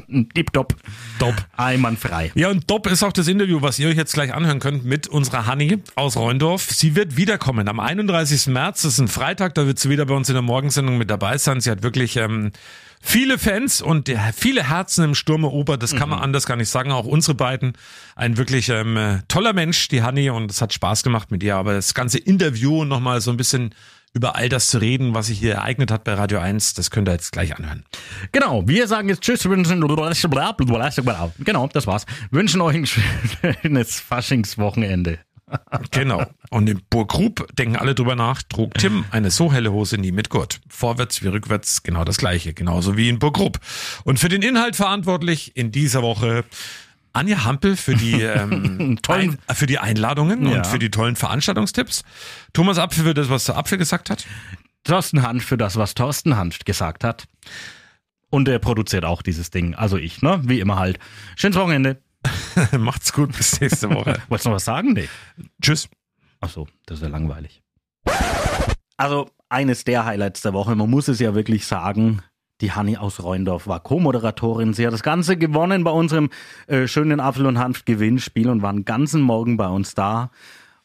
Dip 0.07 0.53
Dop. 0.53 0.75
Dopp. 1.19 1.35
Einwandfrei. 1.57 2.31
Ja, 2.35 2.51
und 2.51 2.71
Dopp 2.71 2.87
ist 2.87 3.03
auch 3.03 3.13
das 3.13 3.27
Interview, 3.27 3.63
was 3.63 3.79
ihr 3.79 3.89
euch 3.89 3.97
jetzt 3.97 4.13
gleich 4.13 4.33
anhören 4.33 4.61
könnt 4.61 4.85
mit 4.85 5.09
unserer 5.09 5.47
Hanni 5.47 5.83
aus 5.95 6.17
Reundorf. 6.17 6.71
Sie 6.71 6.95
wird 6.95 7.17
wiederkommen 7.17 7.69
am 7.69 7.81
31. 7.81 8.49
März, 8.49 8.83
das 8.83 8.95
ist 8.95 9.01
ein 9.01 9.09
Freitag, 9.09 9.55
da 9.55 9.67
wird 9.67 9.79
sie 9.79 9.91
wieder 9.91 10.07
bei 10.07 10.15
uns 10.15 10.29
in 10.29 10.35
der 10.35 10.43
Morgensendung 10.43 10.99
mit 10.99 11.11
dabei 11.11 11.39
sein. 11.39 11.61
Sie 11.61 11.71
hat 11.71 11.83
wirklich 11.83 12.17
ähm, 12.17 12.53
viele 13.01 13.39
Fans 13.39 13.81
und 13.81 14.09
äh, 14.09 14.19
viele 14.35 14.69
Herzen 14.69 15.05
im 15.05 15.15
Sturme 15.15 15.49
Ober, 15.49 15.79
das 15.79 15.95
kann 15.95 16.09
man 16.09 16.19
anders 16.21 16.47
gar 16.47 16.57
nicht 16.57 16.69
sagen. 16.69 16.93
Auch 16.93 17.07
unsere 17.07 17.35
beiden, 17.35 17.73
ein 18.15 18.37
wirklich 18.37 18.69
ähm, 18.69 18.97
äh, 18.97 19.19
toller 19.29 19.53
Mensch, 19.53 19.89
die 19.89 20.03
Hanni, 20.03 20.29
und 20.31 20.51
es 20.51 20.61
hat 20.61 20.73
Spaß 20.73 21.03
gemacht 21.03 21.31
mit 21.31 21.43
ihr. 21.43 21.57
Aber 21.57 21.75
das 21.75 21.95
ganze 21.95 22.19
Interview 22.19 22.85
nochmal 22.85 23.21
so 23.21 23.31
ein 23.31 23.37
bisschen 23.37 23.75
über 24.17 24.35
all 24.35 24.49
das 24.49 24.69
zu 24.69 24.79
reden, 24.79 25.15
was 25.15 25.27
sich 25.27 25.39
hier 25.39 25.57
ereignet 25.57 25.91
hat 25.91 26.03
bei 26.03 26.15
Radio 26.15 26.39
1, 26.39 26.73
das 26.73 26.91
könnt 26.91 27.07
ihr 27.07 27.13
jetzt 27.13 27.33
gleich 27.33 27.55
anhören. 27.55 27.85
Genau, 28.33 28.67
wir 28.67 28.89
sagen 28.89 29.11
jetzt 29.11 29.21
Tschüss, 29.21 29.45
wünschen, 29.45 29.83
genau, 29.83 31.67
das 31.69 31.87
war's. 31.87 32.07
Wünschen 32.31 32.63
euch 32.63 32.77
ein 32.77 32.87
schönes 32.87 34.01
Faschingswochenende. 34.01 35.19
Genau. 35.91 36.25
Und 36.51 36.69
in 36.69 36.81
Burgrub 36.89 37.47
denken 37.57 37.77
alle 37.77 37.95
drüber 37.95 38.17
nach, 38.17 38.43
trug 38.43 38.73
Tim 38.75 39.05
eine 39.11 39.31
so 39.31 39.53
helle 39.53 39.71
Hose 39.71 39.99
nie 39.99 40.13
mit 40.13 40.31
Gurt. 40.31 40.61
Vorwärts 40.67 41.23
wie 41.23 41.29
rückwärts 41.29 41.83
genau 41.83 42.05
das 42.05 42.17
gleiche, 42.17 42.55
genauso 42.55 42.97
wie 42.97 43.11
in 43.11 43.19
Burgrub. 43.19 43.61
Und 44.05 44.19
für 44.19 44.31
den 44.31 44.43
Inhalt 44.43 44.77
verantwortlich 44.77 45.57
in 45.57 45.71
dieser 45.71 46.03
Woche 46.03 46.45
Anja 47.17 47.45
Hampel 47.45 47.77
für 47.77 47.95
die, 47.95 48.21
ähm, 48.23 48.99
Tollen- 49.03 49.39
ein, 49.47 49.57
für 49.57 49.67
die 49.67 49.79
Einladungen 49.79 50.47
Ja. 50.49 50.59
und 50.59 50.67
für 50.67 50.79
die 50.79 50.91
tollen 50.91 51.17
Veranstaltungstipps. 51.17 52.03
Thomas 52.53 52.79
Apfel 52.79 53.05
für 53.05 53.15
das, 53.15 53.29
was 53.31 53.45
der 53.47 53.57
Apfel 53.57 53.79
gesagt 53.79 54.11
hat. 54.11 54.25
Thorsten 54.85 55.23
Hanft 55.23 55.49
für 55.49 55.57
das, 55.57 55.77
was 55.77 55.95
Thorsten 55.95 56.37
Hanft 56.37 56.65
gesagt 56.67 57.03
hat. 57.05 57.25
Und 58.31 58.49
er 58.49 58.59
produziert 58.59 59.05
auch 59.05 59.23
dieses 59.23 59.51
Ding. 59.51 59.75
Also 59.75 59.97
ich, 59.97 60.23
ne? 60.23 60.41
Wie 60.45 60.61
immer 60.61 60.79
halt. 60.79 60.99
Schönes 61.37 61.57
Wochenende. 61.59 62.01
Macht's 62.79 63.13
gut, 63.13 63.37
bis 63.37 63.61
nächste 63.61 63.89
Woche. 63.91 64.21
Wolltest 64.29 64.47
du 64.47 64.51
noch 64.51 64.57
was 64.57 64.65
sagen? 64.65 64.93
Nee. 64.93 65.09
Tschüss. 65.63 65.89
Ach 66.41 66.51
so, 66.51 66.69
das 66.87 66.99
ist 66.99 67.03
ja 67.03 67.09
langweilig. 67.09 67.63
Also 68.97 69.31
eines 69.49 69.85
der 69.85 70.05
Highlights 70.05 70.41
der 70.43 70.53
Woche, 70.53 70.75
man 70.75 70.91
muss 70.91 71.09
es 71.09 71.19
ja 71.21 71.35
wirklich 71.35 71.67
sagen, 71.67 72.23
die 72.61 72.73
Hanni 72.73 72.97
aus 72.97 73.23
Reundorf 73.23 73.67
war 73.67 73.81
Co-Moderatorin. 73.81 74.73
Sie 74.73 74.87
hat 74.87 74.93
das 74.93 75.03
Ganze 75.03 75.37
gewonnen 75.37 75.85
bei 75.85 75.91
unserem 75.91 76.31
äh, 76.67 76.87
schönen 76.87 77.21
Apfel- 77.21 77.47
und 77.47 77.59
Hanf-Gewinnspiel 77.59 78.49
und 78.49 78.63
war 78.63 78.73
den 78.73 78.85
ganzen 78.85 79.21
Morgen 79.21 79.57
bei 79.57 79.69
uns 79.69 79.95
da. 79.95 80.31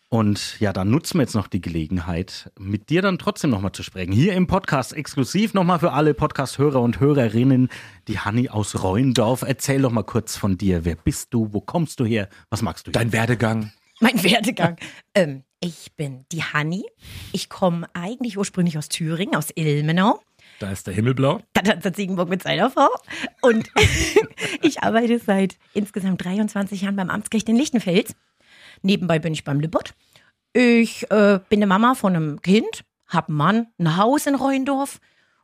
Und 0.09 0.59
ja, 0.59 0.73
dann 0.73 0.89
nutzen 0.89 1.19
wir 1.19 1.21
jetzt 1.21 1.35
noch 1.35 1.47
die 1.47 1.61
Gelegenheit, 1.61 2.51
mit 2.59 2.89
dir 2.89 3.01
dann 3.01 3.17
trotzdem 3.17 3.49
nochmal 3.49 3.71
zu 3.71 3.81
sprechen. 3.81 4.11
Hier 4.11 4.33
im 4.33 4.45
Podcast 4.45 4.91
exklusiv 4.91 5.53
nochmal 5.53 5.79
für 5.79 5.93
alle 5.93 6.13
Podcast-Hörer 6.13 6.81
und 6.81 6.99
Hörerinnen, 6.99 7.69
die 8.09 8.19
Hanni 8.19 8.49
aus 8.49 8.83
Reundorf. 8.83 9.43
Erzähl 9.43 9.81
doch 9.81 9.91
mal 9.91 10.03
kurz 10.03 10.35
von 10.35 10.57
dir. 10.57 10.83
Wer 10.83 10.95
bist 10.95 11.33
du? 11.33 11.53
Wo 11.53 11.61
kommst 11.61 12.01
du 12.01 12.05
her? 12.05 12.27
Was 12.49 12.61
magst 12.61 12.87
du? 12.87 12.91
hier? 12.91 12.99
Dein 12.99 13.13
Werdegang. 13.13 13.71
Mein 14.01 14.21
Werdegang. 14.21 14.75
ähm, 15.15 15.43
ich 15.61 15.93
bin 15.95 16.25
die 16.33 16.43
Hanni. 16.43 16.83
Ich 17.31 17.47
komme 17.47 17.87
eigentlich 17.93 18.37
ursprünglich 18.37 18.77
aus 18.77 18.89
Thüringen, 18.89 19.35
aus 19.35 19.47
Ilmenau. 19.55 20.19
Da 20.61 20.71
ist 20.71 20.85
der 20.85 20.93
Himmel 20.93 21.15
blau. 21.15 21.41
Hat 21.57 21.85
er 21.85 21.93
Ziegenburg 21.93 22.29
mit 22.29 22.43
seiner 22.43 22.69
Frau. 22.69 22.89
Und 23.41 23.71
ich 24.61 24.83
arbeite 24.83 25.17
seit 25.17 25.57
insgesamt 25.73 26.23
23 26.23 26.81
Jahren 26.81 26.95
beim 26.95 27.09
Amtsgericht 27.09 27.49
in 27.49 27.55
Lichtenfels. 27.55 28.15
Nebenbei 28.83 29.17
bin 29.17 29.33
ich 29.33 29.43
beim 29.43 29.59
Lippert. 29.59 29.95
Ich 30.53 31.09
äh, 31.09 31.39
bin 31.49 31.59
eine 31.59 31.67
Mama 31.67 31.95
von 31.95 32.15
einem 32.15 32.41
Kind, 32.43 32.83
habe 33.07 33.29
einen 33.29 33.37
Mann, 33.37 33.67
ein 33.79 33.97
Haus 33.97 34.27
in 34.27 34.35
Reuendorf 34.35 34.99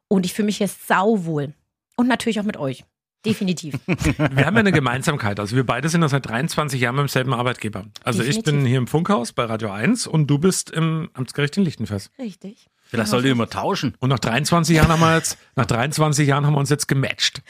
und 0.08 0.24
ich 0.26 0.34
fühle 0.34 0.48
mich 0.48 0.58
hier 0.58 0.68
sauwohl. 0.68 1.56
Und 1.96 2.08
natürlich 2.08 2.40
auch 2.40 2.46
mit 2.46 2.58
euch. 2.58 2.84
Definitiv. 3.26 3.80
Wir 3.88 4.46
haben 4.46 4.54
ja 4.54 4.60
eine 4.60 4.72
Gemeinsamkeit. 4.72 5.40
Also 5.40 5.56
wir 5.56 5.66
beide 5.66 5.90
sind 5.90 6.04
ja 6.04 6.08
seit 6.10 6.28
23 6.28 6.80
Jahren 6.80 6.96
beim 6.96 7.08
selben 7.08 7.34
Arbeitgeber. 7.34 7.86
Also 8.04 8.22
ich 8.22 8.36
bin 8.36 8.44
Definitiv. 8.44 8.70
hier 8.70 8.78
im 8.78 8.88
Funkhaus 8.88 9.34
bei 9.34 9.46
Radio 9.46 9.72
1 9.72 10.06
und 10.06 10.28
du 10.28 10.38
bist 10.38 10.70
im 10.70 11.10
Amtsgericht 11.14 11.58
in 11.58 11.64
Lichtenfels. 11.64 12.12
Richtig. 12.20 12.70
Vielleicht 12.90 13.10
sollt 13.10 13.26
ihr 13.26 13.32
immer 13.32 13.50
tauschen. 13.50 13.96
Und 14.00 14.10
nach 14.10 14.20
23 14.20 14.76
Jahren 14.76 14.90
haben 14.90 15.02
wir 15.02 15.16
jetzt, 15.16 15.38
nach 15.56 15.66
23 15.66 16.28
Jahren 16.28 16.46
haben 16.46 16.54
wir 16.54 16.60
uns 16.60 16.70
jetzt 16.70 16.88
gematcht. 16.88 17.42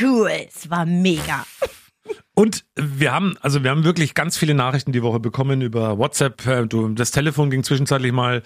Cool. 0.00 0.30
Es 0.48 0.70
war 0.70 0.86
mega. 0.86 1.44
Und 2.34 2.64
wir 2.76 3.12
haben, 3.12 3.36
also 3.40 3.64
wir 3.64 3.70
haben 3.70 3.84
wirklich 3.84 4.14
ganz 4.14 4.36
viele 4.38 4.54
Nachrichten 4.54 4.92
die 4.92 5.02
Woche 5.02 5.18
bekommen 5.20 5.60
über 5.60 5.98
WhatsApp. 5.98 6.46
Äh, 6.46 6.66
Du, 6.66 6.88
das 6.90 7.10
Telefon 7.10 7.50
ging 7.50 7.64
zwischenzeitlich 7.64 8.12
mal 8.12 8.42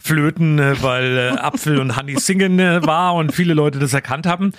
flöten, 0.00 0.58
äh, 0.58 0.82
weil 0.82 1.16
äh, 1.16 1.38
Apfel 1.38 1.78
und 1.78 1.96
Honey 1.96 2.18
singen 2.18 2.58
war 2.86 3.14
und 3.14 3.32
viele 3.32 3.54
Leute 3.54 3.78
das 3.78 3.92
erkannt 3.92 4.26
haben. 4.26 4.52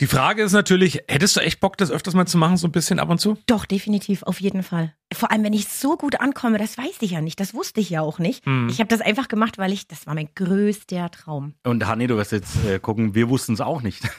Die 0.00 0.06
Frage 0.06 0.42
ist 0.42 0.52
natürlich, 0.52 1.02
hättest 1.06 1.36
du 1.36 1.40
echt 1.40 1.60
Bock, 1.60 1.76
das 1.76 1.90
öfters 1.92 2.14
mal 2.14 2.26
zu 2.26 2.36
machen, 2.36 2.56
so 2.56 2.66
ein 2.66 2.72
bisschen 2.72 2.98
ab 2.98 3.08
und 3.08 3.20
zu? 3.20 3.38
Doch, 3.46 3.64
definitiv, 3.64 4.24
auf 4.24 4.40
jeden 4.40 4.64
Fall. 4.64 4.92
Vor 5.14 5.30
allem, 5.30 5.44
wenn 5.44 5.52
ich 5.52 5.68
so 5.68 5.96
gut 5.96 6.20
ankomme, 6.20 6.58
das 6.58 6.76
weiß 6.76 6.96
ich 7.00 7.12
ja 7.12 7.20
nicht, 7.20 7.40
das 7.40 7.54
wusste 7.54 7.80
ich 7.80 7.90
ja 7.90 8.00
auch 8.02 8.18
nicht. 8.18 8.44
Hm. 8.46 8.68
Ich 8.68 8.78
habe 8.80 8.88
das 8.88 9.00
einfach 9.00 9.28
gemacht, 9.28 9.58
weil 9.58 9.72
ich, 9.72 9.86
das 9.88 10.06
war 10.06 10.14
mein 10.14 10.28
größter 10.34 11.10
Traum. 11.10 11.54
Und 11.64 11.86
Hanni, 11.86 12.06
du 12.06 12.16
wirst 12.16 12.32
jetzt 12.32 12.64
äh, 12.66 12.78
gucken, 12.78 13.14
wir 13.14 13.28
wussten 13.28 13.54
es 13.54 13.60
auch 13.60 13.82
nicht. 13.82 14.02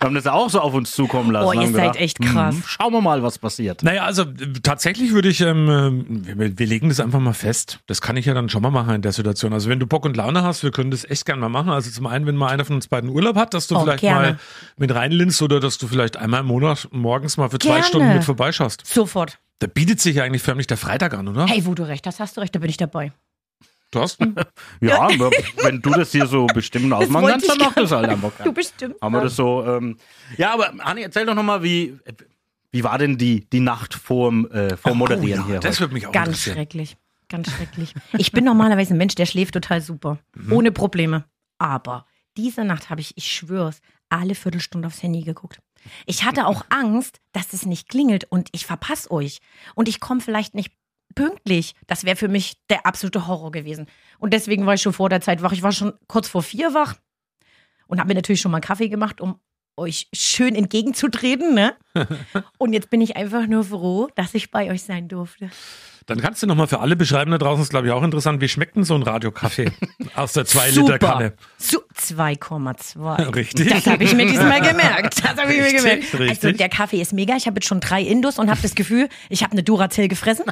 wir 0.00 0.06
haben 0.06 0.14
das 0.14 0.26
auch 0.26 0.50
so 0.50 0.60
auf 0.60 0.74
uns 0.74 0.92
zukommen 0.92 1.30
lassen. 1.30 1.46
Oh, 1.46 1.52
ihr 1.60 1.70
seid 1.72 1.96
echt 1.96 2.20
krass. 2.20 2.54
hm, 2.54 2.62
schauen 2.66 2.92
wir 2.92 3.00
mal, 3.00 3.22
was 3.22 3.38
passiert. 3.38 3.82
Naja, 3.82 4.04
also 4.04 4.24
tatsächlich 4.62 5.12
würde 5.12 5.28
ich, 5.28 5.40
ähm, 5.40 6.24
äh, 6.26 6.38
wir, 6.38 6.58
wir 6.58 6.66
legen 6.66 6.88
das 6.88 7.00
einfach 7.00 7.20
mal 7.20 7.32
fest. 7.32 7.80
Das 7.86 8.00
kann 8.00 8.16
ich 8.16 8.26
ja 8.26 8.34
dann 8.34 8.48
schon 8.48 8.62
mal 8.62 8.70
machen 8.70 8.94
in 8.94 9.02
der 9.02 9.12
Situation. 9.12 9.52
Also 9.52 9.68
wenn 9.68 9.80
du 9.80 9.86
Bock 9.86 10.04
und 10.04 10.16
Laune 10.16 10.42
hast, 10.42 10.62
wir 10.62 10.70
können 10.70 10.90
das 10.90 11.04
echt 11.04 11.26
gern 11.26 11.38
mal 11.40 11.48
machen. 11.48 11.70
Also 11.70 11.90
zum 11.90 12.06
einen, 12.06 12.26
wenn 12.26 12.36
mal 12.36 12.48
einer 12.48 12.64
von 12.64 12.76
uns 12.76 12.88
beiden 12.88 13.10
Urlaub 13.10 13.36
hat, 13.36 13.54
dass 13.54 13.66
du 13.66 13.76
Oh, 13.76 13.80
vielleicht 13.80 14.00
gerne. 14.00 14.20
mal 14.32 14.38
mit 14.76 14.94
reinlinst 14.94 15.40
oder 15.42 15.60
dass 15.60 15.78
du 15.78 15.86
vielleicht 15.88 16.16
einmal 16.16 16.40
im 16.40 16.46
Monat 16.46 16.88
morgens 16.92 17.36
mal 17.36 17.48
für 17.48 17.58
zwei 17.58 17.70
Gerne. 17.70 17.84
Stunden 17.84 18.12
mit 18.14 18.24
vorbeischaust. 18.24 18.61
Sofort. 18.84 19.38
Da 19.58 19.66
bietet 19.66 20.00
sich 20.00 20.16
ja 20.16 20.24
eigentlich 20.24 20.42
förmlich 20.42 20.66
der 20.66 20.76
Freitag 20.76 21.14
an, 21.14 21.28
oder? 21.28 21.46
Hey, 21.46 21.64
wo 21.66 21.74
du 21.74 21.84
recht 21.86 22.06
hast, 22.06 22.18
hast 22.20 22.36
du 22.36 22.40
recht, 22.40 22.54
da 22.54 22.58
bin 22.58 22.68
ich 22.70 22.76
dabei. 22.76 23.12
Thorsten? 23.90 24.34
Ja, 24.80 25.02
aber 25.02 25.30
wenn 25.62 25.82
du 25.82 25.90
das 25.90 26.12
hier 26.12 26.26
so 26.26 26.46
bestimmen 26.46 26.92
ausmachen 26.94 27.26
kannst, 27.26 27.48
dann 27.48 27.58
ich 27.58 27.64
mach 27.66 27.74
das 27.74 27.90
halt 27.92 28.08
einfach. 28.08 28.32
Du 28.42 28.52
bestimmt. 28.52 28.96
Haben 29.02 29.12
wir 29.14 29.20
das 29.20 29.36
so. 29.36 29.64
Ähm, 29.66 29.98
ja, 30.38 30.54
aber 30.54 30.72
Hanni, 30.82 31.02
erzähl 31.02 31.26
doch 31.26 31.34
nochmal, 31.34 31.62
wie, 31.62 31.98
wie 32.70 32.82
war 32.84 32.96
denn 32.96 33.18
die, 33.18 33.48
die 33.50 33.60
Nacht 33.60 33.92
vorm, 33.94 34.46
äh, 34.50 34.76
vorm 34.78 34.96
Moderieren 34.98 35.42
Oh, 35.42 35.46
hier? 35.46 35.54
ja, 35.56 35.60
das 35.60 35.72
heute? 35.76 35.80
würde 35.80 35.94
mich 35.94 36.06
auch 36.06 36.12
Ganz 36.12 36.40
schrecklich. 36.40 36.96
ganz 37.28 37.50
schrecklich. 37.50 37.94
Ich 38.16 38.32
bin 38.32 38.44
normalerweise 38.44 38.94
ein 38.94 38.98
Mensch, 38.98 39.14
der 39.14 39.26
schläft 39.26 39.52
total 39.54 39.82
super. 39.82 40.18
Ohne 40.50 40.72
Probleme. 40.72 41.24
Aber 41.58 42.06
diese 42.38 42.64
Nacht 42.64 42.88
habe 42.88 43.02
ich, 43.02 43.14
ich 43.18 43.30
schwör's, 43.30 43.80
alle 44.08 44.34
Viertelstunde 44.34 44.88
aufs 44.88 45.02
Handy 45.02 45.20
geguckt. 45.20 45.60
Ich 46.06 46.24
hatte 46.24 46.46
auch 46.46 46.64
Angst, 46.70 47.20
dass 47.32 47.52
es 47.52 47.66
nicht 47.66 47.88
klingelt 47.88 48.24
und 48.24 48.48
ich 48.52 48.66
verpasse 48.66 49.10
euch. 49.10 49.40
Und 49.74 49.88
ich 49.88 50.00
komme 50.00 50.20
vielleicht 50.20 50.54
nicht 50.54 50.72
pünktlich. 51.14 51.74
Das 51.86 52.04
wäre 52.04 52.16
für 52.16 52.28
mich 52.28 52.56
der 52.68 52.86
absolute 52.86 53.26
Horror 53.26 53.52
gewesen. 53.52 53.86
Und 54.18 54.32
deswegen 54.32 54.66
war 54.66 54.74
ich 54.74 54.82
schon 54.82 54.92
vor 54.92 55.08
der 55.08 55.20
Zeit 55.20 55.42
wach. 55.42 55.52
Ich 55.52 55.62
war 55.62 55.72
schon 55.72 55.92
kurz 56.08 56.28
vor 56.28 56.42
vier 56.42 56.74
wach 56.74 56.94
und 57.86 57.98
habe 57.98 58.08
mir 58.08 58.14
natürlich 58.14 58.40
schon 58.40 58.50
mal 58.50 58.58
einen 58.58 58.64
Kaffee 58.64 58.88
gemacht, 58.88 59.20
um 59.20 59.38
euch 59.76 60.08
schön 60.12 60.54
entgegenzutreten. 60.54 61.54
Ne? 61.54 61.74
Und 62.58 62.72
jetzt 62.72 62.90
bin 62.90 63.00
ich 63.00 63.16
einfach 63.16 63.46
nur 63.46 63.64
froh, 63.64 64.08
dass 64.14 64.34
ich 64.34 64.50
bei 64.50 64.70
euch 64.70 64.82
sein 64.82 65.08
durfte. 65.08 65.50
Dann 66.06 66.20
kannst 66.20 66.42
du 66.42 66.46
nochmal 66.46 66.66
für 66.66 66.80
alle 66.80 66.96
beschreiben 66.96 67.30
da 67.30 67.38
draußen, 67.38 67.62
ist 67.62 67.70
glaube 67.70 67.86
ich 67.86 67.92
auch 67.92 68.02
interessant, 68.02 68.40
wie 68.40 68.48
schmeckt 68.48 68.76
denn 68.76 68.84
so 68.84 68.94
ein 68.94 69.02
Radiokaffee 69.02 69.70
aus 70.16 70.32
der 70.32 70.44
2-Liter-Kanne? 70.44 71.34
Su 71.58 71.78
2,2. 71.96 73.34
Richtig. 73.34 73.68
Das 73.68 73.86
habe 73.86 74.04
ich 74.04 74.14
mir 74.14 74.26
diesmal 74.26 74.60
gemerkt. 74.60 75.22
Das 75.22 75.36
habe 75.36 75.52
ich 75.52 75.58
mir 75.58 75.66
Richtig, 75.66 76.10
gemerkt. 76.10 76.44
Also 76.44 76.52
der 76.52 76.68
Kaffee 76.68 77.00
ist 77.00 77.12
mega. 77.12 77.36
Ich 77.36 77.46
habe 77.46 77.56
jetzt 77.56 77.68
schon 77.68 77.80
drei 77.80 78.02
Indus 78.02 78.38
und 78.38 78.50
habe 78.50 78.60
das 78.60 78.74
Gefühl, 78.74 79.08
ich 79.28 79.42
habe 79.42 79.52
eine 79.52 79.62
Duracell 79.62 80.08
gefressen. 80.08 80.44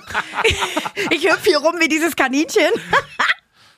ich 1.10 1.24
hüpfe 1.24 1.48
hier 1.48 1.58
rum 1.58 1.74
wie 1.80 1.88
dieses 1.88 2.14
Kaninchen. 2.14 2.70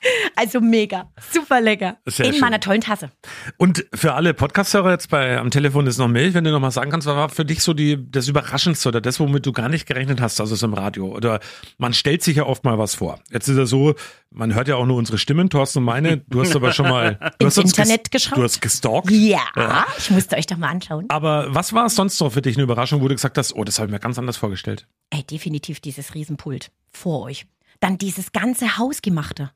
Also 0.35 0.59
mega, 0.61 1.11
super 1.31 1.61
lecker. 1.61 1.97
Sehr 2.05 2.25
In 2.25 2.33
schön. 2.33 2.41
meiner 2.41 2.59
tollen 2.59 2.81
Tasse. 2.81 3.11
Und 3.57 3.85
für 3.93 4.13
alle 4.13 4.33
Podcast-Hörer 4.33 4.91
jetzt 4.91 5.09
bei 5.09 5.37
am 5.37 5.51
Telefon 5.51 5.87
ist 5.87 5.97
noch 5.97 6.07
Milch, 6.07 6.33
wenn 6.33 6.43
du 6.43 6.51
noch 6.51 6.59
mal 6.59 6.71
sagen 6.71 6.91
kannst, 6.91 7.07
was 7.07 7.15
war 7.15 7.29
für 7.29 7.45
dich 7.45 7.61
so 7.61 7.73
die, 7.73 7.99
das 8.11 8.27
Überraschendste 8.27 8.89
oder 8.89 9.01
das, 9.01 9.19
womit 9.19 9.45
du 9.45 9.51
gar 9.51 9.69
nicht 9.69 9.85
gerechnet 9.85 10.21
hast, 10.21 10.39
also 10.41 10.55
so 10.55 10.65
im 10.65 10.73
Radio? 10.73 11.07
Oder 11.07 11.39
man 11.77 11.93
stellt 11.93 12.23
sich 12.23 12.37
ja 12.37 12.45
oft 12.45 12.63
mal 12.63 12.77
was 12.77 12.95
vor. 12.95 13.19
Jetzt 13.31 13.47
ist 13.47 13.57
ja 13.57 13.65
so, 13.65 13.93
man 14.31 14.53
hört 14.55 14.67
ja 14.67 14.75
auch 14.75 14.85
nur 14.85 14.97
unsere 14.97 15.17
Stimmen, 15.17 15.49
Thorsten 15.49 15.79
und 15.79 15.85
meine. 15.85 16.17
Du 16.27 16.41
hast 16.41 16.55
aber 16.55 16.73
schon 16.73 16.87
mal 16.87 17.19
du 17.39 17.45
Ins 17.45 17.57
hast 17.57 17.65
Internet 17.65 18.11
geschaut? 18.11 18.37
Du 18.37 18.43
hast 18.43 18.61
gestalkt. 18.61 19.11
Ja, 19.11 19.85
ich 19.97 20.09
musste 20.09 20.35
euch 20.35 20.47
doch 20.47 20.57
mal 20.57 20.69
anschauen. 20.69 21.05
Aber 21.09 21.53
was 21.53 21.73
war 21.73 21.85
es 21.85 21.95
sonst 21.95 22.19
noch 22.19 22.31
für 22.31 22.41
dich 22.41 22.55
eine 22.55 22.63
Überraschung, 22.63 23.01
wo 23.01 23.07
du 23.07 23.15
gesagt 23.15 23.37
hast, 23.37 23.55
oh, 23.55 23.63
das 23.63 23.77
habe 23.79 23.87
ich 23.87 23.91
mir 23.93 23.99
ganz 23.99 24.17
anders 24.17 24.37
vorgestellt? 24.37 24.87
Ey, 25.11 25.23
definitiv 25.23 25.79
dieses 25.79 26.15
Riesenpult 26.15 26.71
vor 26.91 27.21
euch. 27.23 27.45
Dann 27.79 27.97
dieses 27.97 28.31
ganze 28.31 28.77
Hausgemachte. 28.77 29.51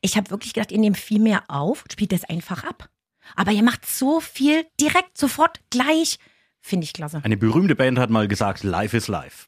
Ich 0.00 0.16
habe 0.16 0.30
wirklich 0.30 0.52
gedacht, 0.54 0.72
ihr 0.72 0.78
nehmt 0.78 0.96
viel 0.96 1.20
mehr 1.20 1.42
auf 1.48 1.82
und 1.82 1.92
spielt 1.92 2.12
das 2.12 2.24
einfach 2.24 2.64
ab. 2.64 2.88
Aber 3.36 3.52
ihr 3.52 3.62
macht 3.62 3.86
so 3.86 4.20
viel 4.20 4.64
direkt, 4.80 5.18
sofort, 5.18 5.60
gleich. 5.70 6.18
Finde 6.60 6.84
ich 6.84 6.92
klasse. 6.92 7.20
Eine 7.22 7.36
berühmte 7.36 7.76
Band 7.76 7.98
hat 7.98 8.10
mal 8.10 8.26
gesagt, 8.26 8.64
Life 8.64 8.96
is 8.96 9.06
Life. 9.08 9.46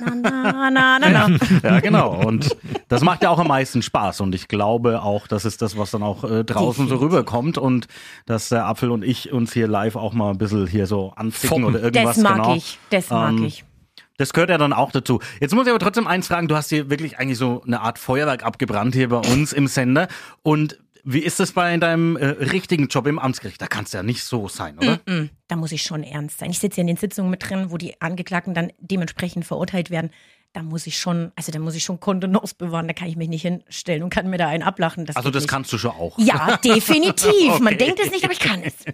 Na, 0.00 0.14
na, 0.14 0.70
na, 0.70 0.98
na, 0.98 1.28
na. 1.28 1.38
Ja, 1.62 1.80
genau. 1.80 2.26
Und 2.26 2.56
das 2.88 3.02
macht 3.02 3.22
ja 3.22 3.30
auch 3.30 3.38
am 3.38 3.46
meisten 3.48 3.80
Spaß. 3.80 4.20
Und 4.20 4.34
ich 4.34 4.48
glaube 4.48 5.02
auch, 5.02 5.28
das 5.28 5.44
ist 5.44 5.62
das, 5.62 5.78
was 5.78 5.92
dann 5.92 6.02
auch 6.02 6.24
äh, 6.24 6.44
draußen 6.44 6.88
so 6.88 6.96
rüberkommt. 6.96 7.58
Und 7.58 7.86
dass 8.26 8.48
der 8.48 8.66
Apfel 8.66 8.90
und 8.90 9.04
ich 9.04 9.32
uns 9.32 9.52
hier 9.52 9.68
live 9.68 9.96
auch 9.96 10.12
mal 10.14 10.30
ein 10.30 10.38
bisschen 10.38 10.66
hier 10.66 10.86
so 10.86 11.12
anzicken 11.14 11.48
Foppen. 11.48 11.64
oder 11.64 11.82
irgendwas. 11.82 12.16
Das 12.16 12.24
mag 12.24 12.36
genau. 12.36 12.54
ich. 12.56 12.78
Das 12.90 13.10
mag 13.10 13.30
Ähm, 13.30 13.44
ich. 13.44 13.64
Das 14.18 14.32
gehört 14.32 14.50
ja 14.50 14.58
dann 14.58 14.72
auch 14.72 14.92
dazu. 14.92 15.20
Jetzt 15.40 15.54
muss 15.54 15.66
ich 15.66 15.70
aber 15.70 15.78
trotzdem 15.78 16.06
eins 16.06 16.26
fragen. 16.26 16.48
Du 16.48 16.56
hast 16.56 16.68
hier 16.68 16.90
wirklich 16.90 17.18
eigentlich 17.18 17.38
so 17.38 17.62
eine 17.66 17.80
Art 17.80 17.98
Feuerwerk 17.98 18.44
abgebrannt 18.44 18.94
hier 18.94 19.08
bei 19.08 19.16
uns 19.18 19.52
im 19.52 19.66
Sender. 19.68 20.08
Und 20.42 20.78
wie 21.04 21.20
ist 21.20 21.40
das 21.40 21.52
bei 21.52 21.74
deinem 21.78 22.16
äh, 22.16 22.26
richtigen 22.26 22.88
Job 22.88 23.06
im 23.06 23.18
Amtsgericht? 23.18 23.62
Da 23.62 23.66
kann 23.68 23.84
es 23.84 23.92
ja 23.92 24.02
nicht 24.02 24.24
so 24.24 24.48
sein, 24.48 24.76
oder? 24.78 25.00
Mm, 25.06 25.30
Da 25.46 25.56
muss 25.56 25.72
ich 25.72 25.82
schon 25.82 26.02
ernst 26.02 26.38
sein. 26.38 26.50
Ich 26.50 26.58
sitze 26.58 26.78
ja 26.78 26.80
in 26.82 26.88
den 26.88 26.96
Sitzungen 26.96 27.30
mit 27.30 27.48
drin, 27.48 27.70
wo 27.70 27.78
die 27.78 27.98
Angeklagten 28.00 28.52
dann 28.52 28.72
dementsprechend 28.78 29.46
verurteilt 29.46 29.90
werden. 29.90 30.10
Da 30.54 30.62
muss 30.62 30.86
ich 30.86 30.96
schon, 30.98 31.30
also 31.36 31.52
da 31.52 31.58
muss 31.58 31.74
ich 31.74 31.84
schon 31.84 32.00
Kontenance 32.00 32.54
bewahren. 32.56 32.88
Da 32.88 32.94
kann 32.94 33.06
ich 33.08 33.16
mich 33.16 33.28
nicht 33.28 33.42
hinstellen 33.42 34.02
und 34.02 34.10
kann 34.10 34.30
mir 34.30 34.38
da 34.38 34.48
einen 34.48 34.62
ablachen. 34.62 35.04
Das 35.04 35.14
Also 35.16 35.30
das 35.30 35.42
nicht. 35.42 35.50
kannst 35.50 35.72
du 35.72 35.78
schon 35.78 35.90
auch. 35.90 36.18
Ja, 36.18 36.56
definitiv. 36.56 37.58
Man 37.60 37.74
Okay. 37.74 37.76
denkt 37.76 38.00
es 38.02 38.10
nicht, 38.10 38.24
aber 38.24 38.32
ich 38.32 38.40
kann 38.40 38.62
es. 38.62 38.74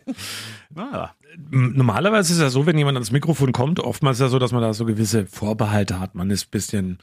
Ah, 0.77 1.11
Normalerweise 1.51 2.33
ist 2.33 2.39
es 2.39 2.43
ja 2.43 2.51
so, 2.51 2.67
wenn 2.67 2.77
jemand 2.77 2.97
ans 2.97 3.13
Mikrofon 3.13 3.53
kommt, 3.53 3.79
oftmals 3.79 4.17
ist 4.17 4.23
ja 4.23 4.29
so, 4.29 4.39
dass 4.41 4.51
man 4.53 4.61
da 4.63 4.75
so 4.75 4.85
gewisse 4.85 5.27
Vorbehalte 5.27 6.01
hat. 6.01 6.15
Man 6.17 6.31
ist 6.31 6.47
ein 6.47 6.51
bisschen 6.51 6.99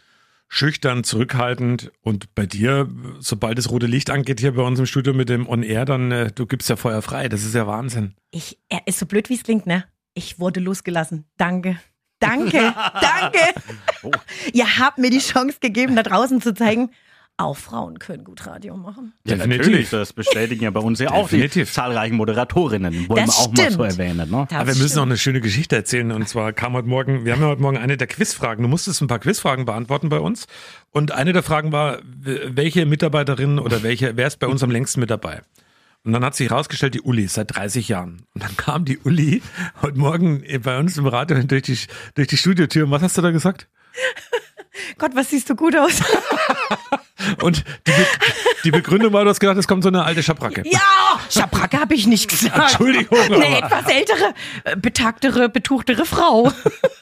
schüchtern, 0.50 1.06
zurückhaltend 1.06 1.92
und 2.02 2.36
bei 2.36 2.46
dir, 2.46 2.90
sobald 3.20 3.58
das 3.58 3.70
rote 3.72 3.88
Licht 3.88 4.10
angeht 4.10 4.42
hier 4.42 4.54
bei 4.56 4.64
uns 4.64 4.78
im 4.80 4.86
Studio 4.86 5.14
mit 5.14 5.30
dem 5.30 5.48
On 5.48 5.64
Air, 5.64 5.86
dann 5.86 6.12
äh, 6.12 6.32
du 6.34 6.46
gibst 6.46 6.70
ja 6.70 6.76
Feuer 6.76 7.02
frei. 7.02 7.30
Das 7.30 7.44
ist 7.46 7.56
ja 7.56 7.66
Wahnsinn. 7.68 8.16
Ich, 8.32 8.58
er 8.68 8.86
ist 8.88 9.00
so 9.00 9.06
blöd, 9.06 9.30
wie 9.30 9.36
es 9.36 9.44
klingt, 9.44 9.66
ne? 9.66 9.86
Ich 10.14 10.40
wurde 10.40 10.60
losgelassen. 10.60 11.24
Danke. 11.38 11.78
Danke. 12.22 12.58
Danke. 13.02 13.40
Oh. 14.04 14.12
Ihr 14.54 14.78
habt 14.80 14.98
mir 14.98 15.10
die 15.10 15.20
Chance 15.20 15.58
gegeben, 15.60 15.96
da 15.98 16.04
draußen 16.04 16.40
zu 16.42 16.54
zeigen, 16.54 16.90
auch 17.38 17.58
Frauen 17.58 17.98
können 17.98 18.24
gut 18.24 18.46
Radio 18.46 18.78
machen. 18.78 19.14
Ja, 19.26 19.36
Definitiv. 19.36 19.58
natürlich. 19.66 19.90
Das 19.90 20.14
bestätigen 20.14 20.64
ja 20.64 20.70
bei 20.70 20.80
uns 20.80 21.00
ja 21.00 21.10
auch 21.10 21.28
die 21.28 21.38
Definitiv. 21.38 21.74
zahlreichen 21.74 22.16
Moderatorinnen. 22.16 23.10
Wollen 23.10 23.26
Das 23.26 23.36
wir 23.36 23.42
auch 23.42 23.48
mal 23.52 23.56
so 23.58 23.64
stimmt. 23.88 24.00
erwähnen. 24.00 24.30
Ne? 24.30 24.38
Aber 24.38 24.50
wir 24.52 24.66
müssen 24.66 24.78
stimmt. 24.78 24.96
noch 24.98 25.04
eine 25.04 25.18
schöne 25.18 25.42
Geschichte 25.42 25.76
erzählen. 25.76 26.12
Und 26.12 26.30
zwar 26.30 26.54
kam 26.54 26.74
heute 26.74 26.88
Morgen, 26.88 27.26
wir 27.26 27.34
haben 27.34 27.42
ja 27.42 27.48
heute 27.48 27.62
Morgen 27.64 27.78
eine 27.78 27.98
der 27.98 28.06
Quizfragen. 28.08 28.62
Du 28.62 28.70
musstest 28.70 29.02
ein 29.02 29.08
paar 29.08 29.18
Quizfragen 29.20 29.66
beantworten 29.66 30.10
bei 30.10 30.20
uns. 30.20 30.46
Und 30.92 31.14
eine 31.14 31.34
der 31.34 31.42
Fragen 31.42 31.72
war, 31.72 32.00
welche 32.04 32.86
Mitarbeiterin 32.86 33.58
oder 33.58 33.82
welche, 33.82 34.16
wer 34.18 34.28
ist 34.28 34.38
bei 34.38 34.48
uns 34.48 34.62
am 34.62 34.70
längsten 34.70 35.00
mit 35.00 35.10
dabei? 35.10 35.42
Und 36.04 36.14
dann 36.14 36.26
hat 36.26 36.36
sich 36.36 36.50
herausgestellt, 36.50 36.96
die 36.96 37.02
Uli, 37.02 37.28
seit 37.28 37.56
30 37.56 37.88
Jahren. 37.88 38.26
Und 38.34 38.44
dann 38.44 38.58
kam 38.58 38.86
die 38.86 38.98
Uli 39.00 39.44
heute 39.82 40.00
Morgen 40.00 40.44
bei 40.64 40.80
uns 40.80 40.98
im 40.98 41.06
Radio 41.06 41.42
durch 41.44 41.62
die, 41.62 41.78
durch 42.16 42.28
die 42.28 42.38
Studiotür. 42.38 42.86
Und 42.86 42.92
was 42.92 43.04
hast 43.04 43.18
du 43.18 43.22
da 43.22 43.30
gesagt? 43.32 43.68
Gott, 44.98 45.12
was 45.16 45.30
siehst 45.30 45.50
du 45.50 45.56
gut 45.56 45.76
aus. 45.76 46.02
Und 47.42 47.64
die, 47.86 47.92
Be 47.92 48.06
die 48.64 48.72
Begründung 48.72 49.14
war, 49.14 49.24
du 49.24 49.30
hast 49.30 49.40
gedacht, 49.40 49.58
es 49.58 49.68
kommt 49.68 49.84
so 49.84 49.90
eine 49.90 50.04
alte 50.04 50.24
Schabracke. 50.24 50.64
ja, 50.66 50.80
Schabracke 51.30 51.80
habe 51.80 51.94
ich 51.94 52.08
nicht 52.08 52.30
gesagt. 52.30 52.58
Entschuldigung, 52.58 53.20
Eine 53.20 53.60
etwas 53.60 53.86
ältere, 53.88 54.34
äh, 54.64 54.76
betagtere, 54.76 55.50
betuchtere 55.50 56.06
Frau. 56.06 56.52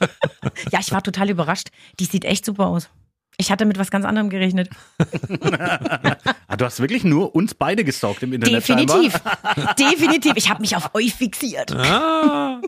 ja, 0.72 0.80
ich 0.80 0.92
war 0.92 1.02
total 1.02 1.30
überrascht. 1.30 1.68
Die 1.98 2.04
sieht 2.04 2.24
echt 2.26 2.44
super 2.44 2.66
aus. 2.66 2.90
Ich 3.40 3.50
hatte 3.50 3.64
mit 3.64 3.78
was 3.78 3.90
ganz 3.90 4.04
anderem 4.04 4.28
gerechnet. 4.28 4.68
Ah, 6.46 6.56
du 6.56 6.64
hast 6.66 6.78
wirklich 6.80 7.04
nur 7.04 7.34
uns 7.34 7.54
beide 7.54 7.84
gestalkt 7.84 8.22
im 8.22 8.34
Internet. 8.34 8.68
Definitiv. 8.68 9.12
scheinbar. 9.12 9.74
Definitiv. 9.76 10.32
Ich 10.36 10.50
habe 10.50 10.60
mich 10.60 10.76
auf 10.76 10.94
euch 10.94 11.14
fixiert. 11.14 11.74
Ah. 11.74 12.60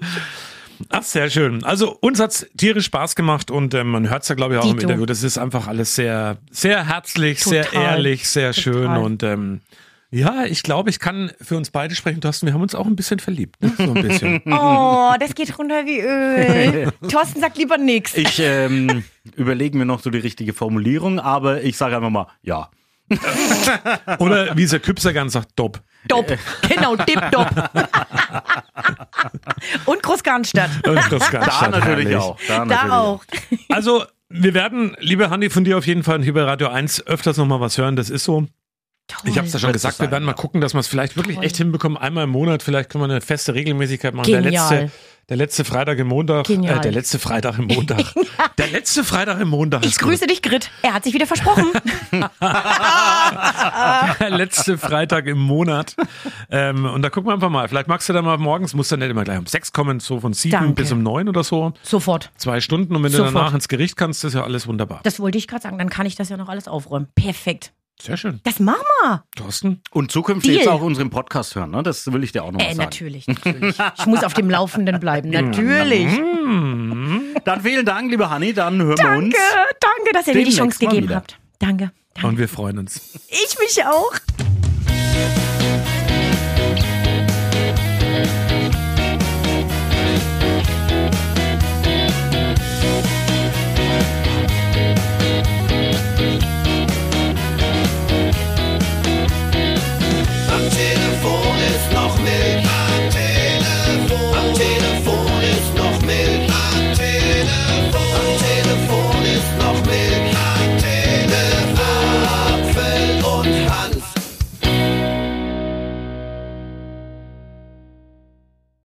Ach, 0.88 1.02
sehr 1.02 1.28
schön. 1.28 1.62
Also 1.62 1.96
uns 2.00 2.18
hat's 2.20 2.46
tierisch 2.56 2.86
Spaß 2.86 3.14
gemacht 3.16 3.50
und 3.50 3.74
ähm, 3.74 3.88
man 3.90 4.08
hört's 4.08 4.28
ja, 4.28 4.34
glaube 4.34 4.54
ich, 4.54 4.60
auch 4.60 4.64
im 4.64 4.72
Dito. 4.72 4.88
Interview. 4.88 5.04
Das 5.06 5.22
ist 5.22 5.36
einfach 5.36 5.66
alles 5.68 5.94
sehr, 5.94 6.38
sehr 6.50 6.86
herzlich, 6.86 7.44
sehr 7.44 7.66
Total. 7.66 7.82
ehrlich, 7.82 8.26
sehr 8.28 8.52
schön 8.54 8.84
Total. 8.84 9.02
und 9.02 9.22
ähm, 9.22 9.60
ja, 10.14 10.44
ich 10.44 10.62
glaube, 10.62 10.90
ich 10.90 10.98
kann 10.98 11.32
für 11.40 11.56
uns 11.56 11.70
beide 11.70 11.94
sprechen, 11.94 12.20
Thorsten. 12.20 12.46
Wir 12.46 12.52
haben 12.52 12.60
uns 12.60 12.74
auch 12.74 12.86
ein 12.86 12.96
bisschen 12.96 13.18
verliebt. 13.18 13.60
Ne? 13.62 13.72
So 13.78 13.94
ein 13.94 14.02
bisschen. 14.02 14.42
Oh, 14.52 15.14
das 15.18 15.34
geht 15.34 15.58
runter 15.58 15.86
wie 15.86 16.00
Öl. 16.00 16.92
Thorsten 17.08 17.40
sagt 17.40 17.56
lieber 17.56 17.78
nix. 17.78 18.14
Ich 18.14 18.38
ähm, 18.38 19.04
überlege 19.36 19.76
mir 19.78 19.86
noch 19.86 20.00
so 20.00 20.10
die 20.10 20.18
richtige 20.18 20.52
Formulierung, 20.52 21.18
aber 21.18 21.62
ich 21.62 21.78
sage 21.78 21.96
einfach 21.96 22.10
mal, 22.10 22.26
ja. 22.42 22.70
Oder 24.18 24.56
wie 24.56 24.64
es 24.64 24.70
der 24.70 24.80
Küpser 24.80 25.12
gern 25.12 25.30
sagt, 25.30 25.58
Dopp. 25.58 25.80
Dopp. 26.08 26.36
Genau, 26.68 26.96
Dip-Dop. 26.96 27.50
Und 29.86 30.02
Großgarnstadt. 30.02 30.86
Und 30.86 31.10
ganz 31.10 31.30
Da 31.30 31.68
natürlich 31.68 32.08
herrlich. 32.08 32.16
auch. 32.16 32.38
Da, 32.48 32.64
Da 32.64 32.64
natürlich 32.64 32.92
auch. 32.92 33.24
Also, 33.70 34.04
wir 34.28 34.54
werden, 34.54 34.96
liebe 35.00 35.30
Handy, 35.30 35.50
von 35.50 35.64
dir 35.64 35.78
auf 35.78 35.86
jeden 35.86 36.02
Fall 36.02 36.22
hier 36.22 36.34
bei 36.34 36.42
Radio 36.42 36.68
1 36.68 37.06
öfters 37.06 37.36
nochmal 37.36 37.60
was 37.60 37.78
hören. 37.78 37.96
Das 37.96 38.10
ist 38.10 38.24
so. 38.24 38.46
Ich 39.24 39.36
habe 39.38 39.46
es 39.46 39.52
ja 39.52 39.58
schon 39.58 39.72
gesagt, 39.72 39.94
es 39.94 40.00
wir 40.00 40.10
werden 40.10 40.24
mal 40.24 40.32
gucken, 40.34 40.60
dass 40.60 40.74
wir 40.74 40.80
es 40.80 40.88
vielleicht 40.88 41.16
wirklich 41.16 41.36
Toll. 41.36 41.44
echt 41.44 41.56
hinbekommen. 41.56 41.96
Einmal 41.98 42.24
im 42.24 42.30
Monat, 42.30 42.62
vielleicht 42.62 42.90
können 42.90 43.02
wir 43.02 43.10
eine 43.10 43.20
feste 43.20 43.54
Regelmäßigkeit 43.54 44.14
machen. 44.14 44.30
Der 44.30 44.42
Genial. 44.42 44.70
letzte, 44.82 44.92
der 45.28 45.36
letzte 45.36 45.64
Freitag 45.64 45.98
im 45.98 46.08
Montag. 46.08 46.46
Genial. 46.46 46.78
Äh, 46.78 46.80
der 46.80 46.92
letzte 46.92 47.18
Freitag 47.18 47.58
im 47.58 47.66
Montag. 47.66 48.04
Der 48.58 48.66
letzte 48.68 49.02
Freitag 49.04 49.40
im 49.40 49.48
Montag. 49.48 49.84
Ich 49.86 49.96
grüße 49.98 50.26
dich, 50.26 50.42
Grit. 50.42 50.70
Er 50.82 50.94
hat 50.94 51.04
sich 51.04 51.14
wieder 51.14 51.26
versprochen. 51.26 51.66
Der 54.20 54.30
letzte 54.30 54.76
Freitag 54.78 55.26
im 55.26 55.38
Monat. 55.38 55.96
Ähm, 56.50 56.84
und 56.84 57.02
da 57.02 57.10
gucken 57.10 57.30
wir 57.30 57.34
einfach 57.34 57.50
mal. 57.50 57.68
Vielleicht 57.68 57.88
magst 57.88 58.08
du 58.08 58.12
da 58.12 58.20
mal 58.20 58.38
morgens, 58.38 58.74
musst 58.74 58.92
du 58.92 58.96
nicht 58.96 59.10
immer 59.10 59.24
gleich 59.24 59.38
um 59.38 59.46
sechs 59.46 59.72
kommen, 59.72 60.00
so 60.00 60.20
von 60.20 60.32
sieben 60.34 60.52
Danke. 60.52 60.74
bis 60.74 60.92
um 60.92 61.02
neun 61.02 61.28
oder 61.28 61.44
so. 61.44 61.72
Sofort. 61.82 62.30
Zwei 62.36 62.60
Stunden. 62.60 62.94
Und 62.96 63.02
wenn 63.02 63.12
du 63.12 63.18
Sofort. 63.18 63.34
danach 63.34 63.54
ins 63.54 63.68
Gericht 63.68 63.96
kannst, 63.96 64.24
ist 64.24 64.34
ja 64.34 64.44
alles 64.44 64.66
wunderbar. 64.66 65.00
Das 65.04 65.20
wollte 65.20 65.38
ich 65.38 65.46
gerade 65.48 65.62
sagen. 65.62 65.78
Dann 65.78 65.88
kann 65.88 66.06
ich 66.06 66.14
das 66.16 66.28
ja 66.28 66.36
noch 66.36 66.48
alles 66.48 66.68
aufräumen. 66.68 67.08
Perfekt. 67.14 67.72
Sehr 68.02 68.16
schön. 68.16 68.40
Das 68.42 68.58
machen 68.58 68.82
wir. 69.04 69.22
Thorsten? 69.36 69.80
Und 69.92 70.10
zukünftig 70.10 70.50
Deal. 70.54 70.64
jetzt 70.64 70.68
auch 70.68 70.80
unseren 70.82 71.08
Podcast 71.10 71.54
hören, 71.54 71.70
ne? 71.70 71.84
Das 71.84 72.12
will 72.12 72.24
ich 72.24 72.32
dir 72.32 72.42
auch 72.42 72.50
noch 72.50 72.58
Äh, 72.60 72.64
sagen. 72.74 72.78
natürlich, 72.78 73.28
natürlich. 73.28 73.76
Ich 73.96 74.06
muss 74.06 74.24
auf 74.24 74.34
dem 74.34 74.50
Laufenden 74.50 74.98
bleiben. 74.98 75.30
Natürlich. 75.30 76.08
Dann 77.44 77.60
vielen 77.62 77.86
Dank, 77.86 78.10
liebe 78.10 78.28
Hanni, 78.28 78.52
dann 78.54 78.82
hören 78.82 78.98
wir 78.98 79.08
uns. 79.18 79.34
Danke, 79.34 79.36
danke, 79.80 80.12
dass 80.14 80.26
ihr 80.26 80.34
mir 80.34 80.44
die 80.44 80.50
Chance 80.50 80.80
gegeben 80.80 81.04
wieder. 81.04 81.16
habt. 81.16 81.38
Danke. 81.60 81.92
danke. 82.14 82.28
Und 82.28 82.38
wir 82.38 82.48
freuen 82.48 82.78
uns. 82.80 83.00
Ich 83.28 83.56
mich 83.60 83.84
auch. 83.84 84.12
me. 102.22 102.61